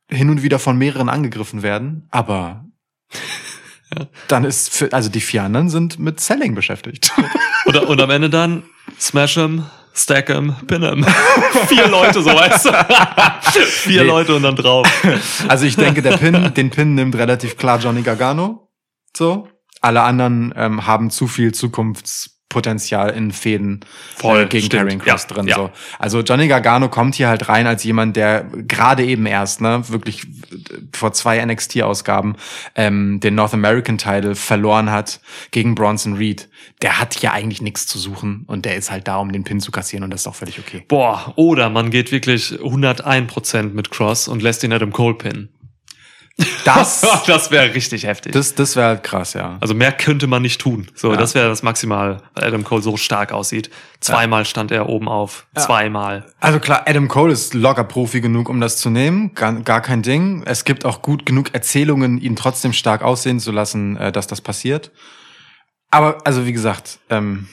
[0.10, 2.66] hin und wieder von mehreren angegriffen werden, aber
[4.28, 7.14] dann ist für, also die vier anderen sind mit Selling beschäftigt.
[7.66, 8.64] Und, und am Ende dann
[9.00, 11.04] smash 'em, stack 'em, pin 'em.
[11.68, 12.72] Vier Leute, so weißt du.
[13.66, 14.08] Vier Nee.
[14.08, 14.88] Leute und dann drauf.
[15.48, 18.70] Also ich denke, der Pin, den Pin nimmt relativ klar Johnny Gargano.
[19.16, 19.48] So.
[19.82, 21.54] Alle anderen ähm, haben zu viel
[22.52, 23.80] Zukunftspotenzial in Fäden
[24.16, 25.04] Voll, äh, gegen stimmt.
[25.04, 25.48] Cross Ja, drin.
[25.48, 25.56] ja.
[25.56, 25.70] So.
[25.98, 30.24] Also Johnny Gargano kommt hier halt rein als jemand, der gerade eben erst, ne, wirklich
[30.94, 32.36] vor zwei NXT-Ausgaben
[32.76, 35.22] ähm, den North American Title verloren hat
[35.52, 36.50] gegen Bronson Reed.
[36.82, 39.60] Der hat hier eigentlich nichts zu suchen und der ist halt da, um den Pin
[39.60, 40.84] zu kassieren und das ist auch völlig okay.
[40.88, 45.50] Boah, oder man geht wirklich 101% mit Cross und lässt ihn Adam Cole pinnen.
[46.66, 48.34] Das, das wäre richtig heftig.
[48.34, 49.58] das, das wäre krass, ja.
[49.62, 50.88] also mehr könnte man nicht tun.
[50.96, 51.18] So, Ja.
[51.18, 53.70] das wäre das Maximal, weil Adam Cole so stark aussieht.
[54.00, 55.46] Zweimal stand er oben auf.
[55.56, 56.26] Zweimal.
[56.40, 59.34] Also klar, Adam Cole ist locker Profi genug, um das zu nehmen.
[59.36, 60.44] Gar, gar kein Ding.
[60.46, 64.42] Es gibt auch gut genug Erzählungen, ihn trotzdem stark aussehen zu lassen, äh, dass das
[64.42, 64.92] passiert.
[65.90, 67.48] Aber, also wie gesagt, ähm,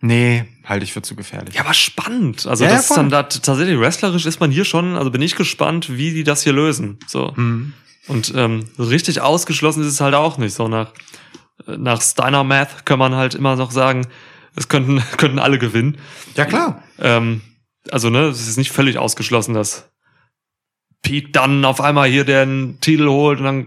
[0.00, 1.54] nee, halte ich für zu gefährlich.
[1.54, 2.46] Ja, aber spannend.
[2.46, 2.96] Also Ja, ja, das ist voll.
[2.96, 6.42] dann da, tatsächlich wrestlerisch ist man hier schon, also bin ich gespannt, wie die das
[6.42, 6.98] hier lösen.
[7.06, 7.34] So.
[7.36, 7.74] Hm.
[8.08, 10.54] Und ähm, so richtig ausgeschlossen ist es halt auch nicht.
[10.54, 10.92] So nach,
[11.66, 14.06] äh, nach Steiner Math kann man halt immer noch sagen,
[14.56, 15.98] es könnten, könnten alle gewinnen.
[16.34, 16.82] Ja, klar.
[16.98, 17.42] Ähm,
[17.90, 19.90] also, ne, es ist nicht völlig ausgeschlossen, dass
[21.02, 23.66] Pete dann auf einmal hier den Titel holt und dann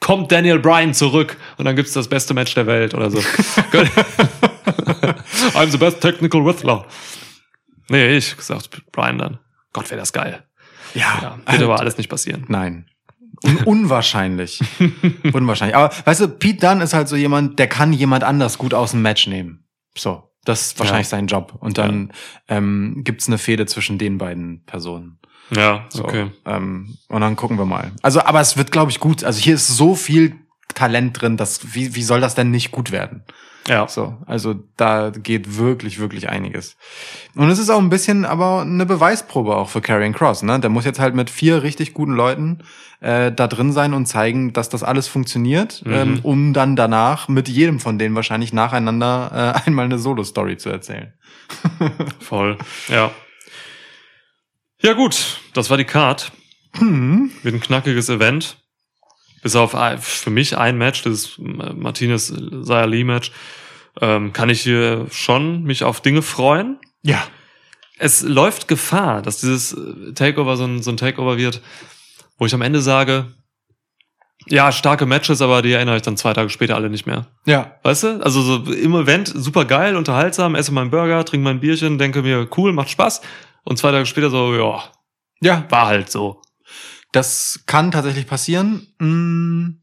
[0.00, 3.18] kommt Daniel Bryan zurück und dann gibt's das beste Match der Welt oder so.
[5.54, 6.86] I'm the best technical wrestler.
[7.88, 9.38] Nee, ich gesagt, Bryan dann.
[9.72, 10.44] Gott, wäre das geil.
[10.94, 12.44] Ja, Ja, wird aber alles nicht passieren.
[12.48, 12.86] Nein.
[13.44, 14.60] Un unwahrscheinlich.
[15.32, 15.76] unwahrscheinlich.
[15.76, 18.92] Aber weißt du, Pete Dunne ist halt so jemand, der kann jemand anders gut aus
[18.92, 19.64] dem Match nehmen.
[19.96, 20.28] So.
[20.44, 21.10] Das ist wahrscheinlich Ja.
[21.10, 21.54] sein Job.
[21.60, 22.12] Und dann
[22.48, 25.20] ähm, gibt's eine Fehde zwischen den beiden Personen.
[25.54, 26.30] Ja, So, okay.
[26.46, 27.92] ähm, und dann gucken wir mal.
[28.02, 29.22] Also, aber es wird, glaube ich, gut.
[29.22, 30.34] Also hier ist so viel
[30.74, 33.22] Talent drin, dass wie, wie soll das denn nicht gut werden?
[33.68, 33.86] Ja.
[33.86, 36.76] So, also da geht wirklich, wirklich einiges.
[37.36, 40.42] Und es ist auch ein bisschen aber eine Beweisprobe auch für Karrion Cross.
[40.42, 40.58] Ne?
[40.58, 42.64] Der muss jetzt halt mit vier richtig guten Leuten
[43.00, 45.92] äh, da drin sein und zeigen, dass das alles funktioniert, Mhm.
[45.92, 50.68] ähm, um dann danach mit jedem von denen wahrscheinlich nacheinander äh, einmal eine Solo-Story zu
[50.68, 51.12] erzählen.
[52.20, 52.58] Voll.
[52.88, 53.10] Ja.
[54.80, 55.40] Ja, gut.
[55.54, 56.32] Das war die Card.
[56.78, 57.30] Hm.
[57.42, 58.56] Wird ein knackiges Event.
[59.42, 63.32] Bis auf für mich ein Match, das Martinez Sayali Match,
[64.00, 66.78] ähm, kann ich hier schon mich auf Dinge freuen.
[67.02, 67.22] Ja.
[67.98, 71.60] Es läuft Gefahr, dass dieses äh, Takeover so ein, so ein Takeover wird,
[72.38, 73.26] wo ich am Ende sage,
[74.46, 77.26] ja, starke Matches, aber die erinnere ich dann zwei Tage später alle nicht mehr.
[77.46, 77.76] Ja.
[77.82, 78.24] Weißt du?
[78.24, 82.48] Also so im Event super geil, unterhaltsam, esse meinen Burger, trinke mein Bierchen, denke mir,
[82.56, 83.20] cool, macht Spaß.
[83.64, 84.82] Und zwei Tage später so, ja,
[85.40, 85.64] Ja.
[85.68, 86.42] war halt so.
[87.12, 88.86] Das kann tatsächlich passieren.
[88.98, 89.78] Hm,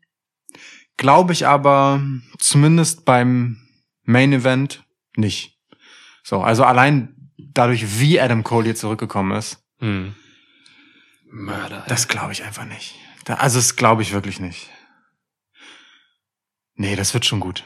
[0.97, 2.01] Glaube ich aber
[2.39, 3.57] zumindest beim
[4.03, 4.83] Main Event
[5.15, 5.57] nicht.
[6.23, 10.13] So, also allein dadurch, wie Adam Cole hier zurückgekommen ist, Hm.
[11.31, 11.85] Mörder.
[11.87, 12.95] das glaube ich einfach nicht.
[13.23, 14.69] Da, also das glaube ich wirklich nicht.
[16.75, 17.63] Nee, das wird schon gut.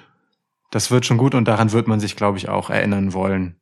[0.71, 3.59] Das wird schon gut und daran wird man sich, glaube ich, auch erinnern wollen.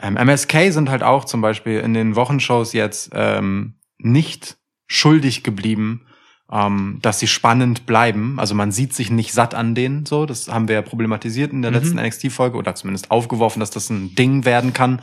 [0.00, 4.57] Ähm, MSK sind halt auch zum Beispiel in den Wochenshows jetzt ähm, nicht
[4.88, 6.02] schuldig geblieben,
[6.50, 8.40] ähm, dass sie spannend bleiben.
[8.40, 10.24] Also man sieht sich nicht satt an denen, so.
[10.24, 11.76] Das haben wir ja problematisiert in der Mhm.
[11.76, 15.02] letzten NXT-Folge oder zumindest aufgeworfen, dass das ein Ding werden kann.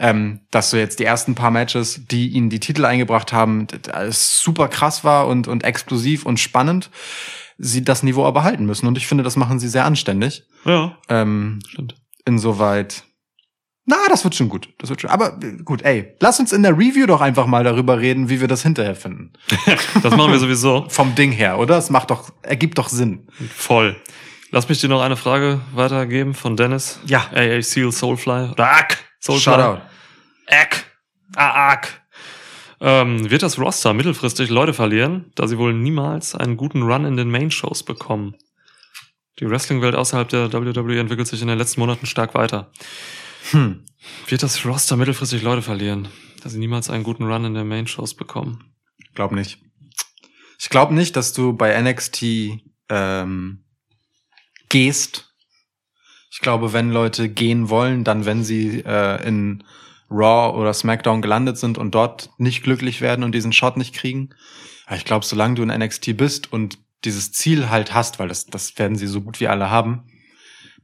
[0.00, 3.68] Ähm, dass so jetzt die ersten paar Matches, die ihnen die Titel eingebracht haben,
[4.10, 6.90] super krass war und, und explosiv und spannend,
[7.56, 8.88] sie das Niveau aber halten müssen.
[8.88, 10.42] Und ich finde, das machen sie sehr anständig.
[10.64, 11.94] Ja, Ähm, stimmt.
[12.26, 13.04] insoweit.
[13.90, 14.68] Na, das wird schon gut.
[14.78, 15.10] Das wird schon.
[15.10, 18.40] Aber äh, gut, ey, lass uns in der Review doch einfach mal darüber reden, wie
[18.40, 19.32] wir das hinterher finden.
[20.02, 20.86] Das machen wir sowieso.
[20.88, 21.76] Vom Ding her, oder?
[21.76, 23.26] Es macht doch, ergibt doch Sinn.
[23.54, 23.96] Voll.
[24.52, 27.00] Lass mich dir noch eine Frage weitergeben von Dennis.
[27.04, 27.26] Ja.
[27.34, 28.50] AA Seal Soulfly.
[28.52, 28.98] Oder Ack.
[29.18, 29.42] Soulfly.
[29.42, 29.80] Shoutout.
[30.46, 30.84] Ack.
[31.34, 31.88] Ah, Ack.
[32.80, 37.16] Ähm, wird das Roster mittelfristig Leute verlieren, da sie wohl niemals einen guten Run in
[37.16, 38.36] den Main-Shows bekommen?
[39.40, 42.70] Die Wrestling-Welt außerhalb der WWE entwickelt sich in den letzten Monaten stark weiter.
[43.50, 43.84] Hm.
[44.28, 46.08] Wird das Roster mittelfristig Leute verlieren?
[46.42, 48.64] dass sie niemals einen guten Run in der Main-Shows bekommen.
[49.14, 49.58] Glaub nicht.
[50.58, 52.22] Ich glaube nicht, dass du bei NXT
[52.88, 53.64] ähm,
[54.68, 55.32] gehst.
[56.30, 59.64] Ich glaube, wenn Leute gehen wollen, dann wenn sie äh, in
[60.10, 64.30] Raw oder SmackDown gelandet sind und dort nicht glücklich werden und diesen Shot nicht kriegen.
[64.86, 68.46] Aber ich glaube, solange du in NXT bist und dieses Ziel halt hast, weil das,
[68.46, 70.09] das werden sie so gut wie alle haben,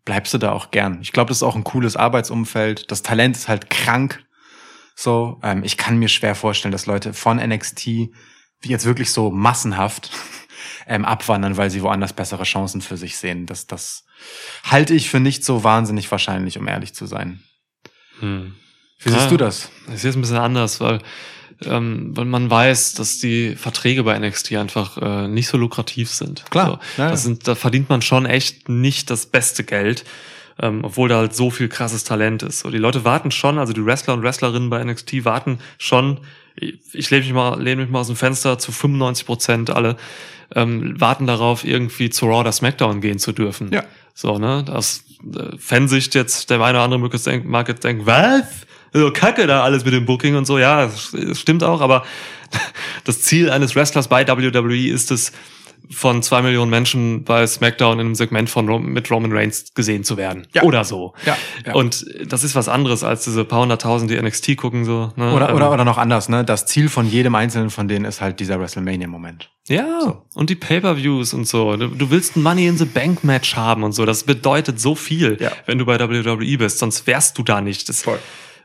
[0.06, 1.00] bleibst du da auch gern.
[1.02, 2.90] Ich glaube, das ist auch ein cooles Arbeitsumfeld.
[2.90, 4.24] Das Talent ist halt krank.
[4.94, 7.88] So, ähm, ich kann mir schwer vorstellen, dass Leute von NXT
[8.64, 10.10] jetzt wirklich so massenhaft
[10.86, 13.44] ähm, abwandern, weil sie woanders bessere Chancen für sich sehen.
[13.44, 14.06] Das, das
[14.64, 17.42] halte ich für nicht so wahnsinnig wahrscheinlich, um ehrlich zu sein.
[18.20, 18.54] Hm.
[19.00, 19.28] Wie siehst Ja.
[19.30, 19.70] du das?
[19.92, 21.00] Ich sehe es ein bisschen anders, weil,
[21.64, 26.44] ähm, weil man weiß, dass die Verträge bei NXT einfach äh, nicht so lukrativ sind.
[26.50, 30.04] Klar, So, ja, sind, da verdient man schon echt nicht das beste Geld,
[30.60, 32.60] ähm, obwohl da halt so viel krasses Talent ist.
[32.60, 36.20] So, die Leute warten schon, also die Wrestler und Wrestlerinnen bei NXT warten schon.
[36.56, 39.96] Ich, ich lehne mich mal, lehne mich mal aus dem Fenster zu 95 Prozent alle
[40.54, 43.70] ähm, warten darauf, irgendwie zu Raw oder SmackDown gehen zu dürfen.
[43.72, 43.84] Ja.
[44.14, 44.64] So, ne?
[44.70, 45.02] Aus
[45.34, 47.00] äh, Fansicht jetzt der eine oder andere
[47.44, 48.44] mag jetzt denken was?
[48.96, 50.58] So kacke da alles mit dem Booking und so.
[50.58, 50.90] Ja,
[51.32, 52.04] stimmt auch, aber
[53.04, 55.32] das Ziel eines Wrestlers bei WWE ist es,
[55.90, 60.02] von zwei Millionen Menschen bei SmackDown in einem Segment von Rom mit Roman Reigns gesehen
[60.02, 60.46] zu werden.
[60.52, 60.62] Ja.
[60.62, 61.14] Oder so.
[61.24, 61.74] Ja, ja.
[61.74, 65.12] Und das ist was anderes als diese paar hunderttausend, die NXT gucken, so.
[65.14, 65.32] Ne?
[65.32, 66.44] Oder, Ähm, oder, oder noch anders, ne?
[66.44, 69.50] Das Ziel von jedem einzelnen von denen ist halt dieser WrestleMania-Moment.
[69.68, 71.76] Ja, und die Pay-per-Views und so.
[71.76, 74.04] Du, du willst ein Money in the Bank Match haben und so.
[74.06, 75.52] Das bedeutet so viel, Ja.
[75.66, 76.78] wenn du bei WWE bist.
[76.78, 77.88] Sonst wärst du da nicht.
[77.88, 78.18] Das, Voll.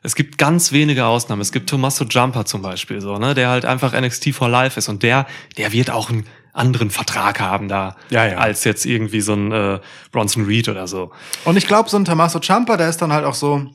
[0.03, 1.41] Es gibt ganz wenige Ausnahmen.
[1.41, 4.89] Es gibt Tommaso Jumper zum Beispiel, so, ne, der halt einfach NXT for Life ist
[4.89, 8.37] und der, der wird auch einen anderen Vertrag haben da, Ja, ja.
[8.37, 9.79] als jetzt irgendwie so ein äh,
[10.11, 11.11] Bronson Reed oder so.
[11.45, 13.67] Und ich glaube, so ein Tommaso Ciampa, der ist dann halt auch so,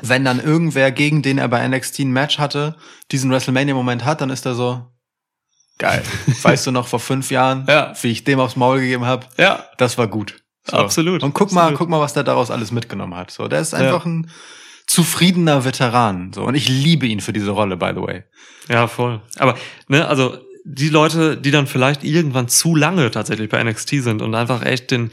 [0.00, 2.76] wenn dann irgendwer, gegen den er bei NXT ein Match hatte,
[3.10, 4.86] diesen WrestleMania-Moment hat, dann ist er so,
[5.78, 6.02] geil.
[6.42, 7.92] weißt du noch vor fünf Jahren, Ja.
[8.00, 9.26] wie ich dem aufs Maul gegeben habe?
[9.36, 10.36] Ja, Das war gut.
[10.70, 11.78] Absolut, Und guck mal, absolut.
[11.78, 13.30] guck mal, was der daraus alles mitgenommen hat.
[13.30, 13.78] So, der ist Ja.
[13.80, 14.30] einfach ein
[14.88, 16.32] zufriedener Veteran.
[16.32, 18.24] So, und ich liebe ihn für diese Rolle, by the way.
[18.68, 19.20] Ja, voll.
[19.36, 19.56] Aber,
[19.86, 24.34] ne, also die Leute, die dann vielleicht irgendwann zu lange tatsächlich bei NXT sind und
[24.34, 25.10] einfach echt den,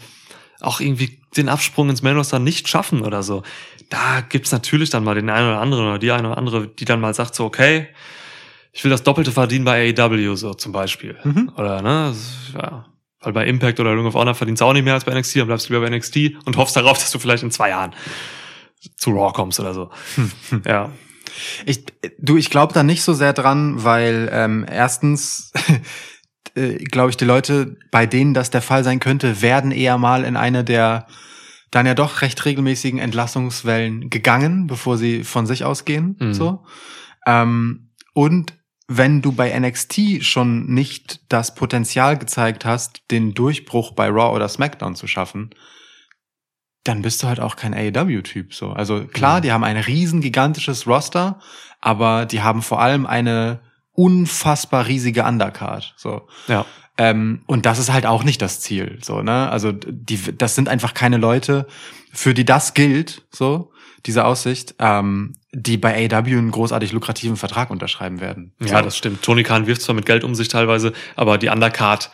[0.61, 3.43] auch irgendwie den Absprung ins Main Roster nicht schaffen oder so,
[3.89, 6.85] da gibt's natürlich dann mal den einen oder anderen oder die eine oder andere, die
[6.85, 7.87] dann mal sagt so, okay,
[8.71, 11.17] ich will das Doppelte verdienen bei AEW, so zum Beispiel.
[11.23, 11.51] Mhm.
[11.57, 12.15] Oder, ne,
[12.53, 12.85] ja.
[13.21, 15.37] Weil bei Impact oder Ring of Honor verdienst du auch nicht mehr als bei NXT,
[15.37, 17.93] dann bleibst du lieber bei NXT und hoffst darauf, dass du vielleicht in zwei Jahren
[18.95, 19.89] zu Raw kommst oder so.
[20.65, 20.91] ja.
[21.65, 21.85] Ich,
[22.17, 25.51] du, ich glaube da nicht so sehr dran, weil ähm, erstens
[26.55, 30.23] äh, glaube ich, die Leute, bei denen das der Fall sein könnte, werden eher mal
[30.23, 31.07] in eine der
[31.71, 36.15] dann ja doch recht regelmäßigen Entlassungswellen gegangen, bevor sie von sich ausgehen.
[36.19, 36.33] Mhm.
[36.33, 36.63] So.
[37.27, 38.53] Ähm, und
[38.87, 44.47] wenn du bei NXT schon nicht das Potenzial gezeigt hast, den Durchbruch bei Raw oder
[44.47, 45.49] SmackDown zu schaffen,
[46.85, 48.53] dann bist du halt auch kein AEW-Typ.
[48.53, 48.69] So.
[48.69, 49.41] Also klar, Mhm.
[49.41, 51.39] die haben ein riesen gigantisches Roster,
[51.81, 53.59] aber die haben vor allem eine
[53.91, 55.93] unfassbar riesige Undercard.
[55.97, 56.27] So.
[56.47, 56.65] Ja.
[56.97, 58.99] Ähm, und das ist halt auch nicht das Ziel.
[59.01, 59.49] So, ne?
[59.49, 61.67] Also die, das sind einfach keine Leute,
[62.13, 63.71] für die das gilt, so,
[64.05, 68.53] diese Aussicht, ähm, die bei AEW einen großartig lukrativen Vertrag unterschreiben werden.
[68.61, 68.83] Ja, so.
[68.85, 69.23] das stimmt.
[69.23, 72.11] Tony Khan wirft zwar mit Geld um sich teilweise, aber die Undercard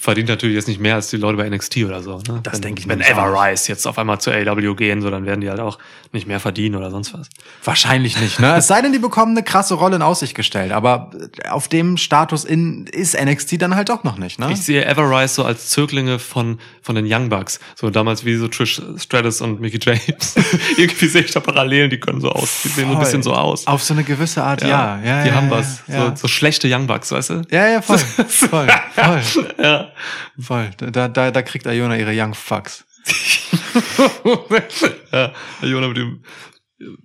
[0.00, 2.16] verdient natürlich jetzt nicht mehr als die Leute bei NXT oder so.
[2.26, 2.40] Ne?
[2.42, 5.26] Das wenn, denke ich Wenn Ever Rise jetzt auf einmal zu AEW gehen, so dann
[5.26, 5.78] werden die halt auch
[6.12, 7.28] nicht mehr verdienen oder sonst was.
[7.62, 8.56] Wahrscheinlich nicht, ne?
[8.56, 11.10] Es sei denn, die bekommen eine krasse Rolle in Aussicht gestellt, aber
[11.50, 14.50] auf dem Status in ist NXT dann halt auch noch nicht, ne?
[14.52, 17.60] Ich sehe Ever Rise so als Zöglinge von, von den Young Bucks.
[17.74, 20.34] So damals wie so Trish Stratus und Mickey James.
[20.78, 23.34] Irgendwie sehe ich da Parallelen, die können so aus, die sehen so ein bisschen so
[23.34, 23.66] aus.
[23.66, 25.00] Auf so eine gewisse Art, ja.
[25.04, 25.82] ja, die ja, haben ja, was.
[25.86, 26.06] Ja.
[26.08, 27.42] So, so schlechte Young Bucks, weißt du?
[27.50, 27.98] ja, ja, voll.
[28.28, 29.22] voll, voll,
[29.62, 29.81] Ja.
[30.38, 30.70] voll.
[30.76, 32.84] Da, da, da kriegt Iona ihre Young Fucks.
[35.12, 35.32] ja.
[35.62, 36.22] Jona mit dem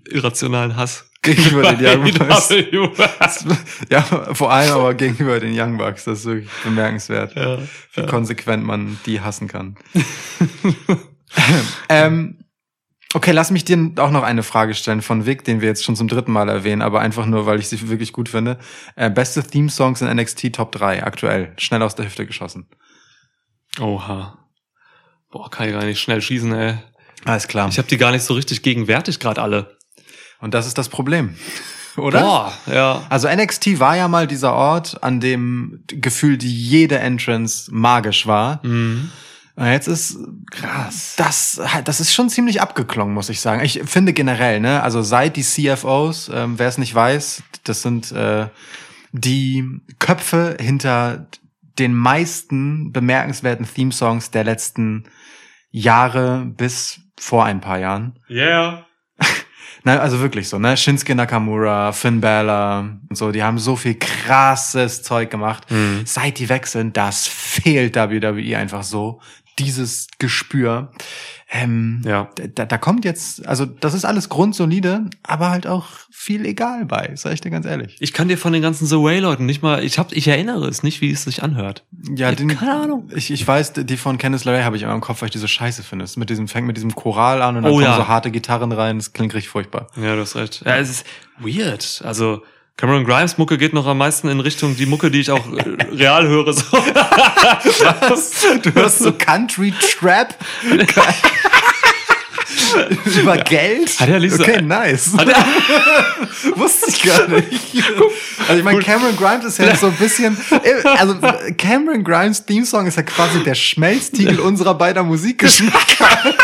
[0.09, 1.09] irrationalen Hass.
[1.21, 2.53] Gegenüber den Young Bucks.
[3.89, 6.05] Ja, vor allem aber gegenüber den Young Bucks.
[6.05, 7.59] Das ist wirklich bemerkenswert, ja.
[7.95, 9.75] wie konsequent man die hassen kann.
[11.89, 12.45] ähm,
[13.13, 15.95] okay, lass mich dir auch noch eine Frage stellen von Vic, den wir jetzt schon
[15.95, 18.57] zum dritten Mal erwähnen, aber einfach nur, weil ich sie wirklich gut finde.
[18.95, 21.53] Äh, beste Theme-Songs in NXT Top 3 aktuell.
[21.57, 22.67] Schnell aus der Hüfte geschossen.
[23.79, 24.37] Oha.
[25.31, 26.77] Boah, kann ich gar nicht schnell schießen, ey.
[27.25, 27.67] Alles klar.
[27.69, 29.77] Ich habe die gar nicht so richtig gegenwärtig gerade alle.
[30.39, 31.35] Und das ist das Problem.
[31.97, 32.21] Oder?
[32.21, 33.05] Boah, ja.
[33.09, 38.59] Also NXT war ja mal dieser Ort, an dem gefühlt jede Entrance magisch war.
[38.63, 39.11] Mhm.
[39.57, 40.19] Und jetzt ist
[40.51, 41.15] krass.
[41.17, 43.63] Das, das ist schon ziemlich abgeklungen, muss ich sagen.
[43.63, 48.11] Ich finde generell, ne, also seit die CFOs, ähm, wer es nicht weiß, das sind
[48.11, 48.49] äh,
[49.13, 49.65] die
[49.97, 51.27] Köpfe hinter
[51.79, 55.05] den meisten bemerkenswerten Theme-Songs der letzten
[55.71, 58.19] Jahre bis vor ein paar Jahren.
[58.29, 58.85] Yeah.
[59.83, 60.77] Nein, also wirklich so, ne?
[60.77, 65.69] Shinsuke Nakamura, Finn Balor und so, die haben so viel krasses Zeug gemacht.
[65.71, 66.03] Mhm.
[66.05, 69.19] Seit die weg sind, das fehlt WWE einfach so.
[69.59, 70.91] Dieses Gespür.
[71.49, 72.29] Ähm, Ja.
[72.55, 77.11] da, da kommt jetzt, also das ist alles grundsolide, aber halt auch viel egal bei,
[77.15, 77.95] sag ich dir ganz ehrlich.
[78.01, 80.83] Ich kann dir von den ganzen The Way-Leuten nicht mal, ich hab, ich erinnere es
[80.83, 81.85] nicht, wie es sich anhört.
[82.15, 83.09] Ja, Ich hab keine Ahnung.
[83.15, 85.37] Ich, ich weiß, die von Candice LeRae habe ich immer im Kopf, weil ich die
[85.37, 86.03] so scheiße finde.
[86.03, 87.95] Es Mit diesem, fängt mit diesem Choral an und dann Oh kommen ja.
[87.95, 89.87] so harte Gitarren rein, das klingt richtig furchtbar.
[89.95, 90.63] Ja, du hast recht.
[90.65, 91.05] Ja, es ist
[91.39, 92.01] weird.
[92.03, 92.43] Also,
[92.77, 95.63] Cameron Grimes Mucke geht noch am meisten in Richtung die Mucke, die ich auch äh,
[95.95, 96.53] real höre.
[96.53, 96.61] So.
[96.71, 98.31] Was?
[98.61, 100.35] Du hörst so Country Trap?
[103.19, 103.99] Über Geld?
[103.99, 105.09] Hat er so- Okay, nice.
[105.17, 105.45] Hat er-
[106.57, 107.47] Wusste ich gar nicht.
[108.47, 110.37] Also ich meine, Cameron Grimes ist ja so ein bisschen,
[110.97, 111.15] also
[111.57, 116.35] Cameron Grimes Theme Song ist ja quasi der Schmelztiegel unserer beider Musikgeschmäcker.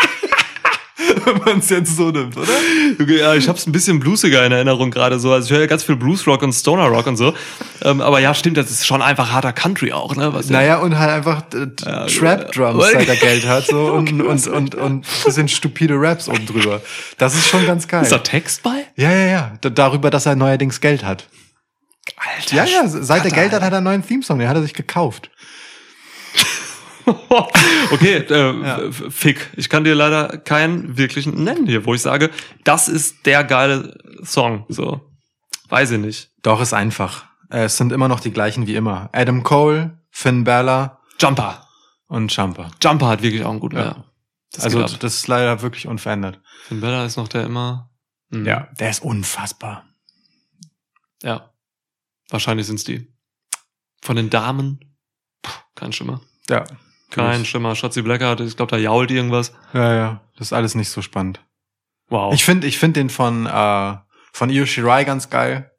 [1.25, 2.53] Wenn man es jetzt so nimmt, oder?
[3.01, 5.31] Okay, ja, ich hab's ein bisschen bluesiger in Erinnerung gerade so.
[5.31, 7.33] Also ich höre ja ganz viel Bluesrock und Stoner Rock und so.
[7.81, 10.33] Ähm, aber ja, stimmt, das ist schon einfach harter Country auch, ne?
[10.33, 14.47] Was Naja, und halt einfach äh, Trap Drums, seit er Geld hat, so und, und,
[14.47, 16.81] und, und bisschen stupide Raps oben drüber.
[17.17, 18.03] Das ist schon ganz geil.
[18.03, 18.85] Ist da Text bei?
[18.95, 19.51] Ja, ja, ja.
[19.63, 21.27] D darüber, dass er neuerdings Geld hat.
[22.17, 22.55] Alter.
[22.55, 24.73] Ja, ja, seit er Geld hat, hat er einen neuen Themesong, den hat er sich
[24.73, 25.29] gekauft.
[27.91, 29.49] okay, äh, f- Fick.
[29.55, 32.29] Ich kann dir leider keinen wirklichen nennen hier, wo ich sage,
[32.63, 34.65] das ist der geile Song.
[34.69, 35.01] So.
[35.69, 36.31] Weiß ich nicht.
[36.43, 37.25] Doch, ist einfach.
[37.49, 39.09] Äh, Es sind immer noch die gleichen wie immer.
[39.13, 41.67] Adam Cole, Finn Balor Jumper.
[42.07, 42.71] und Jumper.
[42.81, 43.83] Jumper hat wirklich auch einen guten, Ja.
[43.85, 44.05] ja.
[44.51, 46.39] Das also, das ist leider wirklich unverändert.
[46.67, 47.89] Finn Bella ist noch der immer.
[48.29, 48.43] Mhm.
[48.45, 49.85] Der ist unfassbar.
[51.23, 51.49] Ja.
[52.29, 53.11] Wahrscheinlich sind's die.
[54.01, 54.79] Von den Damen.
[55.41, 56.21] Puh, kein Schimmer.
[56.49, 56.65] Ja.
[57.15, 57.75] Kein Schimmer.
[57.75, 59.53] Schatzi Blackheart, ich glaube, da jault irgendwas.
[59.73, 60.21] Ja, ja.
[60.37, 61.39] Das ist alles nicht so spannend.
[62.09, 62.33] Wow.
[62.33, 63.95] Ich finde ich find den von, äh,
[64.31, 65.71] von Io Shirai ganz geil.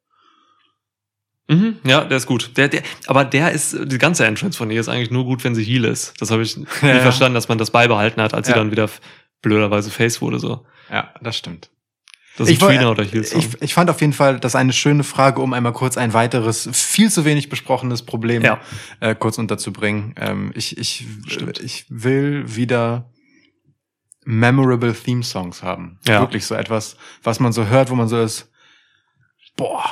[1.48, 2.56] mhm, ja, der ist gut.
[2.56, 5.54] Der, der, aber der ist, die ganze Entrance von ihr ist eigentlich nur gut, wenn
[5.54, 6.14] sie Heal ist.
[6.20, 8.58] Das habe ich nie Ja, verstanden, dass man das beibehalten hat, als sie Ja.
[8.58, 8.88] dann wieder
[9.42, 10.38] blöderweise Face wurde.
[10.38, 10.64] so.
[10.90, 11.70] Ja, das stimmt.
[12.36, 13.02] Das Ich Trina oder.
[13.04, 13.14] Ich,
[13.62, 17.10] ich fand auf jeden Fall das eine schöne Frage, um einmal kurz ein weiteres, viel
[17.10, 18.60] zu wenig besprochenes Problem Ja.
[19.00, 20.14] äh, kurz unterzubringen.
[20.18, 21.60] Ähm, ich, ich, Stimmt.
[21.60, 23.10] ich will wieder
[24.24, 25.98] memorable Theme Songs haben.
[26.06, 26.20] Ja.
[26.20, 28.50] Wirklich so etwas, was man so hört, wo man so ist,
[29.56, 29.84] boah.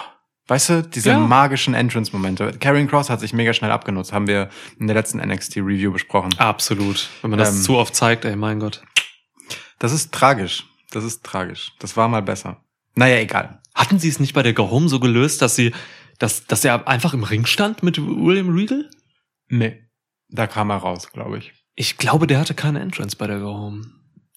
[0.48, 1.18] Weißt du, diese Ja.
[1.20, 2.54] magischen Entrance-Momente.
[2.58, 4.48] Karrion Cross hat sich mega schnell abgenutzt, haben wir
[4.80, 6.34] in der letzten NXT-Review besprochen.
[6.38, 7.08] Absolut.
[7.22, 8.82] Wenn man das Ähm, zu oft zeigt, ey, mein Gott.
[9.78, 10.64] Das ist tragisch.
[10.92, 11.72] Das ist tragisch.
[11.78, 12.62] Das war mal besser.
[12.94, 13.60] Naja, egal.
[13.74, 15.72] Hatten sie es nicht bei der Go Home so gelöst, dass sie,
[16.18, 18.88] dass, dass er einfach im Ring stand mit William Regal?
[19.48, 19.82] Nee.
[20.28, 21.52] Da kam er raus, glaube ich.
[21.74, 23.86] Ich glaube, der hatte keine Entrance bei der Go Home.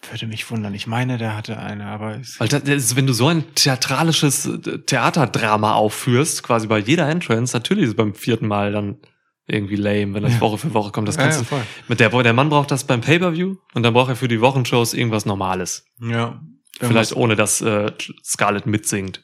[0.10, 0.74] Würde mich wundern.
[0.74, 4.50] Ich meine, der hatte eine, aber es Weil das ist, wenn du so ein theatralisches
[4.86, 9.00] Theaterdrama aufführst, quasi bei jeder Entrance, natürlich ist es beim vierten Mal dann
[9.48, 10.42] irgendwie lame, wenn das Ja.
[10.42, 11.08] Woche für Woche kommt.
[11.08, 11.62] Das Ja, kannst ja, du, voll.
[11.88, 14.94] mit der, der Mann braucht das beim Pay-Per-View und dann braucht er für die Wochenshows
[14.94, 15.86] irgendwas Normales.
[16.02, 16.42] Ja.
[16.80, 17.92] Vielleicht ohne, dass äh,
[18.24, 19.22] Scarlett mitsingt.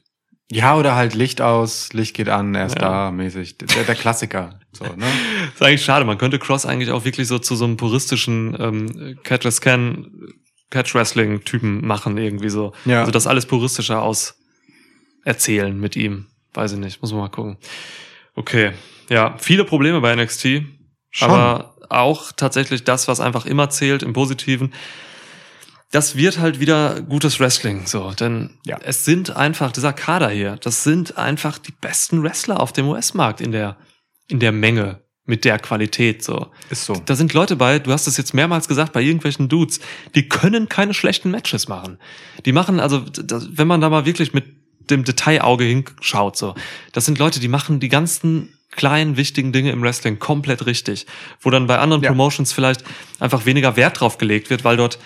[0.49, 2.81] Ja, oder halt Licht aus, Licht geht an, er ist Ja.
[2.81, 3.57] da, mäßig.
[3.57, 4.60] Der, der Klassiker.
[4.73, 5.06] So, ne?
[5.53, 6.06] ist eigentlich schade.
[6.06, 10.11] Man könnte Cross eigentlich auch wirklich so zu so einem puristischen ähm, Catch as Can
[10.69, 12.72] Catch Wrestling Typen machen irgendwie so.
[12.85, 12.99] Ja.
[13.02, 14.35] Also das alles puristischer aus
[15.26, 16.27] erzählen mit ihm.
[16.53, 17.57] Weiß ich nicht, muss man mal gucken.
[18.35, 18.72] Okay,
[19.11, 20.63] ja, viele Probleme bei NXT,
[21.11, 21.29] Schon.
[21.29, 24.73] aber auch tatsächlich das, was einfach immer zählt im Positiven.
[25.91, 28.79] Das wird halt wieder gutes Wrestling, so, denn Ja.
[28.81, 33.41] es sind einfach dieser Kader hier, das sind einfach die besten Wrestler auf dem US-Markt
[33.41, 33.75] in der
[34.27, 36.47] in der Menge mit der Qualität so.
[36.69, 36.93] Ist so.
[37.05, 39.81] Da sind Leute bei, du hast es jetzt mehrmals gesagt, bei irgendwelchen Dudes,
[40.15, 41.99] die können keine schlechten Matches machen.
[42.45, 44.45] Die machen, also, das, wenn man da mal wirklich mit
[44.89, 46.55] dem Detailauge hinschaut, so,
[46.93, 51.06] das sind Leute, die machen die ganzen kleinen, wichtigen Dinge im Wrestling komplett richtig.
[51.39, 52.10] Wo dann bei anderen Ja.
[52.10, 52.84] Promotions vielleicht
[53.19, 54.98] einfach weniger Wert drauf gelegt wird, weil dort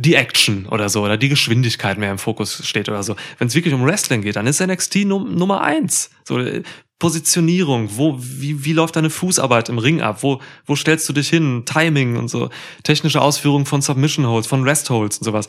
[0.00, 3.16] die Action oder so oder die Geschwindigkeit mehr im Fokus steht oder so.
[3.38, 6.10] Wenn es wirklich um Wrestling geht, dann ist NXT Num Nummer eins.
[6.22, 6.62] So äh,
[6.98, 10.22] Positionierung, wo wie wie läuft deine Fußarbeit im Ring ab?
[10.22, 11.62] Wo wo stellst du dich hin?
[11.64, 12.50] Timing und so
[12.82, 15.46] technische Ausführung von Submission Holds, von Rest Holds und sowas.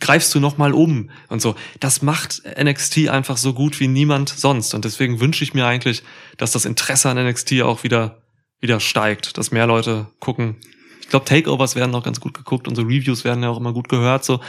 [0.00, 1.54] Greifst du noch mal um und so.
[1.78, 6.02] Das macht NXT einfach so gut wie niemand sonst und deswegen wünsche ich mir eigentlich,
[6.38, 8.20] dass das Interesse an NXT auch wieder
[8.60, 10.56] wieder steigt, dass mehr Leute gucken.
[11.00, 13.88] Ich glaube, Takeovers werden auch ganz gut geguckt, unsere Reviews werden ja auch immer gut
[13.88, 14.40] gehört, so.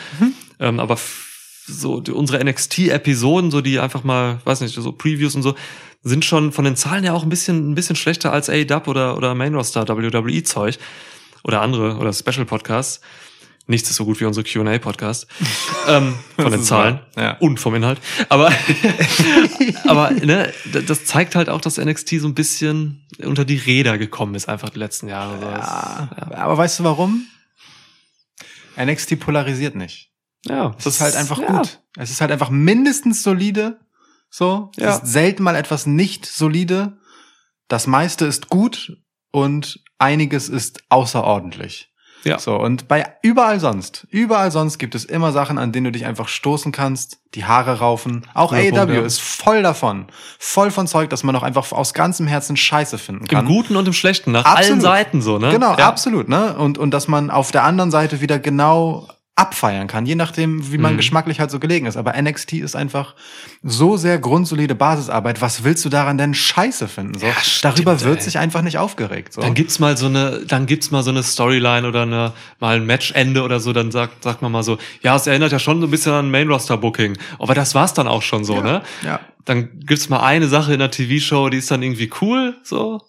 [0.60, 0.98] Ähm, aber
[1.66, 5.56] so die, unsere NXT-Episoden, so die einfach mal, weiß nicht, so Previews und so,
[6.04, 9.18] sind schon von den Zahlen ja auch ein bisschen, ein bisschen schlechter als AEW oder,
[9.18, 10.80] oder Main Roster WWE-Zeug
[11.44, 13.02] oder andere oder Special Podcasts.
[13.68, 15.28] Nichts ist so gut wie unsere Q&A-Podcast.
[15.88, 17.38] ähm, von Das den Zahlen ja.
[17.38, 18.00] und vom Inhalt.
[18.28, 18.52] Aber,
[19.86, 20.52] aber ne,
[20.88, 24.70] das zeigt halt auch, dass NXT so ein bisschen unter die Räder gekommen ist, einfach
[24.70, 25.40] die letzten Jahre.
[25.40, 25.46] So.
[25.46, 27.28] Ja, aber weißt du warum?
[28.78, 30.12] NXT polarisiert nicht.
[30.46, 31.58] ja Es ist halt einfach ja.
[31.58, 31.80] gut.
[31.98, 33.80] Es ist halt einfach mindestens solide.
[34.32, 34.72] So.
[34.78, 34.90] Ja.
[34.90, 36.98] Es ist selten mal etwas nicht solide.
[37.68, 38.98] Das meiste ist gut
[39.32, 41.90] und einiges ist außerordentlich.
[42.24, 42.38] Ja.
[42.38, 46.06] So, und bei überall sonst, überall sonst gibt es immer Sachen, an denen du dich
[46.06, 48.28] einfach stoßen kannst, die Haare raufen.
[48.34, 49.02] Auch Guter AEW ja.
[49.02, 50.06] ist voll davon.
[50.38, 53.48] Voll von Zeug, dass man auch einfach aus ganzem Herzen Scheiße finden kann.
[53.48, 54.72] Im Guten und im Schlechten, nach Absolut.
[54.72, 55.52] allen Seiten so, ne?
[55.52, 55.88] Genau, ja.
[55.88, 56.56] absolut, ne?
[56.58, 60.78] Und, und dass man auf der anderen Seite wieder genau abfeiern kann, je nachdem, wie
[60.78, 60.98] man Mhm.
[60.98, 61.96] geschmacklich halt so gelegen ist.
[61.98, 63.16] Aber NXT ist einfach
[63.64, 65.42] so sehr grundsolide Basisarbeit.
[65.42, 67.18] Was willst du daran denn scheiße finden?
[67.18, 68.24] So, Ja, stimmt, darüber wird ey.
[68.24, 69.34] sich einfach nicht aufgeregt.
[69.34, 69.42] So.
[69.42, 72.86] Dann gibt's mal so eine, dann gibt's mal so eine Storyline oder eine, mal ein
[72.86, 75.88] Matchende oder so, dann sagt, sagt man mal so, ja, es erinnert ja schon so
[75.88, 77.18] ein bisschen an Main Roster Booking.
[77.40, 78.82] Aber das war's dann auch schon so, ne?
[79.04, 79.22] ja.
[79.46, 83.02] Dann gibt's mal eine Sache in der TV-Show, die ist dann irgendwie cool, so.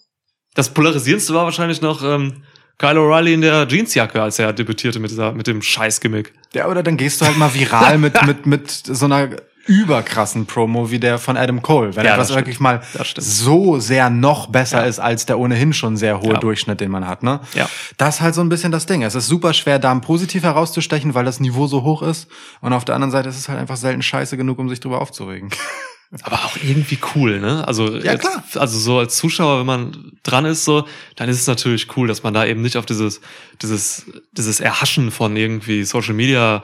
[0.55, 2.43] Das polarisierendste war wahrscheinlich noch, ähm,
[2.77, 6.33] Kyle O'Reilly in der Jeansjacke, als er debütierte mit dieser, mit dem Scheißgimmick.
[6.53, 9.29] ja, oder dann gehst du halt mal viral mit, mit, mit so einer
[9.65, 11.95] überkrassen Promo wie der von Adam Cole.
[11.95, 12.81] Wenn Ja, etwas wirklich mal
[13.17, 14.87] so sehr noch besser Ja.
[14.87, 16.39] ist als der ohnehin schon sehr hohe Ja.
[16.39, 17.39] Durchschnitt, den man hat, ne?
[17.53, 17.69] Ja.
[17.95, 19.03] Das ist halt so ein bisschen das Ding.
[19.03, 22.27] Es ist super schwer, da positiv herauszustechen, weil das Niveau so hoch ist.
[22.59, 24.99] Und auf der anderen Seite ist es halt einfach selten scheiße genug, um sich drüber
[24.99, 25.49] aufzuregen.
[26.21, 27.67] Aber auch irgendwie cool, ne?
[27.67, 28.43] Also, Ja, klar.
[28.55, 30.85] also so als Zuschauer, wenn man dran ist, so,
[31.15, 33.19] dann ist es natürlich cool, dass man da eben nicht auf dieses,
[33.61, 36.63] dieses, dieses Erhaschen von irgendwie Social Media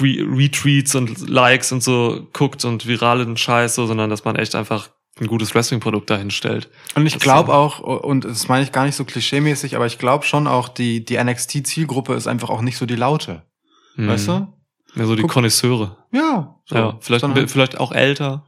[0.00, 4.90] Retweets und Likes und so guckt und viralen Scheiß, so, sondern dass man echt einfach
[5.20, 6.70] ein gutes Wrestling-Produkt dahinstellt.
[6.94, 10.24] Und ich glaube auch, und das meine ich gar nicht so klischeemäßig, aber ich glaube
[10.24, 13.42] schon auch, die, die NXT-Zielgruppe ist einfach auch nicht so die Laute.
[13.96, 14.08] Mhm.
[14.08, 14.59] Weißt du?
[14.96, 15.96] Ja, so die Guck- Konnoisseure.
[16.12, 16.56] Ja.
[16.66, 16.74] So.
[16.74, 18.44] ja, vielleicht, Sondern- vielleicht auch älter.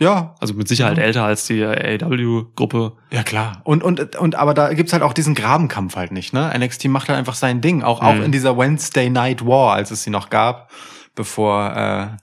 [0.00, 1.04] ja, Also mit Sicherheit Ja.
[1.04, 2.92] älter als die AW-Gruppe.
[3.10, 3.60] Ja, klar.
[3.64, 6.52] Und, und, und, aber da gibt's halt auch diesen Grabenkampf halt nicht, ne?
[6.56, 7.82] NXT macht halt einfach sein Ding.
[7.82, 8.22] Auch, auch Mhm.
[8.24, 10.70] in dieser Wednesday Night War, als es sie noch gab,
[11.14, 12.16] bevor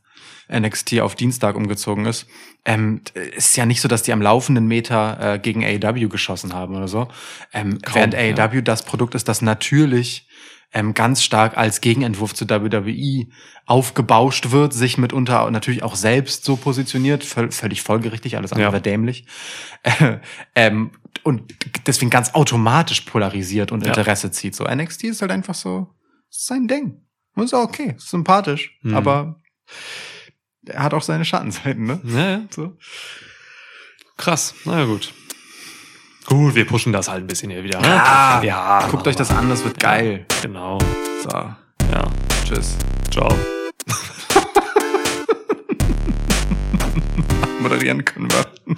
[0.49, 2.27] äh, NXT auf Dienstag umgezogen ist.
[2.65, 3.01] Ähm,
[3.35, 6.87] ist ja nicht so, dass die am laufenden Meter äh, gegen AEW geschossen haben oder
[6.89, 7.07] so.
[7.53, 8.19] Ähm, Kaum, während ja.
[8.45, 10.27] AEW das Produkt ist, das natürlich
[10.73, 13.27] ähm, ganz stark als Gegenentwurf zu WWE
[13.65, 18.71] aufgebauscht wird, sich mitunter natürlich auch selbst so positioniert, völ völlig folgerichtig, alles andere Ja.
[18.73, 19.25] wäre dämlich.
[19.83, 20.17] Äh,
[20.55, 20.91] ähm,
[21.23, 21.53] und
[21.87, 23.89] deswegen ganz automatisch polarisiert und Ja.
[23.89, 24.55] Interesse zieht.
[24.55, 25.89] So NXT ist halt einfach so
[26.29, 27.01] sein Ding.
[27.35, 28.95] Und ist auch okay, ist sympathisch, Mhm.
[28.95, 29.41] aber
[30.65, 32.01] er hat auch seine Schattenseiten, ne?
[32.03, 32.41] Ja, ja.
[32.49, 32.77] So.
[34.17, 35.13] Krass, naja gut.
[36.31, 37.81] Gut, wir pushen das halt ein bisschen hier wieder.
[37.81, 37.87] Ne?
[37.87, 38.87] Ja, ja.
[38.89, 40.25] Guckt euch das an, das wird geil.
[40.41, 40.77] Genau.
[41.23, 42.07] So, Ja.
[42.45, 42.77] tschüss.
[43.11, 43.27] Ciao.
[47.59, 48.45] Moderieren können wir.